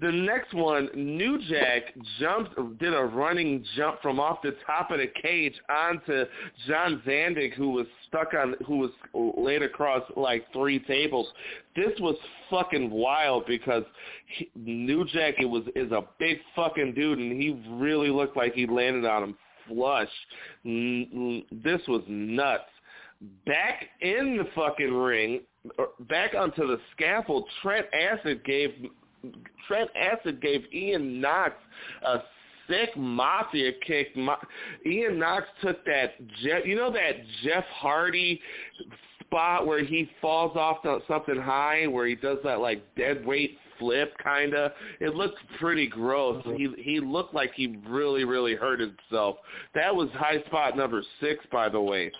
The 0.00 0.10
next 0.10 0.52
one, 0.54 0.88
New 0.94 1.38
Jack 1.48 1.94
jumped, 2.18 2.78
did 2.78 2.94
a 2.94 3.04
running 3.04 3.64
jump 3.76 4.02
from 4.02 4.18
off 4.18 4.42
the 4.42 4.56
top 4.66 4.90
of 4.90 4.98
the 4.98 5.08
cage 5.22 5.54
onto 5.68 6.24
John 6.66 7.02
Zandig, 7.06 7.54
who 7.54 7.70
was 7.70 7.86
stuck 8.08 8.34
on, 8.34 8.54
who 8.66 8.78
was 8.78 8.90
laid 9.36 9.62
across 9.62 10.02
like 10.16 10.44
three 10.52 10.80
tables. 10.80 11.26
This 11.76 11.92
was 12.00 12.16
fucking 12.50 12.90
wild 12.90 13.46
because 13.46 13.84
he, 14.26 14.50
New 14.56 15.04
Jack 15.06 15.34
it 15.38 15.46
was 15.46 15.64
is 15.76 15.92
a 15.92 16.04
big 16.18 16.38
fucking 16.56 16.94
dude, 16.94 17.18
and 17.18 17.40
he 17.40 17.62
really 17.70 18.10
looked 18.10 18.36
like 18.36 18.54
he 18.54 18.66
landed 18.66 19.04
on 19.04 19.22
him 19.22 19.36
flush. 19.68 20.08
This 20.64 21.80
was 21.88 22.02
nuts. 22.08 22.64
Back 23.46 23.84
in 24.00 24.36
the 24.36 24.46
fucking 24.54 24.92
ring, 24.92 25.40
er, 25.78 25.86
back 26.00 26.34
onto 26.34 26.66
the 26.66 26.78
scaffold, 26.92 27.48
Trent 27.62 27.86
Acid 27.94 28.44
gave 28.44 28.70
Trent 29.66 29.90
Acid 29.96 30.40
gave 30.40 30.64
Ian 30.72 31.20
Knox 31.20 31.54
a 32.06 32.18
sick 32.68 32.90
mafia 32.96 33.72
kick. 33.86 34.08
Ian 34.86 35.18
Knox 35.18 35.46
took 35.62 35.84
that 35.86 36.14
Jeff, 36.42 36.64
you 36.64 36.76
know 36.76 36.92
that 36.92 37.16
Jeff 37.42 37.64
Hardy 37.64 38.40
spot 39.20 39.66
where 39.66 39.84
he 39.84 40.08
falls 40.20 40.56
off 40.56 40.78
something 41.08 41.40
high, 41.40 41.86
where 41.86 42.06
he 42.06 42.14
does 42.14 42.38
that 42.44 42.60
like 42.60 42.82
dead 42.96 43.24
weight 43.26 43.58
flip 43.78 44.14
kind 44.22 44.54
of. 44.54 44.72
It 45.00 45.14
looked 45.14 45.38
pretty 45.58 45.86
gross. 45.86 46.42
He 46.56 46.68
he 46.78 47.00
looked 47.00 47.34
like 47.34 47.52
he 47.54 47.78
really 47.88 48.24
really 48.24 48.54
hurt 48.54 48.80
himself. 48.80 49.36
That 49.74 49.94
was 49.94 50.08
high 50.12 50.42
spot 50.46 50.76
number 50.76 51.02
six, 51.20 51.44
by 51.50 51.68
the 51.68 51.80
way. 51.80 52.10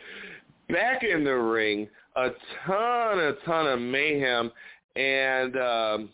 Back 0.68 1.02
in 1.04 1.24
the 1.24 1.34
ring, 1.34 1.88
a 2.16 2.30
ton 2.66 3.18
a 3.18 3.32
ton 3.44 3.66
of 3.66 3.80
mayhem, 3.80 4.50
and 4.96 5.56
um, 5.56 6.10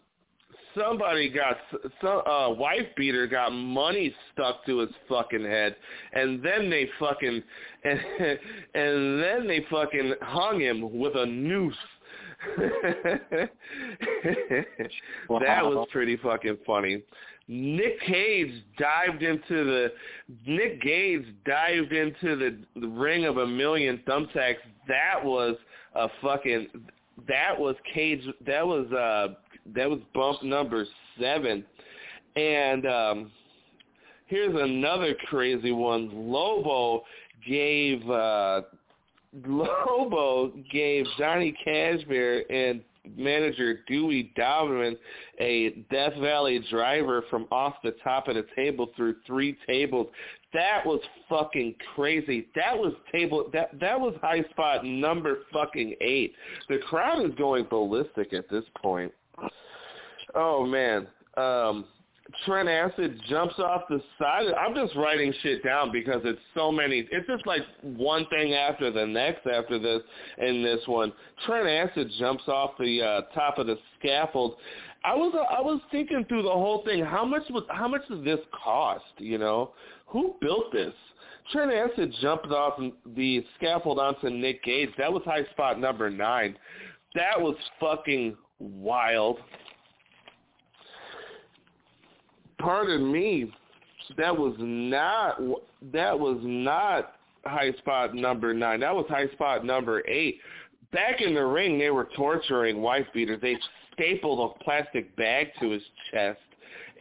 somebody 0.79 1.29
got 1.29 1.57
some 2.01 2.23
uh, 2.27 2.51
wife 2.51 2.87
beater 2.97 3.27
got 3.27 3.51
money 3.51 4.15
stuck 4.33 4.65
to 4.67 4.79
his 4.79 4.91
fucking 5.09 5.45
head, 5.45 5.77
and 6.13 6.43
then 6.43 6.71
they 6.71 6.89
fucking 6.99 7.43
and 7.85 8.01
and 8.75 9.23
then 9.23 9.47
they 9.47 9.65
fucking 9.71 10.15
hung 10.23 10.61
him 10.61 10.99
with 10.99 11.17
a 11.17 11.27
noose 11.27 11.75
wow. 15.29 15.39
That 15.41 15.65
was 15.65 15.87
pretty 15.93 16.17
fucking 16.17 16.59
funny. 16.67 17.03
Nick 17.49 18.01
Gage 18.07 18.53
dived 18.79 19.23
into 19.23 19.65
the 19.65 19.93
Nick 20.47 20.81
Gage 20.81 21.25
dived 21.47 21.93
into 21.93 22.37
the, 22.37 22.59
the 22.81 22.89
ring 22.89 23.25
of 23.27 23.39
a 23.39 23.47
million 23.47 24.01
thumbtacks. 24.07 24.57
That 24.89 25.23
was 25.23 25.57
a 25.95 26.09
fucking 26.23 26.69
that 27.29 27.59
was 27.59 27.75
Cage 27.93 28.23
that 28.47 28.67
was 28.67 28.91
uh 28.93 29.35
that 29.75 29.89
was 29.89 30.01
bump 30.15 30.43
number 30.43 30.87
7. 31.19 31.65
And 32.37 32.87
um 32.87 33.33
here's 34.27 34.55
another 34.55 35.15
crazy 35.27 35.73
one. 35.73 36.11
Lobo 36.13 37.03
gave 37.47 38.09
uh 38.09 38.63
Lobo 39.47 40.53
gave 40.73 41.07
Johnny 41.19 41.55
Kashmere 41.65 42.45
and 42.51 42.83
manager 43.17 43.81
Dewey 43.87 44.33
Doberman 44.37 44.97
a 45.39 45.71
Death 45.91 46.15
Valley 46.21 46.65
driver 46.71 47.25
from 47.31 47.47
off 47.51 47.75
the 47.83 47.95
top 48.05 48.29
of 48.29 48.35
the 48.35 48.47
table 48.57 48.89
through 48.97 49.17
three 49.27 49.57
tables. 49.67 50.09
That 50.53 50.85
was 50.85 51.01
fucking 51.29 51.77
crazy. 51.95 52.49
That 52.57 52.77
was 52.77 52.93
table 53.13 53.49
that 53.53 53.71
that 53.81 53.99
was 53.99 54.15
high 54.21 54.43
spot 54.51 54.85
number 54.85 55.39
fucking 55.53 55.95
eight. 56.01 56.35
The 56.69 56.79
crowd 56.79 57.25
is 57.25 57.35
going 57.37 57.67
ballistic 57.71 58.33
at 58.33 58.51
this 58.51 58.65
point. 58.77 59.13
Oh 60.35 60.65
man. 60.67 61.07
Um 61.37 61.85
Trent 62.45 62.69
Acid 62.69 63.21
jumps 63.29 63.55
off 63.59 63.83
the 63.89 64.01
side. 64.19 64.47
I'm 64.59 64.75
just 64.75 64.95
writing 64.97 65.33
shit 65.43 65.65
down 65.65 65.91
because 65.91 66.21
it's 66.25 66.41
so 66.55 66.71
many. 66.71 67.07
It's 67.11 67.27
just 67.27 67.47
like 67.47 67.63
one 67.83 68.27
thing 68.27 68.55
after 68.55 68.91
the 68.91 69.07
next 69.07 69.47
after 69.47 69.79
this 69.79 70.01
in 70.39 70.63
this 70.63 70.81
one. 70.87 71.13
Trent 71.47 71.69
Acid 71.69 72.11
jumps 72.19 72.45
off 72.47 72.73
the 72.79 73.03
uh, 73.03 73.21
top 73.35 73.59
of 73.59 73.67
the 73.67 73.77
scaffold. 73.99 74.57
I 75.05 75.15
was 75.15 75.35
uh, 75.35 75.55
I 75.55 75.61
was 75.61 75.81
thinking 75.91 76.25
through 76.29 76.43
the 76.43 76.51
whole 76.51 76.83
thing. 76.85 77.05
How 77.05 77.25
much 77.25 77.43
was 77.51 77.65
how 77.71 77.89
much 77.89 78.03
does 78.09 78.25
this 78.25 78.41
cost? 78.65 79.05
You 79.19 79.39
know, 79.39 79.73
who 80.07 80.37
built 80.41 80.73
this? 80.73 80.95
Trent 81.53 81.73
Acid 81.73 82.15
jumped 82.21 82.47
off 82.47 82.81
the 83.17 83.45
scaffold 83.57 83.99
onto 83.99 84.31
Nick 84.31 84.63
Gage. 84.63 84.91
That 84.99 85.13
was 85.13 85.23
high 85.25 85.45
spot 85.53 85.81
number 85.81 86.11
nine. 86.11 86.57
That 87.15 87.41
was 87.41 87.57
fucking 87.81 88.37
wild 88.61 89.39
pardon 92.61 93.11
me, 93.11 93.53
that 94.17 94.37
was 94.37 94.55
not 94.59 95.41
that 95.93 96.19
was 96.19 96.39
not 96.43 97.15
high 97.45 97.73
spot 97.79 98.15
number 98.15 98.53
nine. 98.55 98.81
That 98.81 98.95
was 98.95 99.07
high 99.09 99.29
spot 99.29 99.65
number 99.65 100.03
eight. 100.09 100.39
Back 100.93 101.21
in 101.21 101.35
the 101.35 101.45
ring, 101.45 101.79
they 101.79 101.91
were 101.91 102.09
torturing 102.17 102.83
wife 102.83 103.07
beater. 103.15 103.37
They 103.37 103.57
stapled 103.95 104.51
a 104.51 104.65
plastic 104.65 105.15
bag 105.17 105.49
to 105.61 105.71
his 105.71 105.83
chest, 106.11 106.41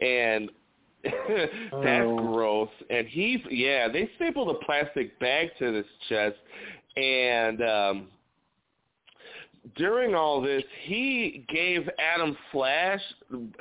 and 0.00 0.50
that's 1.02 1.52
Oh. 1.72 2.16
gross. 2.32 2.68
And 2.90 3.06
he, 3.06 3.42
yeah, 3.50 3.88
they 3.88 4.10
stapled 4.16 4.50
a 4.54 4.64
plastic 4.64 5.18
bag 5.18 5.48
to 5.58 5.72
his 5.72 5.86
chest, 6.08 6.36
and 6.96 7.62
um 7.62 8.08
during 9.76 10.14
all 10.14 10.40
this, 10.40 10.62
he 10.82 11.44
gave 11.48 11.88
Adam 11.98 12.36
Flash, 12.50 13.00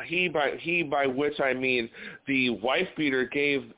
he 0.05 0.29
by 0.29 0.55
he 0.59 0.83
by 0.83 1.05
which 1.05 1.39
I 1.39 1.53
mean 1.53 1.89
the 2.27 2.51
wife 2.51 2.87
beater 2.95 3.25
gave 3.25 3.73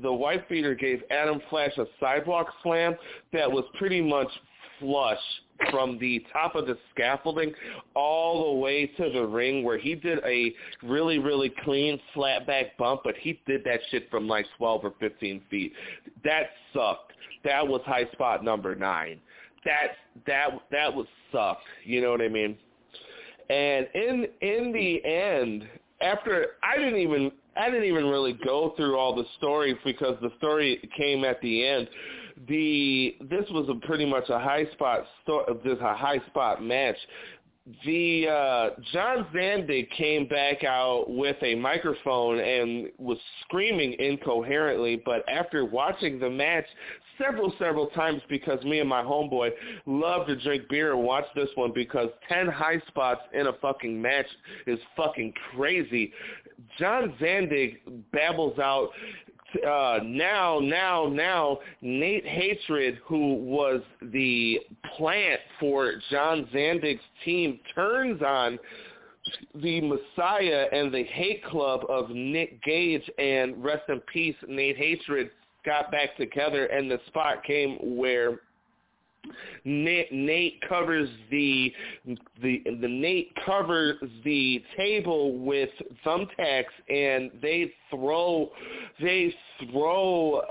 the 0.00 0.12
wife 0.12 0.42
beater 0.48 0.74
gave 0.74 1.02
Adam 1.10 1.40
Flash 1.50 1.76
a 1.78 1.86
sidewalk 1.98 2.48
slam 2.62 2.94
that 3.32 3.50
was 3.50 3.64
pretty 3.78 4.00
much 4.00 4.28
flush 4.78 5.18
from 5.70 5.98
the 5.98 6.24
top 6.32 6.54
of 6.56 6.66
the 6.66 6.76
scaffolding 6.92 7.52
all 7.94 8.52
the 8.52 8.60
way 8.60 8.86
to 8.86 9.10
the 9.10 9.24
ring 9.24 9.62
where 9.62 9.78
he 9.78 9.94
did 9.94 10.18
a 10.24 10.52
really 10.82 11.18
really 11.18 11.52
clean 11.64 11.98
flat 12.12 12.46
back 12.46 12.76
bump 12.76 13.00
but 13.04 13.16
he 13.16 13.40
did 13.46 13.62
that 13.64 13.80
shit 13.90 14.10
from 14.10 14.28
like 14.28 14.46
12 14.58 14.84
or 14.84 14.94
15 15.00 15.42
feet. 15.50 15.72
That 16.24 16.50
sucked. 16.72 17.12
That 17.44 17.66
was 17.66 17.82
high 17.84 18.10
spot 18.12 18.44
number 18.44 18.74
9 18.74 19.20
that 19.64 19.88
that 20.26 20.48
that 20.70 20.94
was 20.94 21.06
sucked. 21.32 21.62
You 21.84 22.00
know 22.00 22.10
what 22.10 22.20
I 22.20 22.28
mean? 22.28 22.56
And 23.50 23.86
in 23.94 24.26
in 24.40 24.72
the 24.72 25.04
end, 25.04 25.68
after 26.00 26.46
I 26.62 26.76
didn't 26.78 26.98
even 26.98 27.30
I 27.56 27.70
didn't 27.70 27.84
even 27.84 28.06
really 28.06 28.38
go 28.44 28.74
through 28.76 28.96
all 28.96 29.14
the 29.14 29.24
stories 29.38 29.76
because 29.84 30.16
the 30.20 30.30
story 30.38 30.88
came 30.96 31.24
at 31.24 31.40
the 31.40 31.66
end. 31.66 31.88
The 32.48 33.16
this 33.30 33.44
was 33.50 33.68
a 33.68 33.86
pretty 33.86 34.06
much 34.06 34.28
a 34.28 34.38
high 34.38 34.66
spot 34.72 35.04
sto- 35.22 35.60
this 35.64 35.78
a 35.80 35.94
high 35.94 36.18
spot 36.26 36.62
match. 36.62 36.96
The 37.86 38.28
uh, 38.28 38.80
John 38.92 39.26
Zandig 39.32 39.90
came 39.92 40.28
back 40.28 40.64
out 40.64 41.06
with 41.08 41.36
a 41.42 41.54
microphone 41.54 42.38
and 42.38 42.90
was 42.98 43.16
screaming 43.40 43.94
incoherently, 43.94 45.00
but 45.02 45.26
after 45.30 45.64
watching 45.64 46.18
the 46.18 46.28
match, 46.28 46.66
several, 47.16 47.54
several 47.58 47.86
times 47.88 48.20
because 48.28 48.62
me 48.64 48.80
and 48.80 48.88
my 48.88 49.02
homeboy 49.02 49.50
love 49.86 50.26
to 50.26 50.36
drink 50.36 50.68
beer 50.68 50.92
and 50.92 51.02
watch 51.02 51.24
this 51.34 51.48
one 51.54 51.72
because 51.74 52.10
10 52.28 52.48
high 52.48 52.80
spots 52.88 53.22
in 53.32 53.46
a 53.46 53.52
fucking 53.62 54.00
match 54.00 54.26
is 54.66 54.78
fucking 54.94 55.32
crazy. 55.54 56.12
John 56.78 57.14
Zandig 57.18 57.78
babbles 58.12 58.58
out 58.58 58.90
uh, 59.66 60.00
now, 60.04 60.58
now, 60.60 61.06
now, 61.06 61.58
Nate 61.80 62.26
Hatred, 62.26 62.98
who 63.04 63.34
was 63.34 63.80
the 64.12 64.60
plant 64.96 65.40
for 65.60 65.94
John 66.10 66.48
Zandig's 66.52 67.02
team, 67.24 67.60
turns 67.74 68.22
on 68.22 68.58
the 69.54 69.80
Messiah 69.80 70.66
and 70.72 70.92
the 70.92 71.04
hate 71.04 71.44
club 71.44 71.82
of 71.88 72.10
Nick 72.10 72.62
Gage 72.62 73.08
and 73.18 73.62
rest 73.62 73.84
in 73.88 74.00
peace, 74.12 74.36
Nate 74.46 74.76
Hatred 74.76 75.30
got 75.64 75.90
back 75.90 76.16
together 76.16 76.66
and 76.66 76.90
the 76.90 77.00
spot 77.06 77.42
came 77.42 77.78
where 77.96 78.40
Nate, 79.64 80.12
Nate 80.12 80.62
covers 80.68 81.08
the 81.30 81.72
the 82.42 82.62
the 82.64 82.88
Nate 82.88 83.32
covers 83.44 83.96
the 84.24 84.62
table 84.76 85.38
with 85.38 85.70
thumbtacks 86.04 86.64
and 86.88 87.30
they 87.40 87.72
throw 87.90 88.50
they 89.00 89.34
throw 89.70 90.42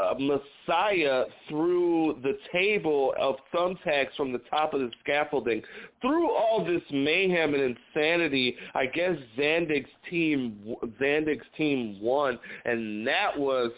uh, 0.00 0.14
Messiah 0.18 1.24
through 1.48 2.18
the 2.22 2.38
table 2.50 3.14
of 3.20 3.36
thumbtacks 3.54 4.14
from 4.16 4.32
the 4.32 4.40
top 4.50 4.72
of 4.72 4.80
the 4.80 4.90
scaffolding. 5.02 5.62
Through 6.00 6.30
all 6.30 6.64
this 6.64 6.82
mayhem 6.90 7.54
and 7.54 7.76
insanity, 7.94 8.56
I 8.74 8.86
guess 8.86 9.16
Zandig's 9.38 9.90
team 10.08 10.76
Zandig's 11.00 11.46
team 11.56 11.98
won, 12.00 12.38
and 12.64 13.06
that 13.06 13.38
was 13.38 13.70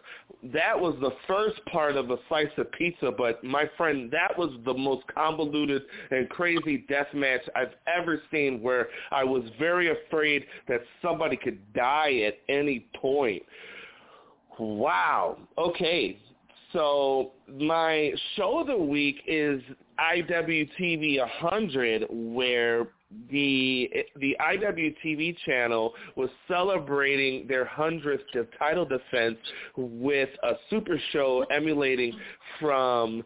that 0.53 0.79
was 0.79 0.95
the 1.01 1.11
first 1.27 1.65
part 1.67 1.97
of 1.97 2.11
a 2.11 2.17
slice 2.29 2.47
of 2.59 2.71
pizza. 2.73 3.11
But 3.17 3.43
my 3.43 3.69
friend, 3.77 4.11
that 4.13 4.39
was 4.39 4.51
the 4.65 4.75
most 4.75 5.05
convoluted 5.13 5.83
and 6.11 6.29
crazy 6.29 6.85
death 6.89 7.13
match 7.13 7.43
I've 7.57 7.75
ever 7.87 8.23
seen, 8.31 8.63
where 8.63 8.89
I 9.11 9.25
was 9.25 9.43
very 9.59 9.91
afraid 9.91 10.45
that 10.69 10.81
somebody 11.03 11.37
could 11.37 11.59
die 11.73 12.21
at 12.27 12.39
any 12.49 12.87
point. 13.01 13.43
Wow. 14.59 15.39
Okay. 15.59 16.19
So 16.73 17.33
my 17.53 18.13
show 18.37 18.59
of 18.59 18.67
the 18.67 18.77
week 18.77 19.17
is 19.27 19.63
IWTV 19.99 21.19
100, 21.21 22.07
where 22.11 22.89
the 23.31 23.89
the 24.17 24.37
IWTV 24.41 25.37
channel 25.47 25.95
was 26.17 26.31
celebrating 26.49 27.47
their 27.47 27.65
hundredth 27.65 28.25
title 28.59 28.85
defense 28.85 29.39
with 29.77 30.31
a 30.43 30.53
super 30.69 31.01
show 31.13 31.47
emulating 31.51 32.13
from 32.61 33.23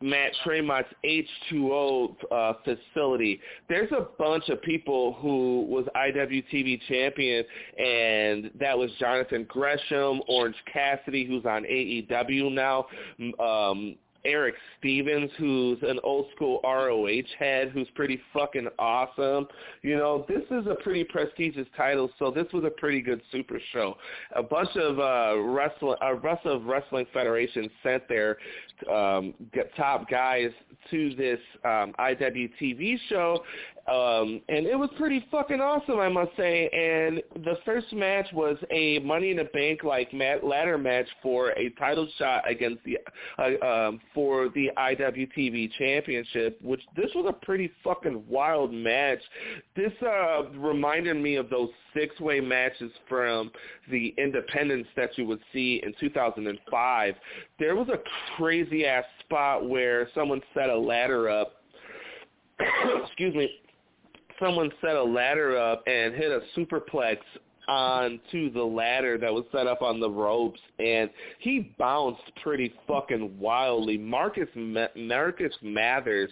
Matt 0.00 0.32
Tremont's 0.44 0.88
H2O 1.04 2.14
uh, 2.30 2.52
facility. 2.64 3.40
There's 3.68 3.90
a 3.92 4.06
bunch 4.18 4.48
of 4.48 4.62
people 4.62 5.14
who 5.14 5.66
was 5.68 5.86
IWTV 5.96 6.80
champion, 6.88 7.44
and 7.78 8.50
that 8.58 8.76
was 8.76 8.90
Jonathan 8.98 9.44
Gresham, 9.48 10.20
Orange 10.28 10.56
Cassidy, 10.72 11.26
who's 11.26 11.44
on 11.44 11.64
AEW 11.64 12.52
now, 12.52 12.86
um, 13.40 13.96
Eric 14.28 14.54
Stevens, 14.78 15.30
who's 15.38 15.78
an 15.82 15.98
old 16.04 16.26
school 16.34 16.60
ROH 16.62 17.22
head, 17.38 17.70
who's 17.70 17.88
pretty 17.94 18.20
fucking 18.32 18.68
awesome. 18.78 19.46
You 19.82 19.96
know, 19.96 20.24
this 20.28 20.42
is 20.50 20.66
a 20.66 20.76
pretty 20.82 21.04
prestigious 21.04 21.66
title, 21.76 22.10
so 22.18 22.30
this 22.30 22.46
was 22.52 22.64
a 22.64 22.70
pretty 22.70 23.00
good 23.00 23.20
super 23.32 23.60
show. 23.72 23.96
A 24.36 24.42
bunch 24.42 24.70
of 24.76 24.98
uh, 24.98 25.40
wrestling, 25.40 25.96
a 26.00 26.14
bunch 26.14 26.40
of 26.44 26.64
wrestling 26.64 27.06
federations 27.12 27.70
sent 27.82 28.08
their 28.08 28.36
um, 28.90 29.34
top 29.76 30.08
guys 30.08 30.50
to 30.90 31.14
this 31.14 31.40
um, 31.64 31.92
IWTV 31.98 32.98
show, 33.08 33.42
um, 33.88 34.42
and 34.48 34.66
it 34.66 34.78
was 34.78 34.90
pretty 34.98 35.24
fucking 35.30 35.60
awesome, 35.60 35.98
I 35.98 36.08
must 36.08 36.36
say. 36.36 36.68
And 36.68 37.22
the 37.44 37.56
first 37.64 37.92
match 37.92 38.26
was 38.34 38.56
a 38.70 38.98
Money 38.98 39.30
in 39.30 39.38
the 39.38 39.44
Bank 39.44 39.82
like 39.82 40.12
mat- 40.12 40.44
ladder 40.44 40.76
match 40.76 41.06
for 41.22 41.50
a 41.50 41.70
title 41.78 42.06
shot 42.18 42.48
against 42.48 42.82
the 42.84 42.98
uh, 43.38 43.66
um, 43.66 44.00
for 44.14 44.50
the 44.50 44.70
IWTV 44.76 45.70
Championship, 45.78 46.60
which 46.62 46.82
this 46.96 47.10
was 47.14 47.26
a 47.28 47.44
pretty 47.46 47.70
fucking 47.82 48.24
wild 48.28 48.72
match. 48.72 49.20
This 49.74 49.92
uh, 50.02 50.50
reminded 50.50 51.16
me 51.16 51.36
of 51.36 51.48
those 51.48 51.70
six-way 51.94 52.40
matches 52.40 52.92
from 53.08 53.50
the 53.90 54.14
Independence 54.18 54.86
that 54.96 55.16
you 55.16 55.24
would 55.26 55.40
see 55.52 55.80
in 55.82 55.94
2005. 55.98 57.14
There 57.58 57.74
was 57.74 57.88
a 57.88 57.98
crazy 58.36 58.84
ass 58.84 59.04
spot 59.20 59.66
where 59.68 60.08
someone 60.14 60.42
set 60.52 60.68
a 60.68 60.78
ladder 60.78 61.30
up. 61.30 61.54
excuse 63.06 63.34
me 63.34 63.48
someone 64.40 64.70
set 64.80 64.96
a 64.96 65.02
ladder 65.02 65.56
up 65.56 65.82
and 65.86 66.14
hit 66.14 66.30
a 66.30 66.40
superplex 66.56 67.18
onto 67.68 68.50
the 68.50 68.62
ladder 68.62 69.18
that 69.18 69.32
was 69.32 69.44
set 69.52 69.66
up 69.66 69.82
on 69.82 70.00
the 70.00 70.08
ropes, 70.08 70.60
and 70.78 71.10
he 71.38 71.74
bounced 71.78 72.22
pretty 72.42 72.72
fucking 72.86 73.38
wildly. 73.38 73.98
Marcus 73.98 74.48
Ma- 74.54 74.86
Marcus 74.96 75.52
Mathers 75.62 76.30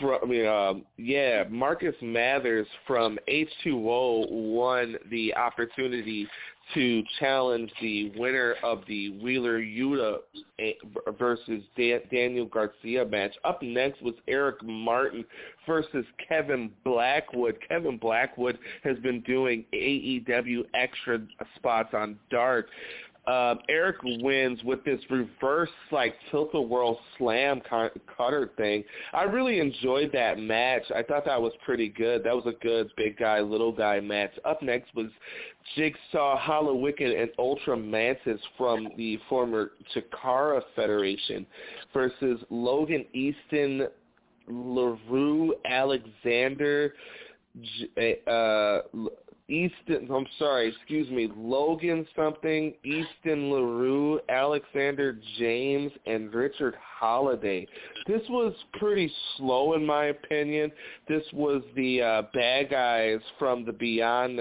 from 0.00 0.30
um, 0.46 0.84
yeah 0.96 1.44
Marcus 1.50 1.96
Mathers 2.00 2.66
from 2.86 3.18
H2O 3.28 4.30
won 4.30 4.96
the 5.10 5.34
opportunity 5.34 6.28
to 6.74 7.02
challenge 7.18 7.70
the 7.80 8.12
winner 8.16 8.54
of 8.62 8.82
the 8.88 9.10
Wheeler 9.22 9.60
Yuta 9.60 10.18
eh, 10.58 10.72
versus 11.18 11.62
Daniel 11.76 12.46
Garcia 12.46 13.04
match. 13.04 13.32
Up 13.44 13.62
next 13.62 14.02
was 14.02 14.14
Eric 14.28 14.62
Martin 14.62 15.24
versus 15.66 16.04
Kevin 16.28 16.70
Blackwood. 16.84 17.58
Kevin 17.68 17.98
Blackwood 17.98 18.58
has 18.84 18.98
been 18.98 19.20
doing 19.22 19.64
AEW 19.72 20.64
extra 20.74 21.20
spots 21.56 21.90
on 21.94 22.18
Dark 22.30 22.66
um, 23.26 23.60
Eric 23.68 23.98
wins 24.02 24.58
with 24.64 24.84
this 24.84 25.00
reverse 25.08 25.70
like 25.92 26.14
tilt-a-whirl 26.30 26.98
slam 27.16 27.60
cutter 28.16 28.50
thing. 28.56 28.82
I 29.12 29.22
really 29.22 29.60
enjoyed 29.60 30.10
that 30.12 30.40
match. 30.40 30.82
I 30.94 31.04
thought 31.04 31.24
that 31.26 31.40
was 31.40 31.52
pretty 31.64 31.88
good. 31.88 32.24
That 32.24 32.34
was 32.34 32.46
a 32.46 32.64
good 32.64 32.90
big 32.96 33.16
guy, 33.16 33.38
little 33.40 33.70
guy 33.70 34.00
match. 34.00 34.32
Up 34.44 34.60
next 34.60 34.92
was 34.96 35.06
Jigsaw, 35.76 36.36
Hallowicked, 36.40 37.00
and 37.00 37.30
Ultra 37.38 37.76
Mantis 37.76 38.40
from 38.58 38.88
the 38.96 39.20
former 39.28 39.70
Chikara 39.94 40.60
Federation 40.74 41.46
versus 41.94 42.40
Logan 42.50 43.04
Easton, 43.12 43.86
Laroux 44.50 45.50
Alexander, 45.64 46.94
uh, 47.96 48.78
Easton, 49.48 50.08
I'm 50.10 50.26
sorry, 50.38 50.68
excuse 50.68 51.10
me, 51.10 51.28
Logan 51.36 52.06
something, 52.16 52.74
Easton 52.84 53.50
Laroux, 53.50 54.18
Alexander 54.28 55.18
James, 55.38 55.92
and 56.06 56.32
Richard 56.32 56.74
Holliday. 56.80 57.66
This 58.06 58.22
was 58.28 58.54
pretty 58.74 59.12
slow 59.36 59.74
in 59.74 59.84
my 59.84 60.06
opinion. 60.06 60.70
This 61.08 61.24
was 61.32 61.62
the 61.74 62.02
uh, 62.02 62.22
bad 62.32 62.70
guys 62.70 63.20
from 63.38 63.64
the 63.64 63.72
Beyond 63.72 64.40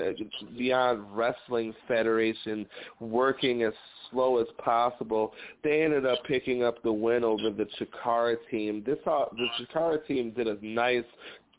Beyond 0.57 1.17
Wrestling 1.17 1.73
Federation 1.87 2.65
working 2.99 3.63
as 3.63 3.73
slow 4.11 4.37
as 4.37 4.47
possible. 4.63 5.33
They 5.63 5.83
ended 5.83 6.05
up 6.05 6.19
picking 6.25 6.63
up 6.63 6.83
the 6.83 6.91
win 6.91 7.23
over 7.23 7.49
the 7.49 7.67
Chikara 7.79 8.35
team. 8.49 8.83
This 8.85 8.99
uh, 9.05 9.25
the 9.31 9.47
Chikara 9.59 10.05
team 10.05 10.31
did 10.31 10.47
a 10.47 10.57
nice 10.61 11.05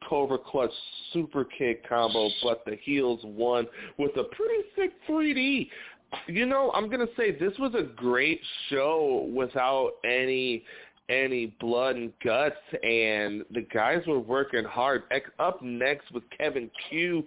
Cobra 0.08 0.38
Clutch 0.38 0.72
super 1.12 1.44
kick 1.44 1.88
combo, 1.88 2.28
but 2.42 2.64
the 2.64 2.76
heels 2.82 3.20
won 3.24 3.66
with 3.98 4.12
a 4.16 4.24
pretty 4.24 4.62
sick 4.76 4.92
3D. 5.08 5.68
You 6.26 6.46
know, 6.46 6.70
I'm 6.74 6.90
gonna 6.90 7.06
say 7.16 7.32
this 7.32 7.52
was 7.58 7.74
a 7.74 7.82
great 7.82 8.40
show 8.68 9.30
without 9.34 9.92
any 10.04 10.64
any 11.08 11.54
blood 11.60 11.96
and 11.96 12.12
guts, 12.24 12.56
and 12.82 13.44
the 13.50 13.66
guys 13.72 14.02
were 14.06 14.20
working 14.20 14.64
hard. 14.64 15.02
Up 15.38 15.60
next 15.62 16.10
was 16.12 16.22
Kevin 16.36 16.70
Ku 16.88 17.24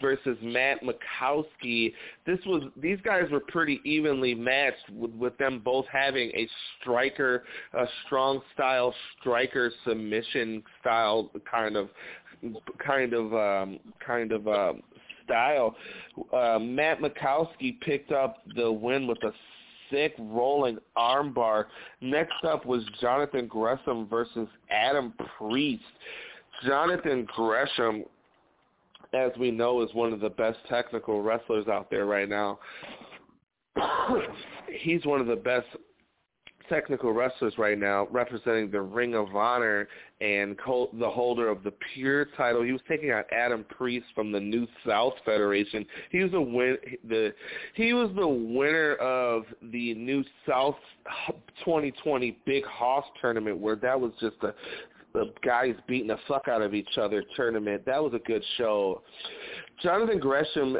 versus 0.00 0.38
Matt 0.42 0.78
Makowski. 0.82 1.92
This 2.26 2.38
was 2.46 2.62
these 2.76 2.98
guys 3.04 3.24
were 3.30 3.40
pretty 3.40 3.80
evenly 3.84 4.34
matched, 4.34 4.88
with, 4.92 5.12
with 5.12 5.38
them 5.38 5.60
both 5.64 5.86
having 5.92 6.30
a 6.30 6.48
striker, 6.80 7.44
a 7.74 7.86
strong 8.06 8.40
style 8.54 8.94
striker 9.20 9.72
submission 9.84 10.62
style 10.80 11.30
kind 11.50 11.76
of 11.76 11.88
kind 12.84 13.12
of 13.12 13.34
um, 13.34 13.78
kind 14.04 14.32
of 14.32 14.46
um, 14.48 14.82
style. 15.24 15.74
Uh, 16.32 16.58
Matt 16.58 17.00
Makowski 17.00 17.80
picked 17.80 18.12
up 18.12 18.38
the 18.54 18.70
win 18.70 19.06
with 19.06 19.22
a 19.24 19.32
sick 19.90 20.14
rolling 20.18 20.78
armbar. 20.96 21.66
Next 22.00 22.44
up 22.44 22.66
was 22.66 22.82
Jonathan 23.00 23.46
Gresham 23.46 24.06
versus 24.08 24.48
Adam 24.70 25.14
Priest. 25.38 25.82
Jonathan 26.64 27.26
Gresham, 27.34 28.04
as 29.12 29.30
we 29.38 29.50
know, 29.50 29.82
is 29.82 29.92
one 29.94 30.12
of 30.12 30.20
the 30.20 30.30
best 30.30 30.58
technical 30.68 31.22
wrestlers 31.22 31.68
out 31.68 31.90
there 31.90 32.06
right 32.06 32.28
now. 32.28 32.58
He's 34.80 35.04
one 35.04 35.20
of 35.20 35.26
the 35.26 35.36
best 35.36 35.66
technical 36.68 37.12
wrestlers 37.12 37.54
right 37.58 37.78
now 37.78 38.08
representing 38.10 38.70
the 38.70 38.80
Ring 38.80 39.14
of 39.14 39.34
Honor 39.34 39.88
and 40.20 40.56
the 40.56 41.10
holder 41.10 41.48
of 41.48 41.62
the 41.62 41.72
Pure 41.94 42.26
title. 42.36 42.62
He 42.62 42.72
was 42.72 42.80
taking 42.88 43.12
on 43.12 43.24
Adam 43.32 43.64
Priest 43.68 44.06
from 44.14 44.32
the 44.32 44.40
New 44.40 44.66
South 44.86 45.14
Federation. 45.24 45.84
He 46.10 46.20
was 46.20 46.32
a 46.34 46.40
win 46.40 46.76
the 47.08 47.34
he 47.74 47.92
was 47.92 48.10
the 48.16 48.26
winner 48.26 48.94
of 48.96 49.44
the 49.70 49.94
New 49.94 50.24
South 50.48 50.76
2020 51.64 52.38
Big 52.46 52.64
Hoss 52.64 53.04
tournament 53.20 53.58
where 53.58 53.76
that 53.76 54.00
was 54.00 54.12
just 54.20 54.36
a 54.42 54.54
the 55.16 55.32
guys 55.42 55.74
beating 55.88 56.08
the 56.08 56.18
fuck 56.28 56.46
out 56.46 56.60
of 56.60 56.74
each 56.74 56.98
other 56.98 57.24
tournament. 57.34 57.86
That 57.86 58.02
was 58.02 58.12
a 58.12 58.18
good 58.18 58.44
show. 58.58 59.02
Jonathan 59.82 60.18
Gresham 60.18 60.76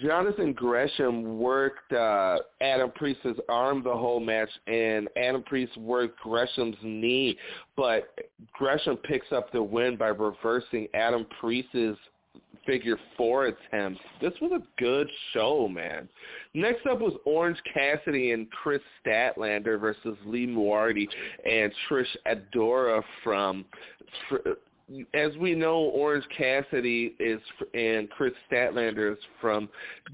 Jonathan 0.00 0.52
Gresham 0.52 1.38
worked 1.38 1.92
uh, 1.92 2.38
Adam 2.60 2.90
Priest's 2.94 3.38
arm 3.48 3.82
the 3.82 3.92
whole 3.92 4.20
match, 4.20 4.48
and 4.66 5.08
Adam 5.16 5.42
Priest 5.42 5.76
worked 5.76 6.18
Gresham's 6.20 6.76
knee, 6.82 7.36
but 7.76 8.14
Gresham 8.52 8.96
picks 8.96 9.32
up 9.32 9.52
the 9.52 9.62
win 9.62 9.96
by 9.96 10.08
reversing 10.08 10.88
Adam 10.94 11.26
Priest's 11.40 11.98
figure 12.66 12.96
four 13.16 13.46
attempt. 13.46 14.00
This 14.20 14.32
was 14.40 14.52
a 14.52 14.80
good 14.80 15.08
show, 15.32 15.68
man. 15.68 16.08
Next 16.54 16.86
up 16.86 17.00
was 17.00 17.14
Orange 17.24 17.58
Cassidy 17.72 18.32
and 18.32 18.50
Kris 18.50 18.80
Statlander 19.04 19.80
versus 19.80 20.16
Lee 20.24 20.46
Moriarty 20.46 21.08
and 21.44 21.72
Trish 21.88 22.16
Adora 22.26 23.02
from 23.24 23.64
as 25.14 25.36
we 25.38 25.54
know, 25.54 25.76
Orange 25.76 26.24
Cassidy 26.36 27.14
is 27.18 27.40
and 27.74 28.10
Kris 28.10 28.32
Statlander 28.50 29.12
is 29.12 29.18
from 29.40 29.68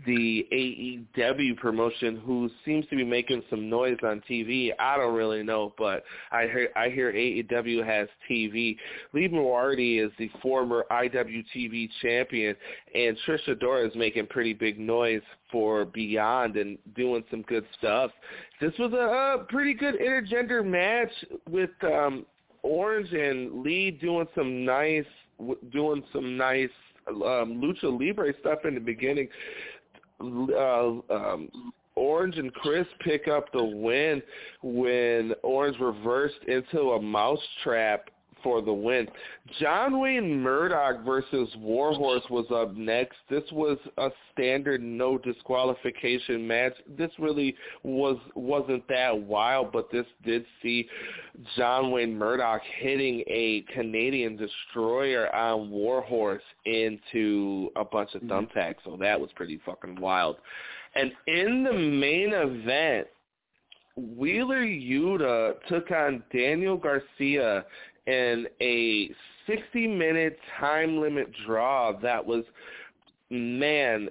the 0.05 0.47
AEW 0.53 1.57
promotion, 1.57 2.21
who 2.25 2.51
seems 2.65 2.87
to 2.89 2.97
be 2.97 3.05
making 3.05 3.43
some 3.49 3.71
noise 3.71 3.97
on 4.03 4.23
TV. 4.29 4.71
I 4.79 4.97
don't 4.97 5.15
really 5.15 5.43
know, 5.43 5.73
but 5.79 6.05
I 6.31 6.43
hear 6.43 6.69
I 6.77 6.91
hear 6.91 7.13
AEW 7.13 7.85
has 7.87 8.09
TV. 8.31 8.77
Lee 9.13 9.29
Moriarty 9.29 9.99
is 9.99 10.13
the 10.19 10.31
former 10.43 10.85
IWTV 10.91 11.89
champion, 12.03 12.55
and 12.95 13.17
Trisha 13.27 13.57
Adora 13.57 13.89
is 13.89 13.95
making 13.97 14.27
pretty 14.27 14.53
big 14.53 14.79
noise 14.79 15.23
for 15.51 15.85
Beyond 15.87 16.57
and 16.57 16.77
doing 16.95 17.25
some 17.31 17.43
good 17.43 17.65
stuff. 17.79 18.11
This 18.61 18.73
was 18.79 18.93
a, 18.93 19.41
a 19.41 19.45
pretty 19.49 19.75
good 19.75 19.95
intergender 19.99 20.65
match 20.65 21.11
with 21.49 21.71
um 21.83 22.27
Orange 22.67 23.13
and 23.13 23.63
Lee 23.63 23.93
doing 23.93 24.27
some 24.35 24.65
nice 24.65 25.05
doing 25.73 26.03
some 26.13 26.37
nice 26.37 26.71
um, 27.09 27.63
lucha 27.63 27.85
libre 27.85 28.33
stuff 28.41 28.61
in 28.65 28.75
the 28.75 28.81
beginning. 28.81 29.29
Uh, 30.21 30.89
um, 31.11 31.73
Orange 31.95 32.37
and 32.37 32.53
Chris 32.55 32.87
pick 33.01 33.29
up 33.29 33.53
the 33.53 33.63
win 33.63 34.21
when 34.63 35.33
Orange 35.43 35.79
reversed 35.79 36.43
into 36.49 36.93
a 36.93 37.01
mousetrap 37.01 38.11
for 38.43 38.63
the 38.63 38.73
win. 38.73 39.09
John 39.61 40.01
Wayne 40.01 40.41
Murdoch 40.41 41.05
versus 41.05 41.49
Warhorse 41.59 42.25
was 42.31 42.47
up 42.53 42.75
next. 42.77 43.17
This 43.29 43.45
was 43.53 43.79
a 43.99 44.11
standard 44.33 44.83
no 44.83 45.19
disqualification 45.19 46.47
match. 46.47 46.75
This 46.97 47.11
really 47.19 47.55
was 47.83 48.19
wasn't 48.35 48.87
that 48.89 49.19
wild, 49.19 49.73
but 49.73 49.91
this 49.91 50.07
did 50.25 50.45
see 50.63 50.89
John 51.57 51.91
Wayne 51.91 52.17
Murdoch 52.17 52.63
hitting 52.79 53.23
a 53.27 53.65
Canadian 53.75 54.37
destroyer 54.37 55.35
on 55.35 55.71
Warhorse 55.71 56.43
into 56.65 57.71
a 57.77 57.85
bunch 57.85 58.15
of 58.15 58.23
mm-hmm. 58.23 58.59
thumbtacks. 58.59 58.77
So 58.85 58.97
that 59.01 59.21
was 59.21 59.31
pretty 59.35 59.61
fucking 59.65 60.01
wild. 60.01 60.37
And 60.95 61.13
in 61.27 61.63
the 61.65 61.73
main 61.73 62.33
event, 62.33 63.09
Wheeler 63.97 64.63
Yuta 64.63 65.55
took 65.69 65.91
on 65.91 66.23
Daniel 66.33 66.77
Garcia 66.77 67.65
in 68.07 68.47
a 68.61 69.11
60-minute 69.49 70.39
time 70.59 71.01
limit 71.01 71.29
draw 71.47 71.93
that 72.01 72.25
was, 72.25 72.45
man, 73.31 74.09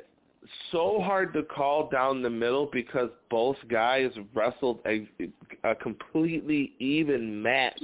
so 0.71 1.01
hard 1.01 1.33
to 1.33 1.43
call 1.43 1.89
down 1.89 2.21
the 2.21 2.29
middle 2.29 2.69
because 2.71 3.09
both 3.29 3.57
guys 3.69 4.11
wrestled 4.33 4.79
a, 4.85 5.07
a 5.63 5.75
completely 5.75 6.73
even 6.79 7.41
match. 7.41 7.81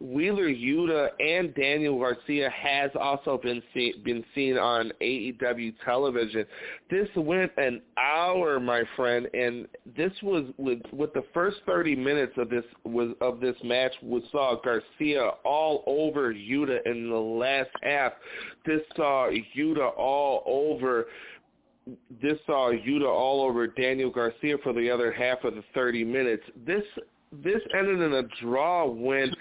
Wheeler 0.00 0.48
Yuta 0.48 1.08
and 1.20 1.54
Daniel 1.54 1.98
Garcia 1.98 2.50
has 2.50 2.90
also 3.00 3.38
been 3.42 3.62
see, 3.72 3.94
been 4.04 4.24
seen 4.34 4.58
on 4.58 4.92
AEW 5.00 5.74
television. 5.84 6.44
This 6.90 7.08
went 7.16 7.52
an 7.56 7.82
hour, 7.96 8.58
my 8.58 8.82
friend, 8.96 9.28
and 9.32 9.68
this 9.96 10.12
was 10.22 10.44
with 10.58 10.80
with 10.92 11.12
the 11.12 11.24
first 11.32 11.58
30 11.66 11.96
minutes 11.96 12.32
of 12.36 12.50
this 12.50 12.64
was 12.84 13.14
of 13.20 13.40
this 13.40 13.56
match 13.62 13.92
we 14.02 14.22
saw 14.32 14.60
Garcia 14.60 15.30
all 15.44 15.84
over 15.86 16.34
Yuta 16.34 16.78
in 16.86 17.08
the 17.08 17.16
last 17.16 17.70
half. 17.82 18.12
This 18.66 18.80
saw 18.96 19.30
Yuta 19.56 19.96
all 19.96 20.42
over 20.46 21.06
this 22.22 22.38
saw 22.46 22.70
Yuta 22.72 23.08
all 23.08 23.42
over 23.42 23.66
Daniel 23.66 24.10
Garcia 24.10 24.56
for 24.62 24.72
the 24.72 24.90
other 24.90 25.12
half 25.12 25.44
of 25.44 25.54
the 25.54 25.64
30 25.74 26.04
minutes. 26.04 26.42
This 26.66 26.84
this 27.32 27.60
ended 27.74 28.00
in 28.00 28.12
a 28.12 28.22
draw 28.42 28.86
when 28.86 29.34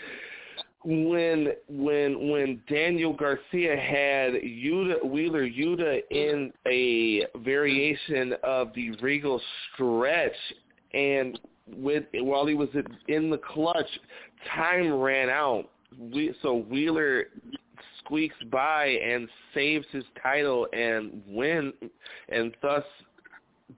when 0.85 1.53
when 1.67 2.29
when 2.29 2.61
Daniel 2.69 3.13
Garcia 3.13 3.75
had 3.75 4.33
Yuta 4.41 5.03
Wheeler 5.03 5.47
Yuta 5.47 6.01
in 6.11 6.53
a 6.67 7.25
variation 7.39 8.33
of 8.43 8.73
the 8.75 8.91
Regal 9.01 9.41
stretch 9.73 10.31
and 10.93 11.39
with 11.75 12.05
while 12.13 12.45
he 12.45 12.53
was 12.53 12.69
in 13.07 13.29
the 13.29 13.37
clutch, 13.37 13.89
time 14.55 14.93
ran 14.93 15.29
out. 15.29 15.69
We, 15.97 16.33
so 16.41 16.55
Wheeler 16.69 17.25
squeaks 18.09 18.35
by 18.51 18.85
and 18.87 19.29
saves 19.53 19.85
his 19.91 20.03
title 20.21 20.67
and 20.73 21.21
win 21.27 21.71
and 22.29 22.55
thus 22.59 22.83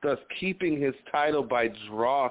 thus 0.02 0.18
keeping 0.40 0.80
his 0.80 0.94
title 1.12 1.44
by 1.44 1.68
draw. 1.90 2.30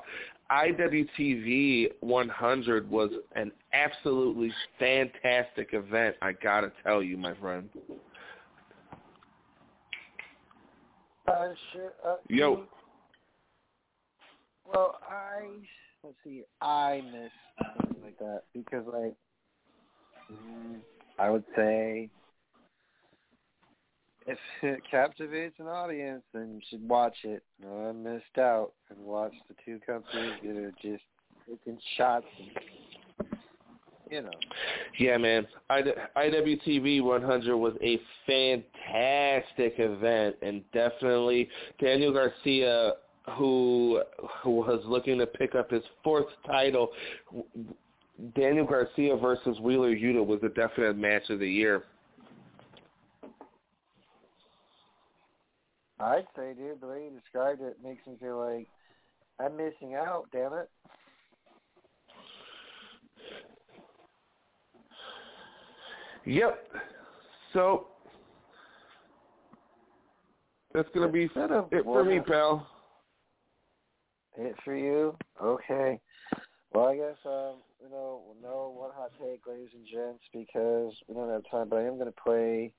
IWTV 0.51 1.91
100 2.01 2.91
was 2.91 3.11
an 3.37 3.53
absolutely 3.75 4.51
fantastic 4.79 5.69
event. 5.73 6.17
I 6.23 6.33
gotta 6.33 6.73
tell 6.83 7.03
you, 7.03 7.19
my 7.19 7.35
friend. 7.35 7.69
Uh, 11.29 11.49
sure. 11.73 11.93
Uh, 12.05 12.17
Yo. 12.29 12.65
Well, 14.67 14.99
I 15.03 15.43
let's 16.03 16.17
see. 16.25 16.43
I 16.63 17.03
miss 17.13 17.31
something 17.79 18.03
like 18.03 18.19
that 18.19 18.43
because, 18.55 18.85
like, 18.87 19.15
mm, 20.33 20.81
I 21.21 21.29
would 21.29 21.45
say 21.55 22.09
if 24.27 24.39
it 24.63 24.81
captivates 24.91 25.55
an 25.59 25.67
audience, 25.67 26.23
then 26.33 26.55
you 26.55 26.61
should 26.71 26.89
watch 26.89 27.17
it. 27.25 27.43
No, 27.63 27.89
I 27.89 27.93
missed 27.93 28.39
out 28.39 28.73
and 28.89 28.99
watch 29.05 29.35
the 29.49 29.55
two 29.63 29.81
companies 29.87 30.33
that 30.43 30.57
are 30.57 30.73
just 30.81 31.03
taking 31.47 31.79
shots. 31.99 32.25
And, 32.39 33.39
you 34.11 34.23
know. 34.23 34.31
Yeah, 34.99 35.19
man. 35.19 35.47
I, 35.69 35.83
IWTV 36.17 37.03
100 37.03 37.57
was 37.57 37.75
a 37.83 38.01
fantastic 38.27 39.75
event, 39.79 40.37
and 40.41 40.63
definitely 40.73 41.51
Daniel 41.79 42.15
Garcia, 42.15 42.95
who 43.37 44.03
who 44.43 44.51
was 44.51 44.81
looking 44.87 45.19
to 45.19 45.27
pick 45.27 45.55
up 45.55 45.71
his 45.71 45.83
fourth 46.03 46.27
title, 46.47 46.93
Daniel 48.35 48.67
Garcia 48.67 49.17
versus 49.17 49.59
Wheeler 49.61 49.95
Yuta 49.95 50.25
was 50.25 50.41
a 50.43 50.49
definite 50.49 50.97
match 50.97 51.31
of 51.31 51.39
the 51.39 51.49
year. 51.49 51.85
I'd 55.99 56.27
say, 56.37 56.55
dude, 56.55 56.81
the 56.81 56.87
way 56.87 57.05
you 57.05 57.11
described 57.11 57.61
it 57.61 57.77
makes 57.83 58.07
me 58.07 58.15
feel 58.21 58.39
like 58.39 58.69
I'm 59.39 59.57
missing 59.57 59.95
out. 59.95 60.27
Damn 60.33 60.55
it. 60.55 60.71
Yep. 66.27 66.69
So 67.53 67.89
that's 70.73 70.89
gonna 70.95 71.09
be 71.09 71.25
it 71.25 71.85
for 71.85 72.05
me, 72.05 72.21
pal. 72.21 72.67
It 74.37 74.55
for 74.65 74.77
you? 74.77 75.17
Okay. 75.43 75.99
Well, 76.73 76.87
I 76.87 76.97
guess 76.97 77.17
um, 77.27 77.57
you 77.83 77.91
know, 77.91 78.23
no 78.43 78.73
one 78.77 78.91
hot 78.95 79.13
take, 79.21 79.47
ladies 79.47 79.71
and 79.75 79.87
gents, 79.87 80.23
because 80.33 80.93
we 81.09 81.15
don't 81.15 81.31
have 81.31 81.43
time. 81.51 81.69
But 81.69 81.77
I 81.77 81.87
am 81.87 81.99
going 81.99 82.13
to 82.13 82.23
play 82.23 82.73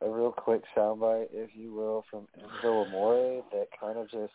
a 0.00 0.08
real 0.08 0.32
quick 0.32 0.62
soundbite, 0.76 1.28
if 1.32 1.50
you 1.54 1.74
will, 1.74 2.04
from 2.10 2.26
Enzo 2.38 2.86
Amore 2.86 3.44
that 3.52 3.66
kind 3.78 3.98
of 3.98 4.10
just 4.10 4.32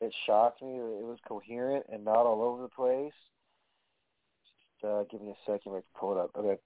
it 0.00 0.14
shocked 0.26 0.62
me 0.62 0.78
that 0.78 0.98
it 0.98 1.04
was 1.04 1.18
coherent 1.28 1.84
and 1.92 2.04
not 2.04 2.24
all 2.24 2.40
over 2.40 2.62
the 2.62 2.68
place. 2.68 3.12
Just 4.80 4.84
uh, 4.84 5.04
give 5.10 5.20
me 5.20 5.32
a 5.32 5.40
second, 5.44 5.72
I 5.72 5.84
can 5.84 5.92
pull 5.94 6.16
it 6.16 6.20
up. 6.20 6.30
Okay. 6.36 6.56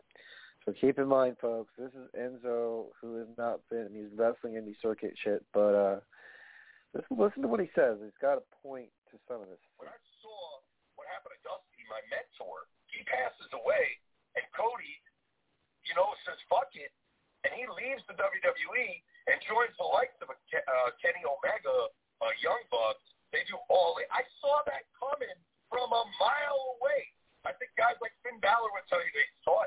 So 0.64 0.72
keep 0.72 0.98
in 0.98 1.08
mind, 1.08 1.36
folks, 1.42 1.72
this 1.76 1.92
is 1.92 2.08
Enzo, 2.16 2.88
who 3.00 3.18
has 3.18 3.28
not 3.36 3.60
been, 3.68 3.90
he's 3.92 4.16
wrestling 4.16 4.54
indie 4.54 4.78
circuit 4.80 5.12
shit, 5.22 5.44
but 5.52 5.74
uh, 5.74 6.00
listen, 6.94 7.18
listen 7.18 7.42
to 7.42 7.48
what 7.48 7.60
he 7.60 7.68
says. 7.74 7.98
He's 8.00 8.16
got 8.22 8.38
a 8.38 8.46
point 8.62 8.88
to 9.12 9.18
some 9.28 9.42
of 9.44 9.48
this. 9.52 9.60
When 9.76 9.92
I 9.92 9.98
saw 10.24 10.64
what 10.96 11.04
happened 11.12 11.36
to 11.36 11.40
Dusty, 11.44 11.83
my 11.94 12.02
mentor, 12.10 12.66
he 12.90 13.06
passes 13.06 13.46
away, 13.54 14.02
and 14.34 14.42
Cody, 14.50 14.98
you 15.86 15.94
know, 15.94 16.10
says 16.26 16.42
fuck 16.50 16.74
it, 16.74 16.90
and 17.46 17.54
he 17.54 17.70
leaves 17.70 18.02
the 18.10 18.18
WWE 18.18 18.86
and 19.30 19.38
joins 19.46 19.70
the 19.78 19.86
likes 19.86 20.18
of 20.18 20.34
a 20.34 20.36
uh, 20.36 20.90
Kenny 20.98 21.22
Omega, 21.22 21.94
uh, 22.18 22.34
Young 22.42 22.58
Bucks. 22.66 23.06
They 23.30 23.46
do 23.46 23.54
all. 23.70 23.94
I 24.10 24.26
saw 24.42 24.66
that 24.66 24.90
coming 24.98 25.38
from 25.70 25.86
a 25.90 26.02
mile 26.18 26.60
away. 26.78 27.14
I 27.46 27.52
think 27.60 27.74
guys 27.78 27.98
like 28.02 28.14
Finn 28.24 28.40
Balor 28.42 28.72
would 28.74 28.86
tell 28.88 29.02
you 29.02 29.10
they 29.14 29.28
saw 29.44 29.62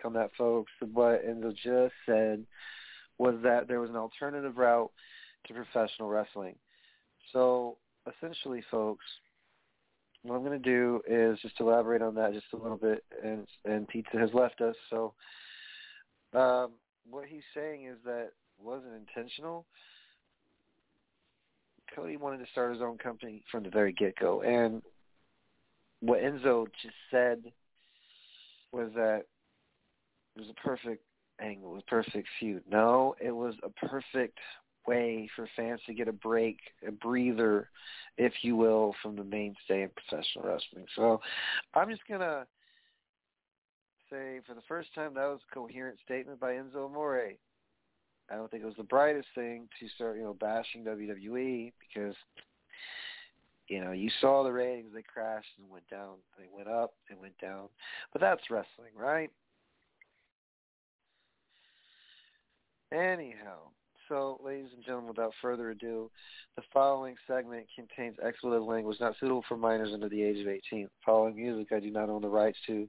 take 0.00 0.06
on 0.06 0.12
that, 0.14 0.30
folks, 0.36 0.72
what 0.92 1.26
Enzo 1.26 1.54
just 1.54 1.94
said 2.06 2.44
was 3.18 3.34
that 3.42 3.68
there 3.68 3.80
was 3.80 3.90
an 3.90 3.96
alternative 3.96 4.56
route 4.56 4.90
to 5.46 5.54
professional 5.54 6.08
wrestling. 6.08 6.56
So, 7.32 7.76
essentially, 8.06 8.62
folks, 8.70 9.04
what 10.22 10.36
I'm 10.36 10.44
going 10.44 10.60
to 10.60 10.68
do 10.70 11.00
is 11.08 11.38
just 11.40 11.60
elaborate 11.60 12.02
on 12.02 12.14
that 12.16 12.32
just 12.32 12.46
a 12.52 12.56
little 12.56 12.76
bit, 12.76 13.04
and 13.22 13.46
and 13.64 13.88
Pizza 13.88 14.18
has 14.18 14.30
left 14.34 14.60
us. 14.60 14.76
So, 14.90 15.14
um, 16.34 16.72
what 17.08 17.24
he's 17.26 17.42
saying 17.54 17.86
is 17.86 17.96
that 18.04 18.30
wasn't 18.62 18.92
intentional. 18.94 19.66
Cody 21.94 22.16
wanted 22.16 22.38
to 22.38 22.50
start 22.52 22.72
his 22.72 22.82
own 22.82 22.98
company 22.98 23.42
from 23.50 23.64
the 23.64 23.70
very 23.70 23.92
get 23.92 24.14
go, 24.18 24.42
and 24.42 24.82
what 26.00 26.20
Enzo 26.20 26.66
just 26.82 26.94
said 27.10 27.42
was 28.72 28.90
that 28.94 29.24
perfect 30.70 31.02
angle, 31.40 31.76
a 31.76 31.82
perfect 31.82 32.28
feud. 32.38 32.62
No, 32.70 33.16
it 33.20 33.32
was 33.32 33.54
a 33.64 33.70
perfect 33.86 34.38
way 34.86 35.28
for 35.34 35.48
fans 35.56 35.80
to 35.86 35.94
get 35.94 36.06
a 36.06 36.12
break, 36.12 36.58
a 36.86 36.92
breather, 36.92 37.70
if 38.18 38.32
you 38.42 38.54
will, 38.54 38.94
from 39.02 39.16
the 39.16 39.24
mainstay 39.24 39.82
in 39.82 39.90
professional 39.90 40.44
wrestling. 40.44 40.86
So 40.94 41.20
I'm 41.74 41.90
just 41.90 42.06
going 42.06 42.20
to 42.20 42.46
say 44.10 44.40
for 44.46 44.54
the 44.54 44.62
first 44.68 44.94
time 44.94 45.14
that 45.14 45.26
was 45.26 45.40
a 45.50 45.54
coherent 45.54 45.98
statement 46.04 46.38
by 46.38 46.52
Enzo 46.52 46.86
Amore. 46.86 47.32
I 48.30 48.36
don't 48.36 48.48
think 48.48 48.62
it 48.62 48.66
was 48.66 48.76
the 48.76 48.84
brightest 48.84 49.28
thing 49.34 49.68
to 49.80 49.88
start, 49.88 50.18
you 50.18 50.22
know, 50.22 50.34
bashing 50.34 50.84
WWE 50.84 51.72
because, 51.80 52.14
you 53.66 53.82
know, 53.82 53.90
you 53.90 54.08
saw 54.20 54.44
the 54.44 54.52
ratings, 54.52 54.92
they 54.94 55.02
crashed 55.02 55.48
and 55.58 55.68
went 55.68 55.88
down. 55.90 56.18
They 56.38 56.46
went 56.52 56.68
up, 56.68 56.94
they 57.08 57.16
went 57.20 57.36
down. 57.38 57.70
But 58.12 58.20
that's 58.20 58.48
wrestling, 58.50 58.92
right? 58.96 59.30
Anyhow, 62.92 63.70
so, 64.10 64.40
ladies 64.44 64.70
and 64.74 64.84
gentlemen, 64.84 65.10
without 65.10 65.32
further 65.40 65.70
ado, 65.70 66.10
the 66.56 66.62
following 66.72 67.14
segment 67.28 67.66
contains 67.76 68.16
expletive 68.20 68.64
language 68.64 68.98
not 68.98 69.14
suitable 69.20 69.44
for 69.48 69.56
minors 69.56 69.92
under 69.94 70.08
the 70.08 70.20
age 70.20 70.40
of 70.40 70.48
18. 70.48 70.84
The 70.84 70.90
following 71.06 71.36
music 71.36 71.68
I 71.70 71.78
do 71.78 71.92
not 71.92 72.10
own 72.10 72.20
the 72.20 72.28
rights 72.28 72.58
to. 72.66 72.88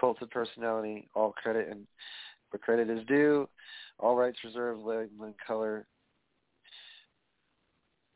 Cult 0.00 0.22
of 0.22 0.30
Personality, 0.30 1.10
all 1.14 1.32
credit 1.32 1.68
and 1.68 1.86
where 2.48 2.58
credit 2.58 2.88
is 2.88 3.04
due. 3.06 3.46
All 3.98 4.16
rights 4.16 4.38
reserved, 4.42 4.80
Living 4.80 5.34
Colour. 5.46 5.86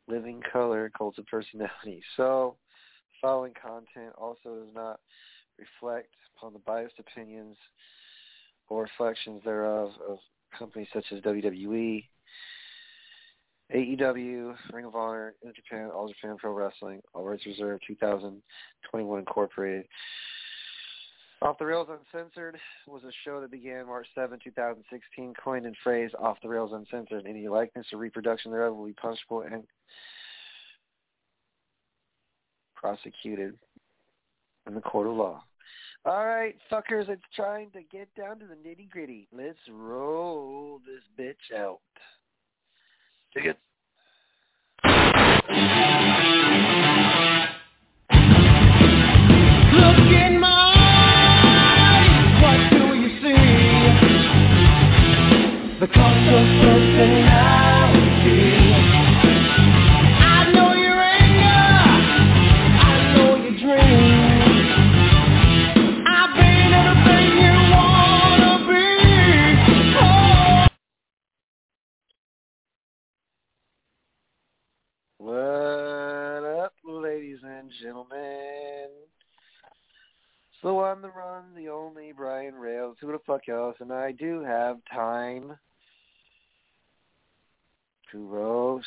Living 0.08 0.42
Colour, 0.50 0.90
Cult 0.96 1.18
of 1.18 1.26
Personality. 1.26 2.02
So, 2.16 2.56
the 3.10 3.28
following 3.28 3.52
content 3.60 4.14
also 4.16 4.64
does 4.64 4.74
not 4.74 5.00
reflect 5.58 6.14
upon 6.34 6.54
the 6.54 6.60
biased 6.60 6.98
opinions 6.98 7.58
or 8.70 8.82
reflections 8.84 9.42
thereof 9.44 9.90
of 10.08 10.18
companies 10.56 10.88
such 10.92 11.06
as 11.12 11.20
WWE, 11.22 12.04
AEW, 13.74 14.56
Ring 14.72 14.84
of 14.86 14.94
Honor, 14.94 15.34
Japan, 15.54 15.90
All 15.94 16.08
Japan 16.08 16.36
Pro 16.38 16.52
Wrestling, 16.52 17.00
All 17.14 17.24
Rights 17.24 17.44
Reserved, 17.46 17.84
2021 17.86 19.18
Incorporated. 19.18 19.86
Off 21.40 21.58
the 21.58 21.66
Rails 21.66 21.88
Uncensored 21.88 22.58
was 22.88 23.04
a 23.04 23.12
show 23.24 23.40
that 23.40 23.50
began 23.50 23.86
March 23.86 24.08
7, 24.14 24.38
2016, 24.42 25.34
coined 25.42 25.66
and 25.66 25.76
phrase 25.84 26.10
Off 26.18 26.38
the 26.42 26.48
Rails 26.48 26.72
Uncensored. 26.72 27.26
Any 27.28 27.46
likeness 27.46 27.86
or 27.92 27.98
reproduction 27.98 28.50
thereof 28.50 28.74
will 28.74 28.86
be 28.86 28.92
punishable 28.94 29.42
and 29.42 29.62
prosecuted 32.74 33.54
in 34.66 34.74
the 34.74 34.80
court 34.80 35.06
of 35.06 35.14
law. 35.14 35.44
All 36.04 36.24
right, 36.24 36.56
fuckers, 36.70 37.08
it's 37.08 37.22
trying 37.34 37.70
to 37.72 37.82
get 37.82 38.08
down 38.14 38.38
to 38.38 38.46
the 38.46 38.54
nitty 38.54 38.88
gritty. 38.88 39.28
Let's 39.32 39.58
roll 39.70 40.80
this 40.86 41.02
bitch 41.18 41.52
out. 41.58 41.80
Tickets. 43.34 43.58
Look 49.74 49.98
in 50.12 50.40
my 50.40 50.72
eyes, 51.66 52.42
what 52.42 52.58
do 52.70 52.84
you 52.94 53.08
see? 53.20 53.40
The 55.80 55.86
cost 55.88 56.28
of 56.28 56.46
personality. 56.62 57.77
And 83.46 83.92
I 83.92 84.12
do 84.12 84.42
have 84.42 84.78
time 84.92 85.56
to 88.12 88.26
roast 88.26 88.86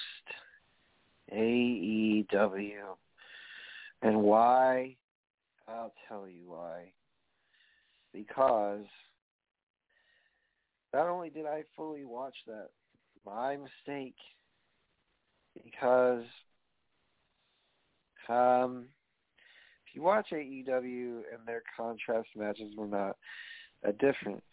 AEW. 1.33 2.97
And 4.01 4.21
why? 4.23 4.95
I'll 5.67 5.93
tell 6.07 6.27
you 6.27 6.43
why. 6.47 6.91
Because 8.13 8.85
not 10.93 11.07
only 11.07 11.29
did 11.29 11.45
I 11.45 11.63
fully 11.75 12.03
watch 12.03 12.35
that, 12.47 12.69
my 13.25 13.55
mistake, 13.55 14.15
because 15.63 16.23
um, 18.27 18.85
if 19.87 19.95
you 19.95 20.01
watch 20.01 20.27
AEW 20.31 21.21
and 21.31 21.45
their 21.45 21.63
contrast 21.77 22.29
matches 22.35 22.73
were 22.75 22.87
not 22.87 23.17
that 23.83 23.97
different. 23.97 24.43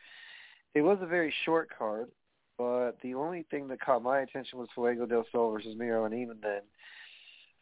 It 0.75 0.83
was 0.83 0.99
a 1.01 1.07
very 1.07 1.33
short 1.45 1.69
card, 1.77 2.11
but 2.57 2.93
the 3.03 3.15
only 3.15 3.47
thing 3.51 3.69
that 3.69 3.81
caught 3.81 4.03
my 4.03 4.21
attention 4.21 4.59
was 4.59 4.69
Fuego 4.75 5.07
del 5.07 5.25
Sol 5.33 5.51
versus 5.51 5.77
Miro, 5.77 6.05
and 6.05 6.15
even 6.15 6.37
then, 6.43 6.61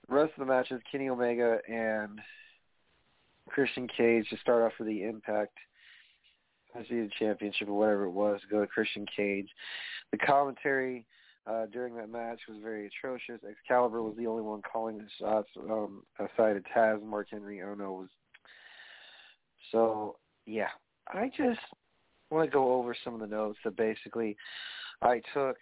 the 0.09 0.15
rest 0.15 0.33
of 0.37 0.47
the 0.47 0.53
matches, 0.53 0.81
Kenny 0.91 1.09
Omega 1.09 1.59
and 1.69 2.21
Christian 3.49 3.89
Cage 3.89 4.29
to 4.31 4.37
start 4.39 4.63
off 4.63 4.79
with 4.79 4.89
the 4.89 5.05
Impact 5.05 5.57
the 6.75 7.09
Championship 7.19 7.69
or 7.69 7.79
whatever 7.79 8.05
it 8.05 8.11
was, 8.11 8.41
go 8.51 8.61
to 8.61 8.67
Christian 8.67 9.07
Cage. 9.17 9.49
The 10.13 10.19
commentary 10.19 11.07
uh, 11.47 11.67
during 11.73 11.97
that 11.97 12.11
match 12.11 12.41
was 12.49 12.59
very 12.63 12.87
atrocious. 12.87 13.41
Excalibur 13.49 14.03
was 14.03 14.17
the 14.17 14.27
only 14.27 14.43
one 14.43 14.63
calling 14.63 14.99
the 14.99 15.07
shots 15.19 15.49
um, 15.71 16.03
aside 16.19 16.57
of 16.57 16.65
Taz. 16.65 17.03
Mark 17.03 17.29
Henry 17.31 17.63
Ono 17.63 17.93
was. 17.93 18.09
So 19.73 20.17
yeah, 20.45 20.69
I 21.09 21.31
just 21.37 21.61
want 22.31 22.51
to 22.51 22.53
go 22.53 22.75
over 22.75 22.97
some 23.05 23.15
of 23.15 23.21
the 23.21 23.27
notes 23.27 23.59
that 23.65 23.77
basically 23.77 24.37
I 25.03 25.21
took 25.33 25.57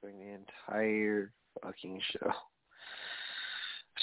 during 0.00 0.18
the 0.18 0.34
entire 0.34 1.32
fucking 1.62 2.00
show. 2.12 2.30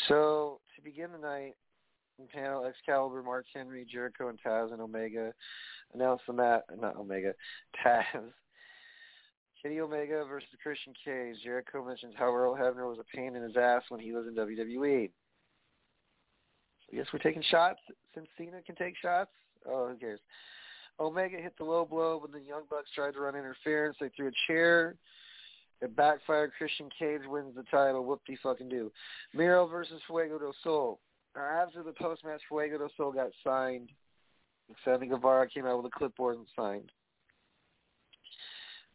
So 0.07 0.59
to 0.75 0.81
begin 0.81 1.11
the 1.11 1.17
night, 1.17 1.55
panel 2.33 2.65
Excalibur, 2.65 3.23
Mark 3.23 3.45
Henry, 3.53 3.87
Jericho, 3.89 4.27
and 4.29 4.39
Taz 4.41 4.73
and 4.73 4.81
Omega 4.81 5.33
announced 5.93 6.25
the 6.27 6.33
mat. 6.33 6.63
Not 6.77 6.97
Omega, 6.97 7.33
Taz. 7.85 8.03
Kenny 9.61 9.79
Omega 9.79 10.23
versus 10.25 10.47
Christian 10.61 10.93
Cage. 11.03 11.35
Jericho 11.43 11.85
mentions 11.85 12.13
how 12.17 12.33
Earl 12.33 12.55
Hebner 12.55 12.89
was 12.89 12.99
a 12.99 13.17
pain 13.17 13.35
in 13.35 13.43
his 13.43 13.57
ass 13.57 13.83
when 13.89 13.99
he 13.99 14.13
was 14.13 14.25
in 14.25 14.35
WWE. 14.35 15.09
I 16.91 16.95
guess 16.95 17.05
we're 17.11 17.19
taking 17.19 17.43
shots 17.49 17.79
since 18.15 18.27
Cena 18.37 18.61
can 18.65 18.75
take 18.75 18.95
shots. 19.01 19.31
Oh, 19.67 19.89
who 19.89 19.95
cares? 19.95 20.19
Omega 20.99 21.37
hit 21.37 21.53
the 21.57 21.63
low 21.63 21.85
blow 21.85 22.17
when 22.17 22.31
the 22.31 22.45
Young 22.45 22.63
Bucks 22.69 22.89
tried 22.93 23.13
to 23.13 23.21
run 23.21 23.35
interference. 23.35 23.97
They 23.99 24.09
threw 24.09 24.27
a 24.27 24.31
chair. 24.47 24.95
It 25.81 25.95
backfired. 25.95 26.51
Christian 26.57 26.89
Cage 26.97 27.21
wins 27.25 27.55
the 27.55 27.63
title. 27.71 28.03
Whoop 28.03 28.21
de 28.27 28.37
fucking 28.43 28.67
do. 28.67 28.91
Miro 29.33 29.65
versus 29.65 30.01
Fuego 30.07 30.37
del 30.37 30.55
Sol. 30.63 30.99
Now, 31.35 31.43
after 31.63 31.83
the 31.83 31.93
post 31.93 32.25
match, 32.25 32.41
Fuego 32.49 32.77
del 32.77 32.91
Sol 32.97 33.13
got 33.13 33.29
signed. 33.43 33.89
Sammy 34.83 35.07
Guevara 35.07 35.47
came 35.47 35.65
out 35.65 35.81
with 35.81 35.91
a 35.91 35.97
clipboard 35.97 36.37
and 36.37 36.47
signed. 36.55 36.91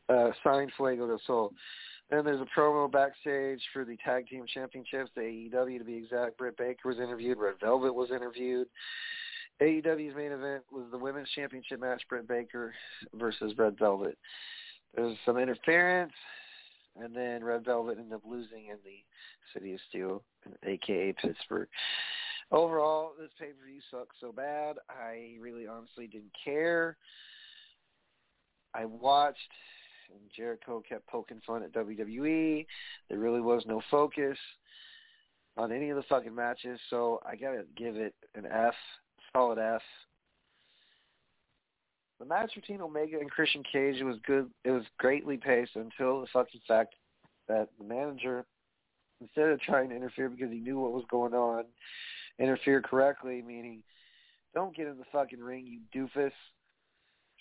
Uh, 0.08 0.30
signed 0.44 0.72
Fuego 0.76 1.06
del 1.06 1.20
Sol. 1.26 1.52
Then 2.10 2.24
there's 2.24 2.40
a 2.40 2.58
promo 2.58 2.90
backstage 2.90 3.62
for 3.72 3.84
the 3.84 3.96
tag 4.04 4.28
team 4.28 4.44
championships, 4.52 5.10
the 5.16 5.22
AEW 5.22 5.78
to 5.78 5.84
be 5.84 5.96
exact. 5.96 6.36
Britt 6.36 6.58
Baker 6.58 6.88
was 6.88 6.98
interviewed. 6.98 7.38
Red 7.38 7.54
Velvet 7.60 7.94
was 7.94 8.10
interviewed. 8.10 8.68
AEW's 9.62 10.16
main 10.16 10.32
event 10.32 10.64
was 10.72 10.84
the 10.90 10.98
women's 10.98 11.28
championship 11.30 11.80
match, 11.80 12.02
Britt 12.08 12.28
Baker 12.28 12.74
versus 13.14 13.54
Red 13.56 13.78
Velvet. 13.78 14.18
There 14.94 15.04
was 15.04 15.16
some 15.24 15.38
interference, 15.38 16.12
and 17.00 17.14
then 17.14 17.44
Red 17.44 17.64
Velvet 17.64 17.98
ended 17.98 18.14
up 18.14 18.22
losing 18.24 18.66
in 18.66 18.76
the 18.84 19.04
City 19.52 19.74
of 19.74 19.80
Steel, 19.88 20.22
aka 20.64 21.12
Pittsburgh. 21.12 21.68
Overall, 22.50 23.12
this 23.18 23.30
pay 23.38 23.46
per 23.46 23.66
view 23.66 23.80
sucked 23.90 24.14
so 24.20 24.32
bad. 24.32 24.76
I 24.88 25.36
really 25.40 25.66
honestly 25.66 26.06
didn't 26.06 26.32
care. 26.44 26.96
I 28.74 28.84
watched 28.84 29.38
and 30.10 30.30
Jericho 30.36 30.82
kept 30.86 31.06
poking 31.06 31.40
fun 31.46 31.62
at 31.62 31.72
WWE. 31.72 32.66
There 33.08 33.18
really 33.18 33.40
was 33.40 33.62
no 33.66 33.82
focus 33.90 34.38
on 35.56 35.72
any 35.72 35.90
of 35.90 35.96
the 35.96 36.02
fucking 36.08 36.34
matches, 36.34 36.80
so 36.90 37.20
I 37.24 37.36
gotta 37.36 37.64
give 37.76 37.96
it 37.96 38.14
an 38.34 38.46
F, 38.46 38.74
solid 39.34 39.58
F. 39.58 39.82
The 42.20 42.26
match 42.26 42.52
between 42.54 42.80
Omega 42.80 43.18
and 43.18 43.30
Christian 43.30 43.62
Cage 43.70 44.02
was 44.02 44.16
good. 44.26 44.50
It 44.64 44.70
was 44.70 44.84
greatly 44.98 45.36
paced 45.36 45.76
until 45.76 46.20
the 46.20 46.26
fucking 46.32 46.60
fact 46.66 46.94
that 47.48 47.68
the 47.78 47.84
manager, 47.84 48.46
instead 49.20 49.48
of 49.48 49.60
trying 49.60 49.90
to 49.90 49.96
interfere 49.96 50.28
because 50.28 50.50
he 50.50 50.60
knew 50.60 50.78
what 50.78 50.92
was 50.92 51.04
going 51.10 51.34
on, 51.34 51.64
interfered 52.38 52.84
correctly, 52.84 53.42
meaning, 53.42 53.82
don't 54.54 54.76
get 54.76 54.86
in 54.86 54.96
the 54.96 55.04
fucking 55.12 55.40
ring, 55.40 55.66
you 55.66 55.80
doofus. 55.94 56.32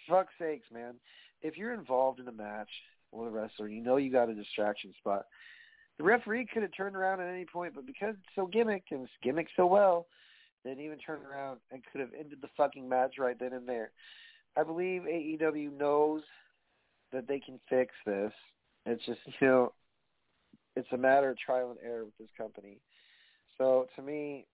Fuck's 0.10 0.34
sakes, 0.38 0.66
man 0.74 0.96
if 1.44 1.58
you're 1.58 1.74
involved 1.74 2.20
in 2.20 2.28
a 2.28 2.32
match 2.32 2.70
with 3.12 3.28
a 3.28 3.32
wrestler, 3.32 3.68
you 3.68 3.84
know 3.84 3.98
you 3.98 4.12
got 4.12 4.30
a 4.30 4.34
distraction 4.34 4.94
spot. 4.98 5.26
The 6.00 6.04
referee 6.04 6.48
could 6.52 6.64
have 6.64 6.72
turned 6.76 6.96
around 6.96 7.20
at 7.20 7.30
any 7.30 7.46
point, 7.46 7.76
but 7.76 7.86
because 7.86 8.16
it's 8.16 8.36
so 8.36 8.48
gimmicked 8.48 8.92
and 8.92 9.04
it's 9.04 9.12
gimmicked 9.24 9.50
so 9.56 9.68
well, 9.68 10.08
didn't 10.64 10.84
even 10.84 10.98
turn 10.98 11.20
around 11.26 11.60
and 11.72 11.82
could 11.92 12.02
have 12.02 12.12
ended 12.18 12.40
the 12.42 12.50
fucking 12.56 12.88
match 12.88 13.16
right 13.20 13.38
then 13.40 13.54
and 13.54 13.68
there. 13.68 13.92
I 14.56 14.64
believe 14.64 15.02
AEW 15.02 15.78
knows 15.78 16.22
that 17.12 17.28
they 17.28 17.40
can 17.40 17.60
fix 17.70 17.94
this. 18.06 18.32
It's 18.86 19.06
just 19.06 19.20
you 19.40 19.48
know, 19.48 19.74
it's 20.76 20.92
a 20.92 20.98
matter 20.98 21.30
of 21.30 21.38
trial 21.38 21.72
and 21.72 21.80
error 21.84 22.06
with 22.06 22.18
this 22.18 22.30
company. 22.38 22.80
So 23.58 23.88
to 23.96 24.02
me, 24.02 24.46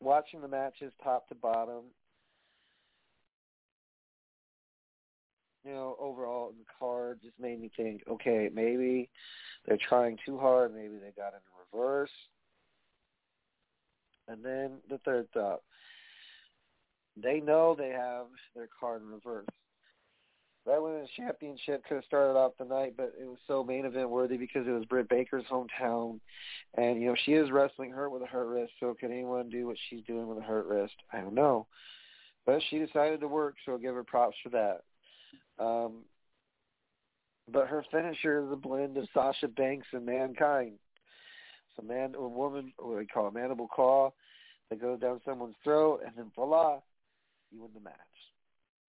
watching 0.00 0.40
the 0.40 0.48
matches 0.48 0.92
top 1.02 1.28
to 1.28 1.34
bottom, 1.34 1.84
you 5.64 5.72
know, 5.72 5.96
overall 6.00 6.50
in 6.50 6.58
the 6.58 6.64
card 6.78 7.20
just 7.22 7.38
made 7.38 7.60
me 7.60 7.70
think, 7.76 8.02
okay, 8.10 8.50
maybe 8.52 9.08
they're 9.66 9.78
trying 9.88 10.18
too 10.26 10.38
hard, 10.38 10.74
maybe 10.74 10.94
they 10.94 11.12
got 11.16 11.34
in 11.34 11.40
reverse. 11.72 12.10
And 14.28 14.44
then 14.44 14.78
the 14.88 14.98
third 14.98 15.28
thought, 15.32 15.60
they 17.16 17.40
know 17.40 17.74
they 17.74 17.90
have 17.90 18.26
their 18.54 18.68
card 18.80 19.02
in 19.02 19.08
reverse. 19.08 19.46
That 20.64 20.80
women's 20.80 21.10
championship 21.16 21.84
could 21.84 21.96
have 21.96 22.04
started 22.04 22.38
off 22.38 22.52
the 22.56 22.64
night, 22.64 22.94
but 22.96 23.14
it 23.20 23.26
was 23.26 23.38
so 23.48 23.64
main 23.64 23.84
event 23.84 24.10
worthy 24.10 24.36
because 24.36 24.66
it 24.66 24.70
was 24.70 24.84
Britt 24.84 25.08
Baker's 25.08 25.44
hometown, 25.50 26.20
and 26.74 27.00
you 27.00 27.08
know 27.08 27.16
she 27.24 27.32
is 27.32 27.50
wrestling 27.50 27.90
hurt 27.90 28.10
with 28.10 28.22
a 28.22 28.26
hurt 28.26 28.46
wrist. 28.46 28.72
So 28.78 28.94
could 28.94 29.10
anyone 29.10 29.48
do 29.48 29.66
what 29.66 29.76
she's 29.90 30.04
doing 30.06 30.28
with 30.28 30.38
a 30.38 30.42
hurt 30.42 30.66
wrist? 30.66 30.94
I 31.12 31.20
don't 31.20 31.34
know, 31.34 31.66
but 32.46 32.62
she 32.70 32.78
decided 32.78 33.20
to 33.20 33.28
work, 33.28 33.56
so 33.64 33.72
I'll 33.72 33.78
give 33.78 33.94
her 33.94 34.04
props 34.04 34.36
for 34.40 34.50
that. 34.50 34.82
Um, 35.58 36.04
but 37.52 37.66
her 37.66 37.84
finisher 37.90 38.44
is 38.46 38.52
a 38.52 38.56
blend 38.56 38.96
of 38.96 39.08
Sasha 39.12 39.48
Banks 39.48 39.88
and 39.92 40.06
Mankind. 40.06 40.74
So 41.76 41.82
man 41.82 42.14
or 42.14 42.28
woman, 42.28 42.72
what 42.78 42.92
do 42.92 42.98
we 42.98 43.06
call 43.06 43.28
it, 43.28 43.34
mandible 43.34 43.68
claw 43.68 44.12
that 44.70 44.80
goes 44.80 45.00
down 45.00 45.20
someone's 45.24 45.56
throat, 45.62 46.00
and 46.04 46.14
then 46.16 46.30
voila, 46.34 46.80
you 47.50 47.62
win 47.62 47.70
the 47.74 47.80
match. 47.80 47.94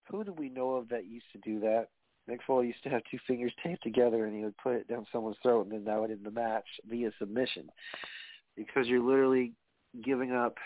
Who 0.09 0.23
do 0.23 0.33
we 0.33 0.49
know 0.49 0.71
of 0.71 0.89
that 0.89 1.05
used 1.05 1.25
to 1.33 1.39
do 1.39 1.59
that? 1.61 1.87
Mick 2.29 2.39
Foley 2.47 2.67
used 2.67 2.83
to 2.83 2.89
have 2.89 3.01
two 3.11 3.19
fingers 3.27 3.51
taped 3.61 3.83
together, 3.83 4.25
and 4.25 4.35
he 4.35 4.43
would 4.43 4.57
put 4.57 4.75
it 4.75 4.87
down 4.87 5.05
someone's 5.11 5.37
throat, 5.43 5.65
and 5.65 5.71
then 5.71 5.85
that 5.85 5.99
would 5.99 6.11
end 6.11 6.21
the 6.23 6.31
match 6.31 6.65
via 6.89 7.11
submission. 7.19 7.69
Because 8.55 8.87
you're 8.87 9.03
literally 9.03 9.53
giving 10.03 10.31
up 10.31 10.57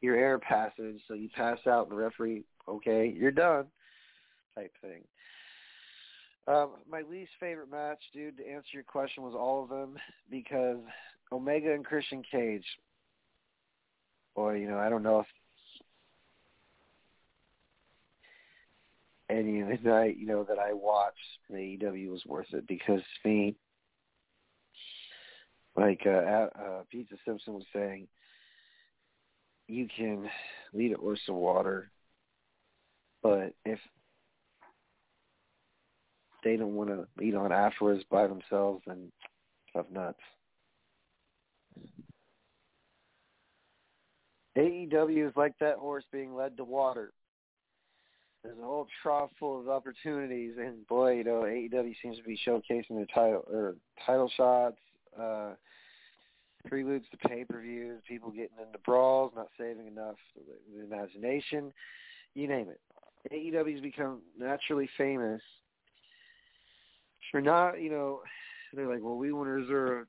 your 0.00 0.16
air 0.16 0.38
passage, 0.38 1.00
so 1.08 1.14
you 1.14 1.28
pass 1.34 1.58
out, 1.66 1.88
and 1.88 1.92
the 1.96 2.00
referee, 2.00 2.44
okay, 2.68 3.12
you're 3.16 3.30
done 3.32 3.66
type 4.54 4.72
thing. 4.80 5.02
Um, 6.48 6.70
my 6.90 7.02
least 7.02 7.32
favorite 7.38 7.70
match, 7.70 8.00
dude, 8.14 8.38
to 8.38 8.48
answer 8.48 8.68
your 8.72 8.82
question, 8.82 9.22
was 9.22 9.34
all 9.34 9.62
of 9.62 9.68
them 9.68 9.98
because 10.30 10.78
Omega 11.30 11.74
and 11.74 11.84
Christian 11.84 12.22
Cage. 12.28 12.64
Boy, 14.34 14.54
you 14.54 14.68
know, 14.68 14.78
I 14.78 14.88
don't 14.88 15.02
know 15.02 15.20
if 15.20 15.26
any 19.28 19.60
of 19.60 19.68
the 19.68 19.76
night, 19.88 20.16
you 20.16 20.26
know, 20.26 20.44
that 20.44 20.58
I 20.58 20.72
watched 20.72 21.16
in 21.50 21.56
AEW 21.56 22.10
was 22.10 22.24
worth 22.24 22.46
it 22.52 22.66
because 22.66 23.02
me, 23.24 23.54
like 25.76 26.02
uh, 26.06 26.08
uh, 26.10 26.82
Pizza 26.90 27.16
Simpson 27.26 27.54
was 27.54 27.64
saying, 27.74 28.08
you 29.66 29.86
can 29.94 30.30
lead 30.72 30.92
a 30.92 30.96
horse 30.96 31.20
to 31.26 31.34
water, 31.34 31.90
but 33.22 33.52
if 33.66 33.78
they 36.44 36.56
don't 36.56 36.74
want 36.74 36.90
to 36.90 37.06
eat 37.22 37.34
on 37.34 37.52
afterwards 37.52 38.04
by 38.10 38.26
themselves 38.26 38.82
and 38.86 39.10
tough 39.72 39.86
nuts. 39.92 40.18
AEW 44.56 45.28
is 45.28 45.36
like 45.36 45.54
that 45.60 45.76
horse 45.76 46.04
being 46.10 46.34
led 46.34 46.56
to 46.56 46.64
water. 46.64 47.12
There's 48.42 48.58
a 48.58 48.64
whole 48.64 48.86
trough 49.02 49.30
full 49.38 49.60
of 49.60 49.68
opportunities, 49.68 50.54
and 50.58 50.86
boy, 50.86 51.16
you 51.16 51.24
know, 51.24 51.42
AEW 51.42 51.94
seems 52.02 52.16
to 52.18 52.22
be 52.24 52.38
showcasing 52.46 52.90
their 52.90 53.06
title 53.12 53.44
or 53.52 53.76
title 54.04 54.30
shots, 54.36 54.78
uh, 55.20 55.50
preludes 56.66 57.04
to 57.10 57.28
pay-per-views, 57.28 58.00
people 58.08 58.30
getting 58.30 58.58
into 58.64 58.78
brawls, 58.84 59.32
not 59.36 59.48
saving 59.58 59.86
enough 59.86 60.16
the 60.74 60.84
imagination, 60.84 61.72
you 62.34 62.48
name 62.48 62.68
it. 62.68 62.80
AEW's 63.32 63.80
become 63.80 64.20
naturally 64.38 64.88
famous 64.96 65.42
for 67.30 67.40
not, 67.40 67.80
you 67.80 67.90
know, 67.90 68.20
they're 68.72 68.88
like, 68.88 69.02
well, 69.02 69.16
we 69.16 69.32
want 69.32 69.46
to 69.46 69.52
reserve 69.52 70.06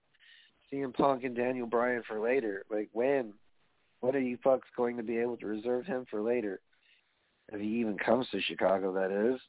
CM 0.72 0.94
Punk 0.94 1.24
and 1.24 1.36
Daniel 1.36 1.68
Bryan 1.68 2.04
for 2.08 2.20
later. 2.20 2.66
Like, 2.70 2.90
when? 2.92 3.34
What 4.02 4.16
are 4.16 4.22
you 4.22 4.38
fucks 4.38 4.62
going 4.78 4.98
to 4.98 5.04
be 5.04 5.18
able 5.18 5.38
to 5.38 5.46
reserve 5.46 5.86
him 5.86 6.06
for 6.10 6.22
later? 6.22 6.62
If 7.52 7.60
he 7.60 7.68
even 7.80 7.98
comes 7.98 8.28
to 8.30 8.42
Chicago, 8.42 8.94
that 8.94 9.12
is. 9.12 9.42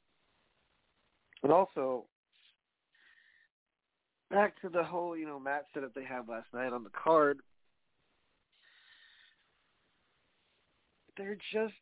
And 1.42 1.52
also, 1.52 2.06
back 4.30 4.60
to 4.62 4.68
the 4.68 4.82
whole, 4.82 5.16
you 5.16 5.26
know, 5.26 5.38
match 5.38 5.64
setup 5.72 5.94
they 5.94 6.04
had 6.04 6.28
last 6.28 6.48
night 6.52 6.72
on 6.72 6.82
the 6.82 6.90
card. 6.90 7.40
There 11.16 11.36
just 11.52 11.74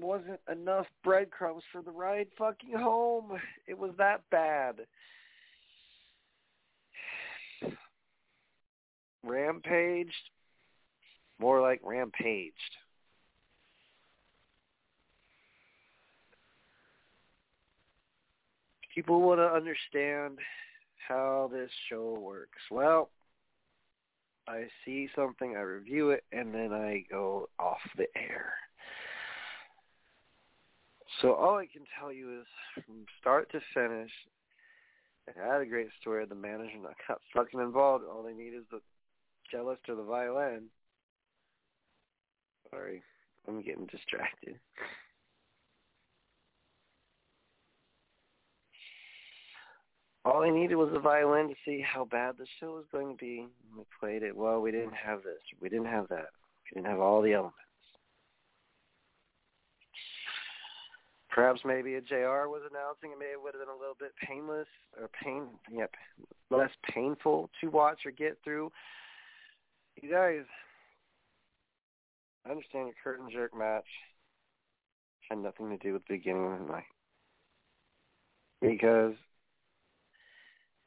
wasn't 0.00 0.40
enough 0.50 0.86
breadcrumbs 1.04 1.62
for 1.72 1.82
the 1.82 1.90
ride 1.90 2.28
fucking 2.38 2.72
home. 2.72 3.38
It 3.66 3.78
was 3.78 3.92
that 3.98 4.22
bad. 4.30 4.76
Rampaged? 9.22 10.12
More 11.38 11.60
like 11.60 11.80
rampaged. 11.82 12.54
People 18.94 19.20
want 19.20 19.40
to 19.40 19.44
understand 19.44 20.38
how 21.06 21.50
this 21.52 21.70
show 21.90 22.18
works. 22.18 22.62
Well, 22.70 23.10
I 24.48 24.68
see 24.84 25.08
something, 25.14 25.54
I 25.56 25.60
review 25.60 26.10
it, 26.10 26.24
and 26.32 26.54
then 26.54 26.72
I 26.72 27.04
go 27.10 27.48
off 27.58 27.80
the 27.96 28.06
air. 28.16 28.54
So 31.20 31.32
all 31.34 31.56
I 31.56 31.66
can 31.66 31.82
tell 31.98 32.12
you 32.12 32.40
is 32.40 32.46
from 32.74 33.06
start 33.20 33.50
to 33.52 33.60
finish, 33.72 34.10
it 35.28 35.34
had 35.36 35.60
a 35.60 35.66
great 35.66 35.88
story. 36.00 36.24
The 36.26 36.34
manager 36.34 36.78
not 36.82 36.94
got 37.08 37.20
fucking 37.34 37.60
involved. 37.60 38.04
All 38.04 38.22
they 38.22 38.32
need 38.32 38.54
is 38.54 38.64
the 38.70 38.80
cellist 39.50 39.88
or 39.88 39.94
the 39.94 40.02
violin. 40.02 40.64
Sorry, 42.70 43.02
I'm 43.48 43.62
getting 43.62 43.86
distracted. 43.86 44.58
All 50.24 50.42
I 50.42 50.50
needed 50.50 50.74
was 50.74 50.90
a 50.92 50.98
violin 50.98 51.48
to 51.48 51.54
see 51.64 51.80
how 51.80 52.04
bad 52.04 52.34
the 52.36 52.46
show 52.58 52.72
was 52.74 52.84
going 52.90 53.16
to 53.16 53.16
be. 53.16 53.46
We 53.76 53.84
played 54.00 54.24
it. 54.24 54.36
Well, 54.36 54.60
we 54.60 54.72
didn't 54.72 54.94
have 54.94 55.22
this. 55.22 55.38
We 55.60 55.68
didn't 55.68 55.86
have 55.86 56.08
that. 56.08 56.30
We 56.64 56.80
didn't 56.80 56.90
have 56.90 56.98
all 56.98 57.22
the 57.22 57.32
elements. 57.32 57.65
Perhaps 61.36 61.60
maybe 61.66 61.96
a 61.96 62.00
JR 62.00 62.48
was 62.48 62.62
announcing 62.70 63.12
it. 63.12 63.18
Maybe 63.18 63.36
would 63.36 63.52
have 63.52 63.60
been 63.60 63.68
a 63.68 63.78
little 63.78 63.94
bit 64.00 64.12
painless 64.26 64.66
or 64.98 65.10
pain, 65.22 65.48
yep, 65.70 65.92
less 66.50 66.70
painful 66.90 67.50
to 67.60 67.68
watch 67.68 68.06
or 68.06 68.10
get 68.10 68.38
through. 68.42 68.72
You 70.00 70.10
guys, 70.10 70.46
I 72.46 72.52
understand 72.52 72.86
your 72.86 72.96
curtain 73.04 73.28
jerk 73.30 73.54
match 73.54 73.84
had 75.28 75.36
nothing 75.36 75.68
to 75.68 75.76
do 75.76 75.92
with 75.92 76.06
the 76.08 76.14
beginning 76.14 76.54
of 76.54 76.58
the 76.58 76.72
night. 76.72 76.84
Because 78.62 79.12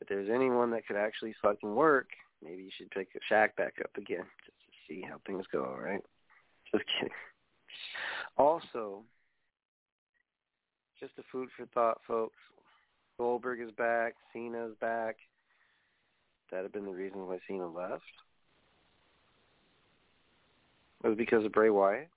if 0.01 0.07
there's 0.07 0.31
anyone 0.33 0.71
that 0.71 0.87
could 0.87 0.97
actually 0.97 1.35
fucking 1.43 1.75
work, 1.75 2.07
maybe 2.43 2.63
you 2.63 2.71
should 2.75 2.89
pick 2.89 3.09
a 3.15 3.33
Shaq 3.33 3.55
back 3.55 3.75
up 3.83 3.95
again 3.97 4.25
just 4.43 4.57
to 4.65 4.71
see 4.87 5.05
how 5.07 5.21
things 5.27 5.45
go, 5.51 5.77
right? 5.79 6.01
Just 6.71 6.85
kidding. 6.97 7.13
Also, 8.35 9.03
just 10.99 11.13
a 11.17 11.23
food 11.31 11.49
for 11.55 11.65
thought, 11.67 11.99
folks. 12.07 12.35
Goldberg 13.17 13.61
is 13.61 13.71
back. 13.71 14.15
Cena's 14.33 14.75
back. 14.79 15.17
That 16.51 16.63
had 16.63 16.71
been 16.71 16.85
the 16.85 16.91
reason 16.91 17.27
why 17.27 17.37
Cena 17.47 17.67
left. 17.67 18.03
It 21.03 21.07
was 21.07 21.17
because 21.17 21.45
of 21.45 21.51
Bray 21.51 21.69
Wyatt. 21.69 22.09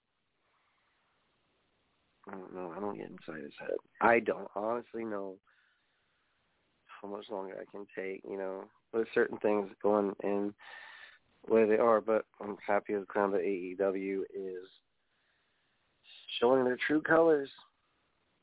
I 2.29 2.33
don't 2.33 2.55
know. 2.55 2.73
I 2.77 2.81
don't 2.81 2.97
get 2.97 3.11
inside 3.11 3.43
his 3.43 3.53
head. 3.59 3.77
I 4.01 4.21
don't 4.21 4.49
honestly 4.55 5.05
know 5.05 5.35
how 6.87 7.09
much 7.09 7.27
longer 7.31 7.55
I 7.61 7.71
can 7.71 7.87
take. 7.97 8.23
You 8.29 8.39
know, 8.39 8.65
there's 8.93 9.09
certain 9.13 9.39
things 9.39 9.71
going 9.83 10.15
in 10.23 10.55
where 11.49 11.67
they 11.67 11.79
are, 11.79 12.01
but 12.01 12.25
I'm 12.41 12.57
happy 12.65 12.95
as 12.95 13.03
crown 13.09 13.33
that 13.33 13.43
AEW 13.43 14.23
is 14.35 14.69
showing 16.41 16.65
their 16.65 16.79
true 16.87 17.01
colors. 17.01 17.49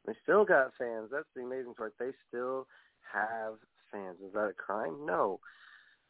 They 0.06 0.14
still 0.24 0.46
got 0.46 0.72
fans. 0.78 1.10
That's 1.12 1.28
the 1.36 1.42
amazing 1.42 1.74
part. 1.76 1.94
They 2.00 2.12
still 2.28 2.68
have 3.14 3.54
fans. 3.92 4.18
Is 4.26 4.34
that 4.34 4.50
a 4.50 4.54
crime? 4.54 5.06
No. 5.06 5.40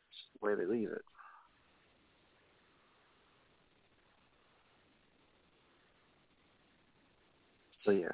It's 0.09 0.41
the 0.41 0.47
way 0.47 0.55
they 0.55 0.65
leave 0.65 0.89
it. 0.89 1.03
So 7.85 7.91
yeah. 7.91 8.07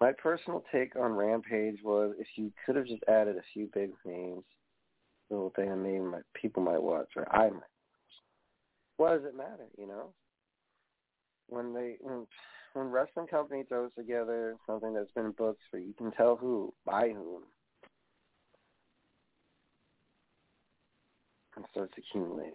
My 0.00 0.12
personal 0.12 0.64
take 0.72 0.94
on 0.96 1.12
Rampage 1.12 1.78
was 1.82 2.14
if 2.18 2.26
you 2.36 2.52
could 2.64 2.76
have 2.76 2.86
just 2.86 3.02
added 3.08 3.36
a 3.36 3.42
few 3.52 3.68
big 3.74 3.90
names, 4.04 4.44
little 5.28 5.52
thing 5.56 5.68
that 5.70 5.76
maybe 5.76 5.98
my, 5.98 6.20
people 6.34 6.62
might 6.62 6.82
watch 6.82 7.08
or 7.16 7.30
I 7.34 7.50
might. 7.50 7.62
What 8.96 9.10
does 9.10 9.24
it 9.24 9.36
matter, 9.36 9.66
you 9.76 9.86
know? 9.86 10.10
When 11.48 11.74
they 11.74 11.96
when 12.00 12.26
when 12.74 12.86
wrestling 12.86 13.26
company 13.26 13.64
throws 13.68 13.90
together 13.96 14.56
something 14.66 14.94
that's 14.94 15.10
been 15.12 15.32
booked 15.32 15.62
for 15.70 15.78
you 15.78 15.94
can 15.94 16.10
tell 16.12 16.36
who 16.36 16.72
by 16.84 17.08
whom 17.08 17.42
and 21.58 21.64
starts 21.72 21.94
accumulating 21.98 22.52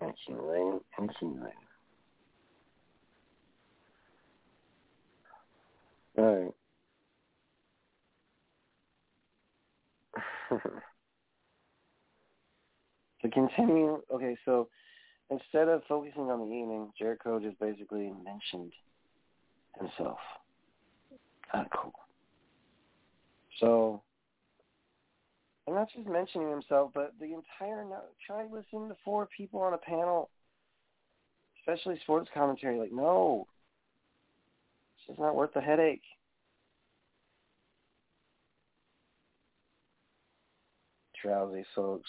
and 0.00 0.10
accumulating 0.10 0.80
and 0.98 1.10
accumulating. 1.10 1.54
All 6.18 6.24
right. 6.34 6.54
to 13.22 13.28
continue, 13.30 14.02
okay, 14.12 14.36
so 14.44 14.68
instead 15.30 15.68
of 15.68 15.82
focusing 15.88 16.30
on 16.30 16.40
the 16.40 16.54
evening, 16.54 16.90
Jericho 16.98 17.38
just 17.38 17.58
basically 17.60 18.12
mentioned 18.24 18.72
himself. 19.78 20.18
Kind 21.52 21.66
of 21.66 21.72
cool. 21.72 21.92
So, 23.60 24.02
and 25.66 25.76
not 25.76 25.88
just 25.94 26.08
mentioning 26.08 26.50
himself, 26.50 26.92
but 26.94 27.14
the 27.18 27.26
entire 27.26 27.84
try 28.26 28.44
listening 28.44 28.88
to 28.88 28.96
four 29.04 29.28
people 29.36 29.60
on 29.60 29.74
a 29.74 29.78
panel, 29.78 30.30
especially 31.60 31.98
sports 32.02 32.30
commentary. 32.32 32.78
Like, 32.78 32.92
no, 32.92 33.46
it's 34.96 35.06
just 35.08 35.20
not 35.20 35.34
worth 35.34 35.52
the 35.54 35.60
headache. 35.60 36.02
Drowsy 41.22 41.64
folks 41.74 42.08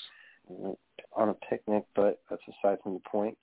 on 1.15 1.29
a 1.29 1.33
picnic, 1.49 1.85
but 1.95 2.21
that's 2.29 2.41
aside 2.47 2.77
from 2.83 2.93
the 2.93 3.09
point. 3.09 3.37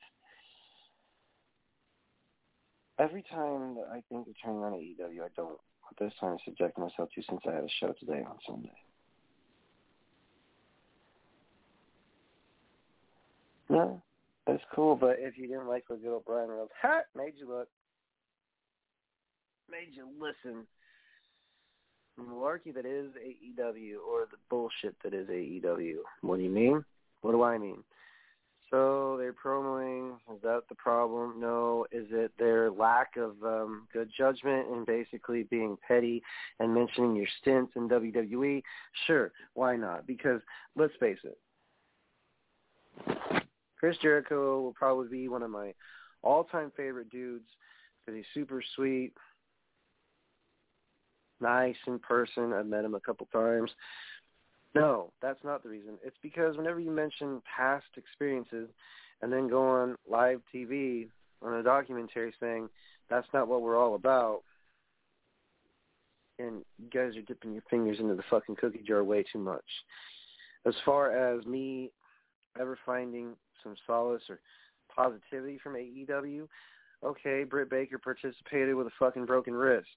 Every 2.99 3.23
time 3.31 3.75
that 3.75 3.89
I 3.93 4.03
think 4.09 4.27
of 4.27 4.35
turning 4.43 4.63
on 4.63 4.73
AEW, 4.73 5.23
I 5.23 5.29
don't. 5.37 5.59
But 5.89 6.05
this 6.05 6.13
time 6.19 6.37
I 6.41 6.45
subject 6.45 6.79
myself 6.79 7.11
to 7.15 7.23
since 7.29 7.41
I 7.47 7.53
had 7.55 7.65
a 7.65 7.69
show 7.81 7.95
today 8.01 8.25
on 8.27 8.37
Sunday. 8.47 8.73
No, 13.69 14.01
that's 14.47 14.63
cool, 14.75 14.97
but 14.97 15.17
if 15.19 15.37
you 15.37 15.49
didn't 15.49 15.67
like 15.67 15.85
what 15.89 16.01
good 16.01 16.13
old 16.13 16.25
Brian 16.25 16.49
Reynolds 16.49 16.73
ha, 16.81 17.01
made 17.17 17.33
you 17.37 17.49
look, 17.49 17.69
made 19.69 19.89
you 19.93 20.09
listen, 20.21 20.67
the 22.17 22.23
malarkey 22.23 22.73
that 22.73 22.87
is 22.87 23.11
AEW 23.17 23.97
or 24.09 24.29
the 24.31 24.39
bullshit 24.49 24.95
that 25.03 25.13
is 25.13 25.29
AEW. 25.29 25.97
What 26.23 26.37
do 26.37 26.43
you 26.45 26.51
mean? 26.51 26.85
What 27.27 27.33
do 27.33 27.43
I 27.43 27.59
mean? 27.59 27.83
So 28.71 29.17
they're 29.19 29.33
promoting. 29.33 30.13
Is 30.33 30.41
that 30.43 30.63
the 30.69 30.77
problem? 30.77 31.41
No. 31.41 31.87
Is 31.91 32.07
it 32.13 32.31
their 32.39 32.71
lack 32.71 33.17
of 33.17 33.33
um, 33.43 33.89
good 33.93 34.11
judgment 34.17 34.69
and 34.69 34.87
basically 34.87 35.43
being 35.45 35.77
petty 35.87 36.23
and 36.61 36.73
mentioning 36.73 37.17
your 37.17 37.27
stints 37.41 37.73
in 37.75 37.89
WWE? 37.89 38.63
Sure. 39.09 39.33
Why 39.55 39.75
not? 39.75 40.07
Because 40.07 40.41
let's 40.77 40.93
face 41.01 41.19
it. 41.25 41.37
Chris 43.79 43.97
Jericho 44.01 44.61
will 44.63 44.73
probably 44.73 45.09
be 45.09 45.29
one 45.29 45.43
of 45.43 45.51
my 45.51 45.75
all-time 46.23 46.71
favorite 46.77 47.11
dudes 47.11 47.49
because 48.05 48.17
he's 48.17 48.41
super 48.41 48.63
sweet, 48.77 49.13
nice 51.41 51.77
in 51.89 51.99
person. 51.99 52.53
I've 52.53 52.67
met 52.67 52.85
him 52.85 52.95
a 52.95 53.01
couple 53.01 53.27
times. 53.33 53.71
No, 54.77 55.13
that's 55.23 55.43
not 55.43 55.63
the 55.63 55.69
reason. 55.69 55.99
It's 56.05 56.17
because 56.23 56.57
whenever 56.57 56.79
you 56.79 56.91
mention 56.91 57.41
past 57.57 57.87
experiences 57.97 58.69
and 59.23 59.33
then 59.33 59.49
go 59.49 59.63
on 59.63 59.97
live 60.09 60.41
TV 60.55 61.09
on 61.43 61.55
a 61.55 61.63
documentary 61.63 62.35
saying 62.39 62.69
that's 63.09 63.27
not 63.33 63.49
what 63.49 63.63
we're 63.63 63.79
all 63.79 63.95
about, 63.95 64.43
and 66.39 66.63
you 66.79 66.91
guys 66.93 67.17
are 67.17 67.23
dipping 67.23 67.53
your 67.53 67.63
fingers 67.71 67.99
into 67.99 68.15
the 68.15 68.23
fucking 68.29 68.57
cookie 68.57 68.85
jar 68.87 69.03
way 69.03 69.25
too 69.33 69.39
much. 69.39 69.65
As 70.67 70.75
far 70.85 71.13
as 71.13 71.47
me 71.47 71.91
ever 72.61 72.79
finding 72.85 73.35
some 73.63 73.77
solace 73.87 74.23
or 74.29 74.41
positivity 74.95 75.59
from 75.63 75.75
AEW, 75.75 76.47
okay, 77.05 77.45
Britt 77.45 77.71
Baker 77.71 77.99
participated 77.99 78.75
with 78.75 78.89
a 78.89 78.93
fucking 78.99 79.25
broken 79.25 79.55
wrist. 79.55 79.89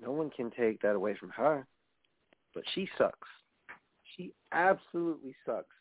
No 0.00 0.12
one 0.12 0.30
can 0.30 0.50
take 0.50 0.80
that 0.80 0.96
away 0.96 1.16
from 1.18 1.30
her 1.30 1.66
but 2.54 2.64
she 2.74 2.88
sucks. 2.98 3.28
She 4.16 4.32
absolutely 4.52 5.34
sucks. 5.46 5.74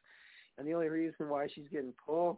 And 0.57 0.68
the 0.68 0.73
only 0.73 0.89
reason 0.89 1.30
why 1.30 1.48
she's 1.53 1.68
getting 1.72 1.93
pulled, 2.06 2.38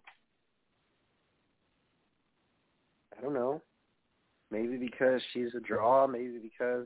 I 3.18 3.22
don't 3.22 3.34
know. 3.34 3.62
Maybe 4.52 4.78
because 4.78 5.22
she's 5.34 5.54
a 5.56 5.60
draw. 5.60 6.08
Maybe 6.08 6.40
because 6.42 6.86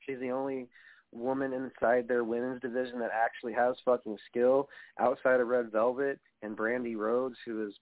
she's 0.00 0.18
the 0.20 0.30
only 0.30 0.68
woman 1.12 1.52
inside 1.52 2.06
their 2.06 2.24
women's 2.24 2.60
division 2.60 3.00
that 3.00 3.10
actually 3.12 3.52
has 3.52 3.74
fucking 3.84 4.16
skill 4.30 4.68
outside 4.98 5.40
of 5.40 5.48
Red 5.48 5.72
Velvet 5.72 6.20
and 6.42 6.56
Brandi 6.56 6.96
Rhodes, 6.96 7.36
who 7.44 7.66
is 7.66 7.74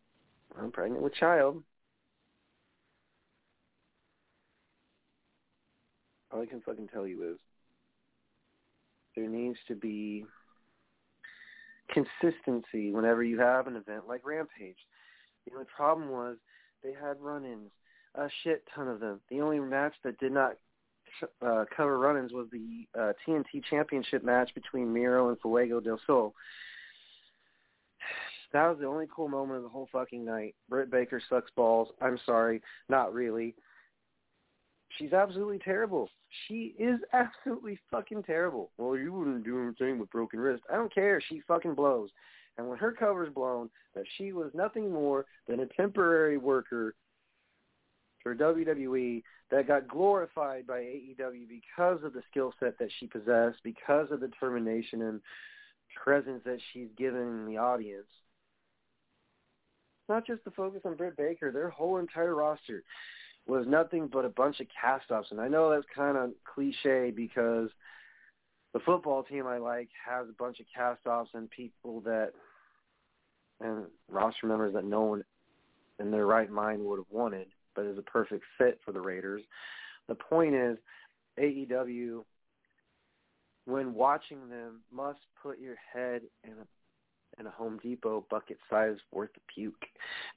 well, 0.57 0.71
pregnant 0.71 1.03
with 1.03 1.15
child. 1.15 1.63
All 6.33 6.43
I 6.43 6.47
can 6.47 6.61
fucking 6.61 6.89
tell 6.89 7.07
you 7.07 7.33
is 7.33 7.39
there 9.19 9.29
needs 9.29 9.59
to 9.67 9.75
be 9.75 10.25
consistency 11.93 12.93
whenever 12.93 13.25
you 13.25 13.41
have 13.41 13.67
an 13.67 13.77
event 13.77 14.07
like 14.07 14.25
Rampage. 14.25 14.77
The 15.47 15.55
only 15.55 15.67
problem 15.75 16.11
was 16.11 16.37
they 16.85 16.93
had 16.93 17.21
run-ins, 17.21 17.71
a 18.15 18.29
shit 18.45 18.63
ton 18.75 18.87
of 18.87 19.01
them. 19.01 19.21
The 19.31 19.41
only 19.41 19.59
match 19.59 19.95
that 20.05 20.19
did 20.19 20.33
not 20.33 20.53
uh, 21.45 21.65
cover 21.77 21.99
run-ins 21.99 22.33
was 22.33 22.47
the 22.53 22.87
uh, 22.99 23.13
TNT 23.27 23.65
Championship 23.69 24.23
match 24.23 24.55
between 24.55 24.93
Miro 24.93 25.31
and 25.31 25.41
Fuego 25.41 25.81
del 25.81 26.01
Sol. 26.07 26.35
That 28.53 28.69
was 28.69 28.79
the 28.79 28.87
only 28.87 29.07
cool 29.15 29.29
moment 29.29 29.59
of 29.59 29.63
the 29.65 29.69
whole 29.69 29.89
fucking 29.91 30.25
night. 30.25 30.55
Britt 30.69 30.91
Baker 30.91 31.21
sucks 31.29 31.51
balls. 31.57 31.89
I'm 32.01 32.19
sorry, 32.25 32.63
not 32.89 33.13
really. 33.13 33.55
She's 34.97 35.13
absolutely 35.13 35.59
terrible. 35.59 36.09
She 36.47 36.75
is 36.79 37.01
absolutely 37.13 37.79
fucking 37.91 38.25
terrible. 38.25 38.71
Well, 38.77 38.97
you 38.97 39.13
wouldn't 39.13 39.45
do 39.45 39.63
anything 39.63 39.99
with 39.99 40.11
broken 40.11 40.41
wrist. 40.41 40.63
I 40.71 40.77
don't 40.77 40.95
care. 40.95 41.23
She 41.29 41.43
fucking 41.47 41.75
blows. 41.75 42.11
And 42.57 42.69
when 42.69 42.79
her 42.79 42.93
cover's 42.93 43.33
blown, 43.33 43.71
that 43.95 44.05
she 44.17 44.33
was 44.33 44.51
nothing 44.53 44.93
more 44.93 45.27
than 45.47 45.61
a 45.61 45.67
temporary 45.67 46.37
worker 46.37 46.95
for 48.23 48.35
WWE 48.35 49.23
that 49.51 49.69
got 49.69 49.89
glorified 49.89 50.67
by 50.67 50.81
AEW 50.81 51.49
because 51.49 52.03
of 52.05 52.13
the 52.13 52.23
skill 52.31 52.53
set 52.61 52.79
that 52.79 52.91
she 52.99 53.07
possessed, 53.07 53.59
because 53.63 54.11
of 54.11 54.21
the 54.21 54.29
determination 54.29 55.03
and 55.03 55.21
presence 56.05 56.43
that 56.45 56.59
she's 56.73 56.89
given 56.99 57.47
the 57.47 57.57
audience. 57.57 58.07
Not 60.09 60.27
just 60.27 60.45
the 60.45 60.51
focus 60.51 60.83
on 60.85 60.97
Britt 60.97 61.17
Baker, 61.17 61.53
their 61.53 61.71
whole 61.71 61.99
entire 61.99 62.35
roster 62.35 62.83
was 63.49 63.67
nothing 63.67 64.09
but 64.13 64.25
a 64.25 64.29
bunch 64.29 64.61
of 64.61 64.67
cast-offs. 64.81 65.31
And 65.31 65.41
I 65.41 65.49
know 65.49 65.71
that's 65.71 65.87
kind 65.95 66.17
of 66.17 66.31
cliche 66.45 67.11
because 67.11 67.71
the 68.75 68.81
football 68.81 69.23
team 69.23 69.47
I 69.47 69.57
like 69.57 69.89
has 70.07 70.29
a 70.29 70.33
bunch 70.33 70.61
of 70.61 70.67
cast-offs 70.75 71.31
and 71.35 71.51
people 71.51 72.01
that 72.03 72.33
and 73.61 73.87
roster 74.09 74.47
members 74.47 74.75
that 74.75 74.85
no 74.85 75.01
one 75.03 75.25
in 75.99 76.11
their 76.11 76.27
right 76.27 76.51
mind 76.51 76.85
would 76.85 76.99
have 76.99 77.11
wanted, 77.11 77.49
but 77.75 77.87
is 77.87 77.99
a 77.99 78.03
perfect 78.03 78.45
fit 78.57 78.79
for 78.85 78.93
the 78.93 79.01
Raiders. 79.01 79.43
The 80.07 80.15
point 80.15 80.55
is, 80.55 80.79
AEW, 81.41 82.25
when 83.65 83.95
watching 83.95 84.49
them, 84.49 84.81
must 84.93 85.19
put 85.43 85.59
your 85.59 85.77
head 85.93 86.23
in 86.45 86.53
a 86.53 87.41
in 87.41 87.47
a 87.47 87.51
Home 87.51 87.79
Depot 87.83 88.25
bucket 88.31 88.59
size 88.69 88.97
worth 89.13 89.31
of 89.37 89.43
puke 89.55 89.85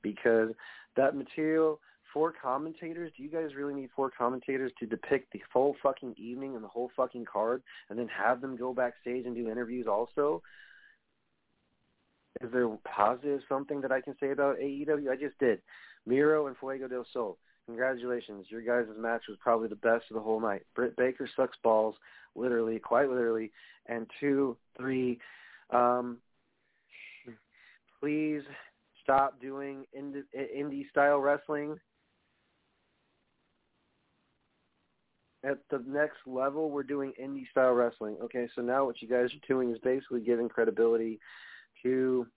because 0.03 0.49
that 0.95 1.15
material 1.15 1.79
four 2.13 2.33
commentators, 2.41 3.11
do 3.15 3.23
you 3.23 3.29
guys 3.29 3.55
really 3.55 3.73
need 3.73 3.89
four 3.95 4.11
commentators 4.15 4.71
to 4.79 4.85
depict 4.85 5.31
the 5.33 5.41
full 5.51 5.75
fucking 5.81 6.15
evening 6.17 6.55
and 6.55 6.63
the 6.63 6.67
whole 6.67 6.91
fucking 6.95 7.25
card 7.25 7.63
and 7.89 7.97
then 7.97 8.07
have 8.07 8.41
them 8.41 8.55
go 8.55 8.73
backstage 8.73 9.25
and 9.25 9.35
do 9.35 9.49
interviews 9.49 9.88
also? 9.88 10.41
Is 12.41 12.51
there 12.51 12.67
positive 12.85 13.41
something 13.47 13.81
that 13.81 13.91
I 13.91 14.01
can 14.01 14.15
say 14.19 14.31
about 14.31 14.57
AEW? 14.57 15.11
I 15.11 15.15
just 15.15 15.38
did. 15.39 15.61
Miro 16.05 16.47
and 16.47 16.57
Fuego 16.57 16.88
del 16.88 17.05
Sol. 17.13 17.38
Congratulations. 17.67 18.47
Your 18.49 18.61
guys' 18.61 18.93
match 18.97 19.23
was 19.29 19.38
probably 19.39 19.67
the 19.67 19.75
best 19.75 20.05
of 20.09 20.15
the 20.15 20.21
whole 20.21 20.39
night. 20.39 20.63
Britt 20.75 20.95
Baker 20.97 21.29
sucks 21.35 21.57
balls, 21.63 21.95
literally, 22.35 22.79
quite 22.79 23.09
literally. 23.09 23.51
And 23.85 24.07
two, 24.19 24.57
three, 24.77 25.19
um, 25.69 26.17
please 27.99 28.41
stop 29.03 29.39
doing 29.39 29.85
indie, 29.97 30.23
indie 30.35 30.89
style 30.89 31.19
wrestling. 31.19 31.77
At 35.43 35.57
the 35.72 35.84
next 35.88 36.18
level, 36.27 36.69
we're 36.69 36.84
doing 36.84 37.13
indie 37.22 37.49
style 37.49 37.72
wrestling. 37.72 38.18
Okay, 38.23 38.47
so 38.55 38.61
now 38.61 38.85
what 38.85 39.01
you 39.01 39.07
guys 39.07 39.30
are 39.34 39.47
doing 39.47 39.72
is 39.72 39.80
basically 39.80 40.22
giving 40.22 40.47
credibility 40.49 41.19
to 41.81 42.27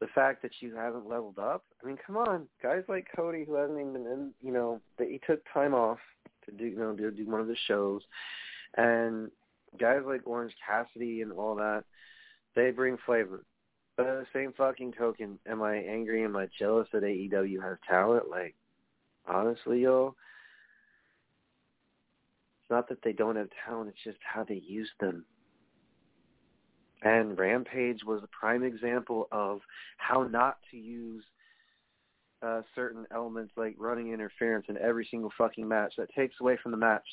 the 0.00 0.06
fact 0.08 0.42
that 0.42 0.52
you 0.60 0.74
haven't 0.74 1.08
leveled 1.08 1.38
up. 1.38 1.64
I 1.82 1.86
mean, 1.86 1.98
come 2.06 2.16
on, 2.16 2.46
guys 2.62 2.82
like 2.88 3.08
Cody 3.14 3.44
who 3.44 3.54
hasn't 3.54 3.78
even 3.78 3.92
been 3.92 4.06
in, 4.06 4.32
you 4.42 4.52
know, 4.52 4.80
that 4.98 5.08
he 5.08 5.20
took 5.26 5.42
time 5.52 5.74
off 5.74 5.98
to 6.46 6.52
do, 6.52 6.64
you 6.64 6.78
know, 6.78 6.94
to 6.94 7.10
do 7.10 7.28
one 7.28 7.40
of 7.40 7.46
the 7.46 7.56
shows, 7.66 8.02
and 8.76 9.30
guys 9.78 10.02
like 10.06 10.26
Orange 10.26 10.54
Cassidy 10.66 11.22
and 11.22 11.32
all 11.32 11.56
that, 11.56 11.84
they 12.54 12.70
bring 12.70 12.96
flavor. 13.04 13.44
But 13.96 14.06
at 14.06 14.18
the 14.18 14.26
same 14.32 14.52
fucking 14.52 14.92
token, 14.92 15.38
am 15.46 15.62
I 15.62 15.76
angry? 15.76 16.24
Am 16.24 16.36
I 16.36 16.48
jealous 16.58 16.88
that 16.92 17.02
AEW 17.02 17.62
has 17.62 17.78
talent? 17.88 18.28
Like, 18.30 18.54
honestly, 19.26 19.80
yo, 19.82 20.14
it's 22.66 22.70
not 22.72 22.88
that 22.88 22.98
they 23.04 23.12
don't 23.12 23.36
have 23.36 23.46
talent. 23.64 23.90
It's 23.90 24.02
just 24.02 24.18
how 24.24 24.42
they 24.42 24.60
use 24.66 24.90
them. 24.98 25.24
And 27.02 27.38
Rampage 27.38 28.00
was 28.04 28.22
a 28.24 28.28
prime 28.28 28.64
example 28.64 29.28
of 29.30 29.60
how 29.98 30.24
not 30.24 30.58
to 30.72 30.76
use 30.76 31.22
uh, 32.42 32.62
certain 32.74 33.06
elements 33.14 33.52
like 33.56 33.76
running 33.78 34.12
interference 34.12 34.66
in 34.68 34.76
every 34.78 35.06
single 35.08 35.30
fucking 35.38 35.68
match. 35.68 35.94
That 35.96 36.12
takes 36.12 36.34
away 36.40 36.58
from 36.60 36.72
the 36.72 36.76
match. 36.76 37.06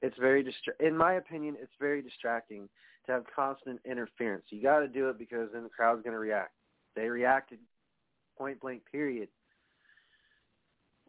It's 0.00 0.16
very 0.16 0.44
distra- 0.44 0.78
in 0.86 0.96
my 0.96 1.14
opinion, 1.14 1.56
it's 1.60 1.72
very 1.80 2.00
distracting 2.00 2.68
to 3.06 3.12
have 3.12 3.24
constant 3.34 3.80
interference. 3.84 4.44
You 4.50 4.62
got 4.62 4.78
to 4.78 4.88
do 4.88 5.08
it 5.08 5.18
because 5.18 5.48
then 5.52 5.64
the 5.64 5.70
crowd's 5.70 6.04
going 6.04 6.14
to 6.14 6.20
react. 6.20 6.52
They 6.94 7.08
reacted 7.08 7.58
point 8.38 8.60
blank. 8.60 8.82
Period. 8.92 9.26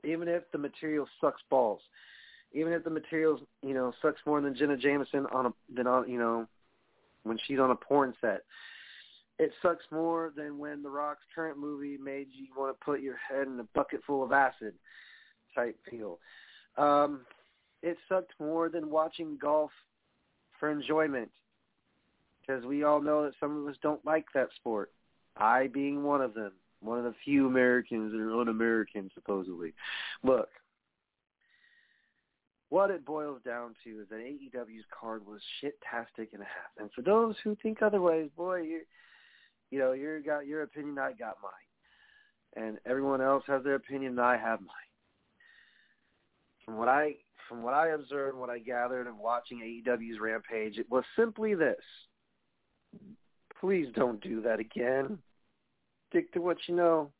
Even 0.03 0.27
if 0.27 0.43
the 0.51 0.57
material 0.57 1.07
sucks 1.21 1.41
balls, 1.51 1.81
even 2.55 2.73
if 2.73 2.83
the 2.83 2.89
material 2.89 3.39
you 3.61 3.75
know 3.75 3.93
sucks 4.01 4.21
more 4.25 4.41
than 4.41 4.55
Jenna 4.55 4.77
Jameson 4.77 5.27
on 5.31 5.47
a 5.47 5.53
than 5.75 5.85
on 5.85 6.09
you 6.09 6.17
know 6.17 6.47
when 7.23 7.37
she's 7.45 7.59
on 7.59 7.69
a 7.69 7.75
porn 7.75 8.15
set. 8.21 8.41
It 9.37 9.51
sucks 9.61 9.83
more 9.91 10.31
than 10.35 10.57
when 10.57 10.81
The 10.81 10.89
Rock's 10.89 11.25
current 11.35 11.57
movie 11.59 11.97
made 11.97 12.27
you 12.31 12.47
want 12.57 12.73
to 12.73 12.85
put 12.85 13.01
your 13.01 13.17
head 13.17 13.47
in 13.47 13.59
a 13.59 13.65
bucket 13.75 13.99
full 14.07 14.23
of 14.23 14.31
acid 14.31 14.73
type 15.53 15.77
feel. 15.89 16.19
Um, 16.77 17.21
it 17.81 17.97
sucked 18.07 18.31
more 18.39 18.69
than 18.69 18.89
watching 18.89 19.37
golf 19.41 19.71
for 20.57 20.71
enjoyment 20.71 21.29
because 22.41 22.63
we 22.63 22.83
all 22.83 23.01
know 23.01 23.23
that 23.25 23.33
some 23.39 23.61
of 23.61 23.67
us 23.67 23.75
don't 23.81 24.05
like 24.05 24.25
that 24.33 24.49
sport. 24.55 24.91
I 25.35 25.67
being 25.67 26.03
one 26.03 26.21
of 26.21 26.33
them, 26.33 26.53
one 26.79 26.97
of 26.97 27.03
the 27.03 27.15
few 27.25 27.47
Americans 27.47 28.13
that 28.13 28.21
are 28.21 28.39
un-American 28.39 29.11
supposedly. 29.13 29.73
Look, 30.23 30.47
what 32.69 32.89
it 32.89 33.05
boils 33.05 33.41
down 33.45 33.75
to 33.83 34.01
is 34.01 34.09
that 34.09 34.19
AEW's 34.19 34.85
card 34.97 35.25
was 35.25 35.41
shit-tastic 35.61 36.29
and 36.33 36.41
a 36.41 36.45
half. 36.45 36.71
And 36.79 36.89
for 36.93 37.01
those 37.01 37.35
who 37.43 37.55
think 37.61 37.81
otherwise, 37.81 38.29
boy, 38.35 38.61
you 38.61 38.81
you 39.71 39.79
know, 39.79 39.93
you 39.93 40.21
got 40.25 40.47
your 40.47 40.63
opinion, 40.63 40.97
I 40.97 41.11
got 41.11 41.37
mine. 41.43 41.51
And 42.55 42.77
everyone 42.85 43.21
else 43.21 43.43
has 43.47 43.63
their 43.63 43.75
opinion, 43.75 44.11
and 44.13 44.21
I 44.21 44.37
have 44.37 44.61
mine. 44.61 44.69
From 46.63 46.77
what 46.77 46.87
I 46.87 47.15
from 47.49 47.61
what 47.61 47.73
I 47.73 47.89
observed, 47.89 48.37
what 48.37 48.49
I 48.49 48.59
gathered, 48.59 49.07
and 49.07 49.19
watching 49.19 49.59
AEW's 49.59 50.19
Rampage, 50.19 50.77
it 50.79 50.89
was 50.89 51.03
simply 51.15 51.53
this: 51.53 51.75
please 53.59 53.87
don't 53.93 54.21
do 54.21 54.41
that 54.41 54.59
again. 54.59 55.19
Stick 56.09 56.31
to 56.33 56.39
what 56.39 56.57
you 56.67 56.75
know, 56.75 57.11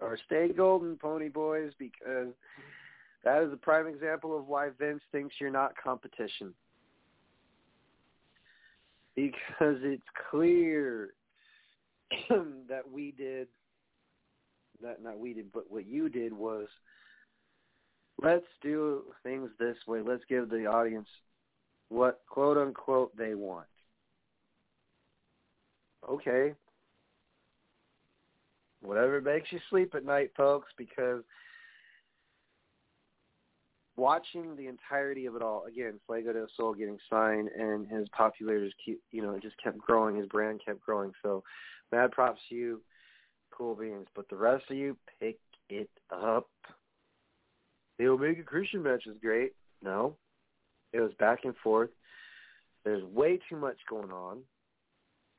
or 0.00 0.18
stay 0.26 0.48
golden, 0.48 0.96
Pony 0.96 1.28
Boys, 1.28 1.72
because 1.78 2.34
that 3.24 3.42
is 3.42 3.52
a 3.52 3.56
prime 3.56 3.86
example 3.86 4.36
of 4.36 4.46
why 4.46 4.68
Vince 4.78 5.02
thinks 5.10 5.36
you're 5.40 5.50
not 5.50 5.74
competition. 5.82 6.52
Because 9.16 9.78
it's 9.82 10.02
clear 10.30 11.10
that 12.28 12.82
we 12.90 13.12
did, 13.12 13.48
that 14.82 15.02
not 15.02 15.18
we 15.18 15.32
did, 15.32 15.52
but 15.52 15.70
what 15.70 15.86
you 15.86 16.08
did 16.08 16.32
was, 16.32 16.66
let's 18.22 18.44
do 18.62 19.02
things 19.22 19.50
this 19.58 19.76
way. 19.86 20.00
Let's 20.04 20.24
give 20.28 20.50
the 20.50 20.66
audience 20.66 21.08
what 21.88 22.22
quote 22.28 22.58
unquote 22.58 23.16
they 23.16 23.34
want. 23.34 23.66
Okay. 26.08 26.54
Whatever 28.82 29.20
makes 29.20 29.50
you 29.50 29.60
sleep 29.70 29.94
at 29.94 30.04
night, 30.04 30.30
folks, 30.36 30.68
because 30.76 31.22
watching 33.96 34.56
the 34.56 34.66
entirety 34.66 35.26
of 35.26 35.36
it 35.36 35.42
all 35.42 35.64
again, 35.66 36.00
Fuego 36.06 36.32
del 36.32 36.46
Sol 36.56 36.74
getting 36.74 36.98
signed 37.10 37.48
and 37.48 37.86
his 37.86 38.08
popularity 38.16 38.72
keep 38.84 39.00
you 39.10 39.22
know, 39.22 39.32
it 39.32 39.42
just 39.42 39.60
kept 39.62 39.78
growing, 39.78 40.16
his 40.16 40.26
brand 40.26 40.60
kept 40.64 40.80
growing. 40.80 41.12
So 41.22 41.42
mad 41.92 42.10
props 42.12 42.40
to 42.48 42.54
you, 42.54 42.80
cool 43.50 43.74
beans. 43.74 44.06
But 44.14 44.28
the 44.28 44.36
rest 44.36 44.64
of 44.70 44.76
you, 44.76 44.96
pick 45.20 45.38
it 45.68 45.90
up. 46.10 46.48
The 47.98 48.08
Omega 48.08 48.42
Christian 48.42 48.82
match 48.82 49.04
was 49.06 49.16
great. 49.22 49.52
No. 49.82 50.16
It 50.92 51.00
was 51.00 51.12
back 51.18 51.40
and 51.44 51.54
forth. 51.62 51.90
There's 52.84 53.04
way 53.04 53.38
too 53.48 53.56
much 53.56 53.78
going 53.88 54.10
on. 54.10 54.40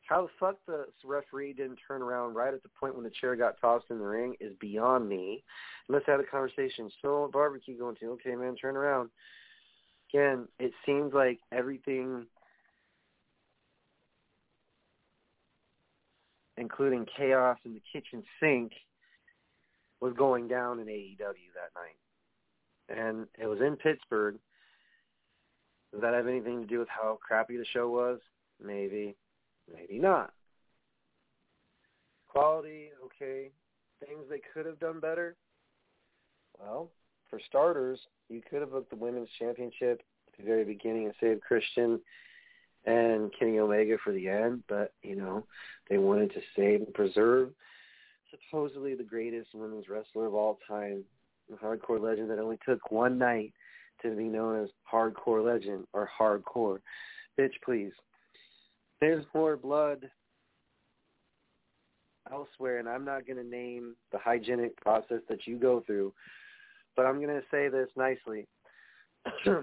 How 0.06 0.22
the 0.22 0.28
fuck 0.40 0.58
the 0.68 0.86
referee 1.04 1.54
didn't 1.54 1.80
turn 1.88 2.04
around 2.04 2.36
right 2.36 2.54
at 2.54 2.62
the 2.62 2.70
point 2.80 2.94
when 2.94 3.04
the 3.04 3.10
chair 3.10 3.36
got 3.36 3.60
tossed 3.60 3.86
in 3.90 3.98
the 3.98 4.06
ring 4.06 4.36
is 4.40 4.54
beyond 4.60 5.10
me. 5.10 5.44
And 5.88 5.96
let's 5.96 6.06
have 6.06 6.20
a 6.20 6.24
conversation. 6.24 6.92
So 7.02 7.30
barbecue 7.34 7.78
going 7.78 7.96
to 7.98 8.12
okay, 8.12 8.36
man, 8.36 8.56
turn 8.56 8.78
around. 8.78 9.10
Again, 10.14 10.48
it 10.60 10.72
seems 10.86 11.14
like 11.14 11.40
everything, 11.52 12.28
including 16.58 17.08
chaos 17.18 17.58
in 17.66 17.74
the 17.74 17.82
kitchen 17.92 18.24
sink, 18.40 18.74
was 20.02 20.14
going 20.14 20.48
down 20.48 20.80
in 20.80 20.86
AEW 20.86 21.18
that 21.18 21.74
night, 21.76 21.98
and 23.02 23.28
it 23.40 23.48
was 23.48 23.60
in 23.60 23.76
Pittsburgh. 23.76 24.36
Does 25.92 26.02
that 26.02 26.14
have 26.14 26.28
anything 26.28 26.62
to 26.62 26.68
do 26.68 26.78
with 26.78 26.90
how 26.90 27.18
crappy 27.22 27.58
the 27.58 27.66
show 27.66 27.90
was? 27.90 28.20
Maybe. 28.64 29.16
Maybe 29.74 30.00
not. 30.00 30.34
quality, 32.28 32.90
okay. 33.04 33.50
Things 34.06 34.26
they 34.30 34.42
could 34.54 34.66
have 34.66 34.80
done 34.80 35.00
better. 35.00 35.36
Well, 36.60 36.90
for 37.30 37.40
starters, 37.48 38.00
you 38.30 38.42
could 38.50 38.62
have 38.62 38.72
booked 38.72 38.90
the 38.90 38.96
women's 38.96 39.30
championship 39.40 40.02
at 40.28 40.38
the 40.38 40.46
very 40.46 40.64
beginning 40.64 41.06
and 41.06 41.14
saved 41.20 41.42
Christian 41.42 42.00
and 42.86 43.32
Kenny 43.38 43.60
Omega 43.60 43.98
for 44.04 44.14
the 44.14 44.28
end, 44.28 44.64
but 44.68 44.94
you 45.02 45.16
know 45.16 45.46
they 45.90 45.98
wanted 45.98 46.34
to 46.34 46.42
save 46.56 46.82
and 46.82 46.94
preserve 46.94 47.52
supposedly 48.50 48.96
the 48.96 49.04
greatest 49.04 49.50
women's 49.54 49.90
wrestler 49.90 50.28
of 50.28 50.34
all 50.34 50.60
time, 50.68 51.04
the 51.50 51.56
hardcore 51.56 52.02
legend 52.02 52.30
that 52.30 52.40
only 52.40 52.60
took 52.66 52.92
one 52.92 53.18
night 53.18 53.54
to 54.02 54.16
be 54.16 54.26
known 54.26 54.64
as 54.64 54.70
hardcore 54.92 55.46
legend 55.46 55.86
or 55.94 56.10
hardcore. 56.20 56.80
Bitch, 57.40 57.54
please. 57.64 57.92
There's 59.02 59.26
more 59.34 59.58
blood 59.58 60.10
elsewhere, 62.32 62.80
and 62.80 62.90
I'm 62.90 63.06
not 63.06 63.28
going 63.28 63.38
to 63.38 63.50
name 63.50 63.96
the 64.12 64.18
hygienic 64.18 64.80
process 64.82 65.20
that 65.30 65.46
you 65.46 65.58
go 65.58 65.84
through, 65.86 66.14
but 66.96 67.06
I'm 67.06 67.22
going 67.22 67.36
to 67.36 67.44
say 67.52 67.68
this 67.68 67.90
nicely. 67.96 68.48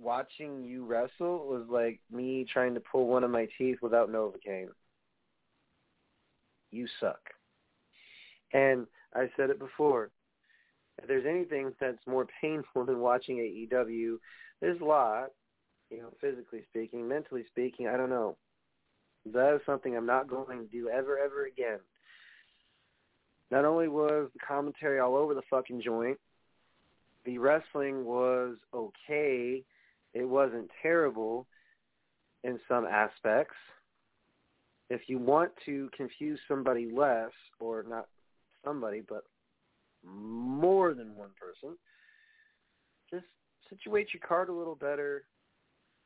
Watching 0.00 0.64
you 0.64 0.86
wrestle 0.86 1.46
was 1.46 1.66
like 1.68 2.00
me 2.10 2.46
trying 2.50 2.74
to 2.74 2.80
pull 2.80 3.06
one 3.06 3.22
of 3.22 3.30
my 3.30 3.46
teeth 3.58 3.78
without 3.82 4.10
Novocaine. 4.10 4.68
You 6.70 6.86
suck. 7.00 7.20
And 8.52 8.86
I 9.14 9.28
said 9.36 9.50
it 9.50 9.58
before. 9.58 10.10
If 11.02 11.08
there's 11.08 11.26
anything 11.28 11.72
that's 11.80 12.06
more 12.06 12.26
painful 12.40 12.84
than 12.84 13.00
watching 13.00 13.36
AEW, 13.36 14.18
there's 14.60 14.80
a 14.80 14.84
lot, 14.84 15.30
you 15.90 15.98
know, 15.98 16.12
physically 16.20 16.62
speaking, 16.70 17.06
mentally 17.08 17.44
speaking, 17.50 17.88
I 17.88 17.96
don't 17.96 18.10
know. 18.10 18.36
That 19.26 19.54
is 19.54 19.60
something 19.66 19.96
I'm 19.96 20.06
not 20.06 20.28
going 20.28 20.58
to 20.58 20.66
do 20.66 20.88
ever, 20.88 21.18
ever 21.18 21.46
again. 21.46 21.80
Not 23.50 23.64
only 23.64 23.88
was 23.88 24.30
the 24.32 24.38
commentary 24.46 25.00
all 25.00 25.16
over 25.16 25.34
the 25.34 25.42
fucking 25.50 25.82
joint, 25.82 26.18
the 27.24 27.38
wrestling 27.38 28.04
was 28.04 28.56
okay. 28.72 29.62
It 30.14 30.24
wasn't 30.24 30.70
terrible 30.82 31.46
in 32.44 32.58
some 32.68 32.86
aspects. 32.86 33.56
If 34.88 35.02
you 35.08 35.18
want 35.18 35.52
to 35.66 35.90
confuse 35.96 36.38
somebody 36.48 36.90
less, 36.90 37.30
or 37.58 37.84
not 37.88 38.06
somebody, 38.64 39.02
but 39.06 39.24
more 40.04 40.94
than 40.94 41.14
one 41.14 41.30
person, 41.38 41.76
just 43.10 43.26
situate 43.68 44.08
your 44.14 44.22
card 44.26 44.48
a 44.48 44.52
little 44.52 44.74
better, 44.74 45.24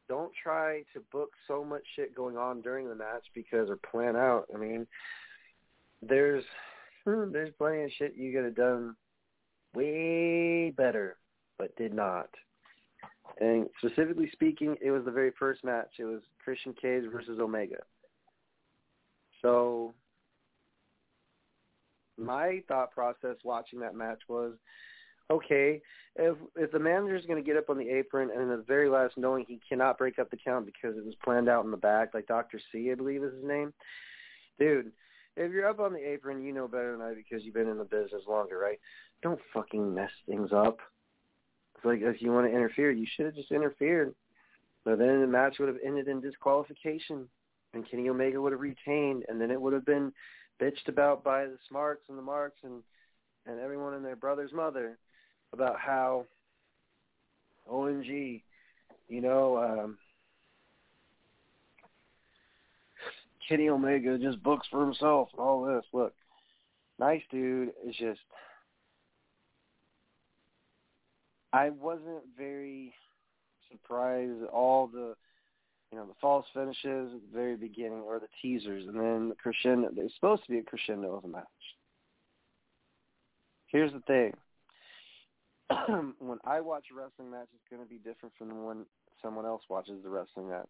don't 0.09 0.32
try 0.43 0.82
to 0.93 1.01
book 1.12 1.31
so 1.48 1.64
much 1.64 1.82
shit 1.97 2.14
going 2.14 2.36
on 2.36 2.60
during 2.60 2.89
the 2.89 2.94
match 2.94 3.24
because 3.35 3.70
or 3.70 3.76
plan 3.76 4.16
out. 4.16 4.47
I 4.55 4.59
mean, 4.59 4.86
there's 6.02 6.44
hmm, 7.05 7.32
there's 7.32 7.52
plenty 7.59 7.85
of 7.85 7.90
shit 7.98 8.14
you 8.16 8.32
could 8.32 8.44
have 8.44 8.56
done 8.56 8.97
way 9.74 10.70
better, 10.70 11.16
but 11.59 11.76
did 11.76 11.94
not. 11.94 12.28
And 13.40 13.68
specifically 13.78 14.31
speaking, 14.32 14.76
it 14.81 14.90
was 14.90 15.05
the 15.05 15.10
very 15.10 15.32
first 15.39 15.64
match. 15.64 15.94
It 15.98 16.05
was 16.05 16.20
Christian 16.43 16.74
Cage 16.81 17.05
versus 17.10 17.40
Omega. 17.40 17.78
So 19.43 19.94
my 22.16 22.62
thought 22.68 22.93
process 22.93 23.36
watching 23.44 23.81
that 23.81 23.94
match 23.94 24.20
was 24.28 24.55
okay, 25.30 25.80
if 26.16 26.36
if 26.56 26.70
the 26.70 26.78
manager's 26.78 27.26
going 27.26 27.42
to 27.42 27.46
get 27.46 27.56
up 27.56 27.70
on 27.70 27.78
the 27.78 27.88
apron 27.88 28.30
and 28.30 28.42
in 28.42 28.48
the 28.48 28.64
very 28.66 28.88
last 28.88 29.16
knowing 29.16 29.44
he 29.46 29.60
cannot 29.68 29.98
break 29.98 30.18
up 30.18 30.30
the 30.30 30.36
count 30.36 30.66
because 30.66 30.96
it 30.96 31.05
was 31.05 31.14
planned 31.24 31.48
out 31.48 31.64
in 31.64 31.70
the 31.70 31.76
back, 31.76 32.14
like 32.14 32.26
Dr. 32.26 32.60
C, 32.70 32.90
I 32.90 32.94
believe 32.94 33.22
is 33.22 33.34
his 33.34 33.44
name, 33.44 33.72
dude. 34.59 34.92
If 35.36 35.51
you're 35.51 35.68
up 35.68 35.80
on 35.80 35.92
the 35.92 35.98
apron, 35.98 36.44
you 36.44 36.52
know 36.52 36.68
better 36.68 36.92
than 36.92 37.05
I 37.05 37.14
because 37.14 37.44
you've 37.44 37.55
been 37.55 37.68
in 37.68 37.78
the 37.78 37.84
business 37.84 38.22
longer, 38.28 38.56
right? 38.56 38.78
Don't 39.22 39.40
fucking 39.52 39.92
mess 39.92 40.10
things 40.28 40.51
up. 40.52 40.78
It's 41.74 41.84
like 41.84 42.01
if 42.02 42.22
you 42.22 42.30
want 42.30 42.46
to 42.46 42.55
interfere, 42.55 42.92
you 42.92 43.06
should 43.16 43.26
have 43.26 43.34
just 43.34 43.51
interfered. 43.51 44.14
But 44.84 44.98
then 44.98 45.20
the 45.22 45.26
match 45.26 45.56
would 45.59 45.68
have 45.68 45.78
ended 45.84 46.06
in 46.06 46.20
disqualification, 46.20 47.26
and 47.72 47.90
Kenny 47.90 48.09
Omega 48.09 48.40
would 48.40 48.52
have 48.52 48.60
retained, 48.60 49.24
and 49.28 49.40
then 49.40 49.51
it 49.51 49.60
would 49.60 49.72
have 49.72 49.86
been 49.86 50.12
bitched 50.62 50.86
about 50.86 51.24
by 51.24 51.46
the 51.46 51.59
smarts 51.68 52.05
and 52.09 52.16
the 52.16 52.22
marks 52.22 52.59
and 52.62 52.82
and 53.46 53.60
everyone 53.60 53.94
and 53.94 54.05
their 54.05 54.16
brother's 54.16 54.52
mother 54.52 54.98
about 55.53 55.79
how 55.79 56.27
OMG, 57.71 58.43
you 59.09 59.21
know, 59.21 59.59
um, 59.59 59.99
Kenny 63.49 63.69
Omega 63.69 64.19
just 64.19 64.43
books 64.43 64.66
for 64.71 64.85
himself 64.85 65.29
and 65.33 65.41
all 65.41 65.65
this. 65.65 65.85
Look, 65.93 66.15
nice 66.99 67.23
dude. 67.31 67.73
It's 67.85 67.99
just 67.99 68.21
I 71.53 71.71
wasn't 71.71 72.25
very 72.37 72.95
surprised 73.71 74.43
at 74.43 74.49
all 74.49 74.89
the 74.89 75.15
you 75.93 75.99
know 75.99 76.07
the 76.07 76.15
false 76.21 76.47
finishes 76.53 77.12
at 77.15 77.21
the 77.21 77.33
very 77.33 77.57
beginning 77.57 78.01
or 78.01 78.19
the 78.19 78.27
teasers 78.43 78.85
and 78.87 78.99
then 78.99 79.29
the 79.29 79.37
crescendo. 79.37 79.91
There's 79.95 80.15
supposed 80.15 80.45
to 80.45 80.51
be 80.51 80.59
a 80.59 80.62
crescendo 80.62 81.15
of 81.15 81.25
a 81.25 81.29
match. 81.29 81.45
Here's 83.66 83.93
the 83.93 84.01
thing. 84.01 84.33
when 86.18 86.38
I 86.44 86.60
watch 86.60 86.86
a 86.92 86.94
wrestling 86.94 87.30
match, 87.30 87.48
it's 87.55 87.68
going 87.70 87.82
to 87.82 87.88
be 87.88 87.98
different 87.98 88.34
from 88.36 88.64
when 88.64 88.86
someone 89.22 89.46
else 89.46 89.62
watches 89.68 90.02
the 90.02 90.10
wrestling 90.10 90.48
match. 90.48 90.68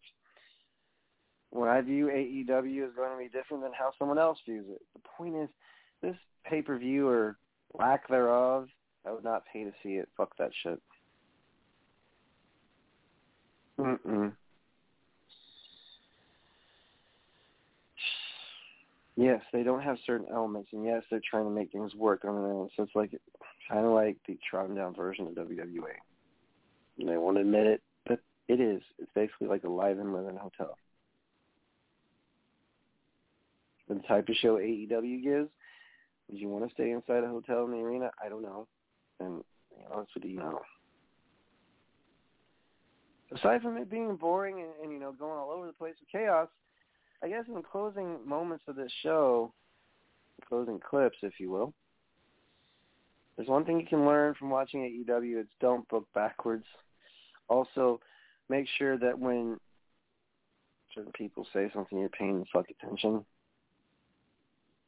When 1.49 1.69
I 1.69 1.81
view 1.81 2.07
AEW 2.07 2.87
is 2.87 2.95
going 2.95 3.11
to 3.11 3.17
be 3.17 3.29
different 3.29 3.63
than 3.63 3.71
how 3.77 3.91
someone 3.97 4.19
else 4.19 4.39
views 4.45 4.65
it. 4.69 4.81
The 4.93 5.01
point 5.17 5.35
is, 5.35 5.49
this 6.01 6.15
pay-per-view 6.45 7.07
or 7.07 7.37
lack 7.73 8.07
thereof, 8.07 8.67
I 9.07 9.11
would 9.11 9.23
not 9.23 9.43
pay 9.51 9.63
to 9.63 9.71
see 9.83 9.93
it. 9.93 10.09
Fuck 10.17 10.35
that 10.37 10.51
shit. 10.63 10.81
Mm-mm. 13.79 14.33
Yes, 19.17 19.41
they 19.53 19.63
don't 19.63 19.81
have 19.81 19.97
certain 20.05 20.27
elements, 20.31 20.69
and 20.73 20.83
yes, 20.83 21.03
they're 21.09 21.21
trying 21.29 21.45
to 21.45 21.49
make 21.49 21.71
things 21.71 21.95
work 21.95 22.25
on 22.25 22.35
their 22.35 22.51
own. 22.51 22.69
So 22.75 22.83
it's 22.83 22.95
like 22.95 23.11
kind 23.69 23.85
of 23.85 23.93
like 23.93 24.17
the 24.27 24.37
trodden 24.49 24.75
down 24.75 24.93
version 24.93 25.27
of 25.27 25.33
WWE. 25.33 25.83
And 26.99 27.09
they 27.09 27.17
won't 27.17 27.37
admit 27.37 27.65
it, 27.65 27.81
but 28.05 28.19
it 28.49 28.59
is. 28.59 28.81
It's 28.99 29.11
basically 29.15 29.47
like 29.47 29.63
a 29.63 29.69
live 29.69 29.99
and 29.99 30.13
live 30.13 30.27
in 30.27 30.35
hotel. 30.35 30.77
The 33.87 33.95
type 34.07 34.27
of 34.27 34.35
show 34.35 34.55
AEW 34.55 35.23
gives, 35.23 35.49
would 36.29 36.39
you 36.39 36.49
want 36.49 36.67
to 36.67 36.73
stay 36.73 36.91
inside 36.91 37.23
a 37.23 37.27
hotel 37.27 37.65
in 37.65 37.71
the 37.71 37.77
arena? 37.77 38.09
I 38.23 38.29
don't 38.29 38.41
know. 38.41 38.67
And 39.19 39.39
to 39.39 39.75
be 39.75 39.85
honest 39.93 40.11
with 40.15 40.25
you, 40.25 40.37
no. 40.37 40.59
Aside 43.31 43.61
from 43.61 43.77
it 43.77 43.89
being 43.89 44.15
boring 44.15 44.59
and, 44.59 44.69
and 44.83 44.91
you 44.91 44.99
know 44.99 45.11
going 45.11 45.37
all 45.37 45.51
over 45.51 45.67
the 45.67 45.73
place 45.73 45.95
with 45.99 46.09
chaos, 46.11 46.47
I 47.25 47.27
guess 47.27 47.45
in 47.47 47.55
the 47.55 47.63
closing 47.63 48.19
moments 48.23 48.65
of 48.67 48.75
this 48.75 48.91
show, 49.01 49.51
closing 50.47 50.79
clips, 50.79 51.17
if 51.23 51.39
you 51.39 51.49
will, 51.49 51.73
there's 53.35 53.49
one 53.49 53.65
thing 53.65 53.79
you 53.79 53.87
can 53.87 54.05
learn 54.05 54.35
from 54.35 54.51
watching 54.51 54.81
AEW. 54.81 55.39
It's 55.39 55.49
don't 55.59 55.89
book 55.89 56.05
backwards. 56.13 56.65
Also, 57.47 57.99
make 58.47 58.67
sure 58.77 58.99
that 58.99 59.17
when 59.17 59.57
certain 60.93 61.11
people 61.13 61.47
say 61.51 61.71
something, 61.73 61.97
you're 61.97 62.09
paying 62.09 62.45
fuck 62.53 62.67
attention. 62.69 63.25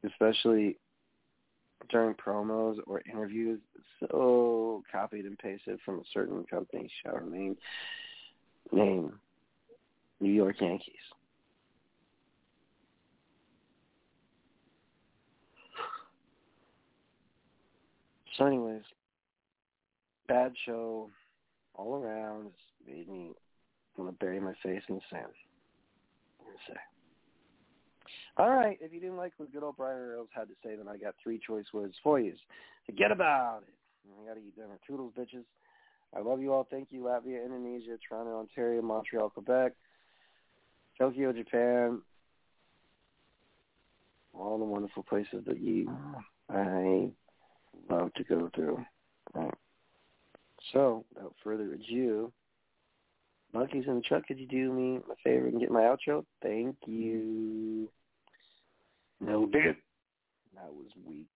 Especially 0.04 0.78
during 1.90 2.14
promos 2.14 2.78
or 2.86 3.02
interviews, 3.12 3.60
so 4.00 4.84
copied 4.92 5.26
and 5.26 5.40
pasted 5.40 5.80
from 5.84 5.96
a 5.96 6.04
certain 6.14 6.44
company 6.44 6.88
shall 7.02 7.16
remain 7.16 7.58
name 8.72 9.14
New 10.20 10.32
York 10.32 10.62
Yankees. 10.62 10.94
So, 18.38 18.46
anyways, 18.46 18.84
bad 20.28 20.54
show 20.66 21.10
all 21.74 21.96
around. 21.96 22.48
It's 22.48 22.88
made 22.88 23.10
me 23.10 23.32
want 23.98 24.12
to 24.12 24.26
bury 24.26 24.40
my 24.40 24.54
face 24.64 24.82
in 24.90 24.96
the 24.96 25.02
sand. 25.12 25.32
Say. 26.68 26.74
All 28.38 28.50
right, 28.50 28.78
if 28.82 28.94
you 28.94 29.00
didn't 29.00 29.18
like 29.18 29.34
what 29.38 29.52
good 29.52 29.64
old 29.64 29.78
Brian 29.78 30.00
Rails 30.00 30.30
had 30.32 30.48
to 30.48 30.54
say, 30.64 30.76
then 30.76 30.88
I 30.88 30.98
got 30.98 31.16
three 31.22 31.40
choice 31.46 31.66
words 31.74 31.96
for 32.04 32.20
you. 32.20 32.34
Forget 32.86 33.12
about 33.12 33.64
it. 33.68 33.74
I 34.10 34.28
gotta 34.28 34.40
eat 34.40 34.56
dinner. 34.56 34.80
Toodles, 34.88 35.14
bitches. 35.18 35.44
I 36.16 36.22
love 36.22 36.42
you 36.42 36.54
all. 36.54 36.68
Thank 36.70 36.88
you, 36.92 37.02
Latvia, 37.02 37.44
Indonesia, 37.44 37.98
Toronto, 38.08 38.40
Ontario, 38.40 38.82
Montreal, 38.82 39.30
Quebec, 39.30 39.74
Tokyo, 40.98 41.34
Japan, 41.34 42.02
all 44.34 44.58
the 44.58 44.66
wonderful 44.66 45.04
places 45.04 45.44
that 45.46 45.60
you 45.60 45.90
I 46.50 47.10
love 47.90 48.14
to 48.16 48.24
go 48.24 48.50
through. 48.56 48.84
Right. 49.34 49.54
So, 50.74 51.06
without 51.14 51.34
further 51.44 51.74
ado, 51.74 52.32
Monkeys 53.54 53.86
in 53.88 53.96
the 53.96 54.02
truck, 54.02 54.28
could 54.28 54.40
you 54.40 54.48
do 54.48 54.74
me 54.74 55.00
a 55.12 55.16
favor 55.24 55.48
and 55.48 55.60
get 55.60 55.72
my 55.72 55.82
outro? 55.82 56.26
Thank 56.42 56.76
you. 56.86 57.90
No, 59.20 59.50
it. 59.54 59.78
That 60.54 60.74
was 60.74 60.88
weak. 61.08 61.28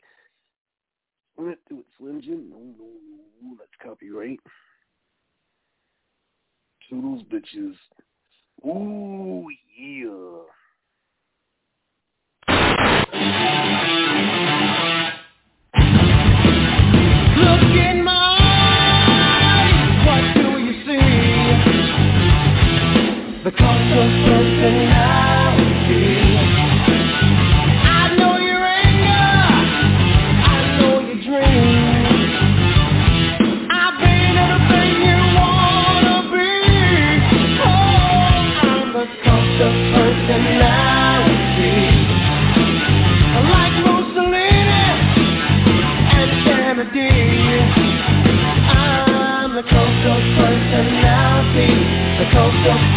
Let's 1.37 1.59
do 1.69 1.79
it, 1.79 1.85
Slim 1.97 2.21
Jim. 2.21 2.49
No, 2.49 2.57
no, 2.57 2.85
no. 3.41 3.57
That's 3.57 3.71
copyright. 3.81 4.39
Toodles, 6.89 7.23
bitches. 7.23 7.75
Ooh, 8.67 9.47
yeah. 9.77 10.43
The 23.43 23.49
cult 23.57 23.81
of 23.81 24.11
personality. 24.23 25.30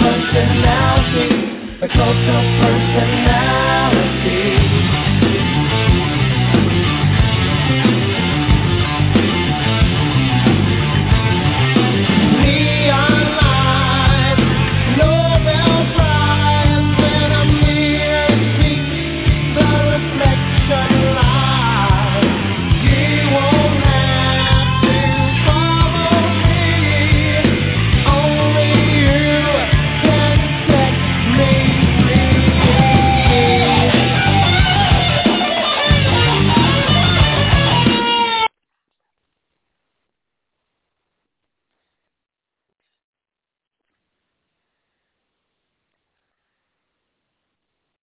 personality, 0.01 1.29
a 1.83 1.89
cult 1.89 2.29
of 2.37 2.45
personality. 2.61 3.64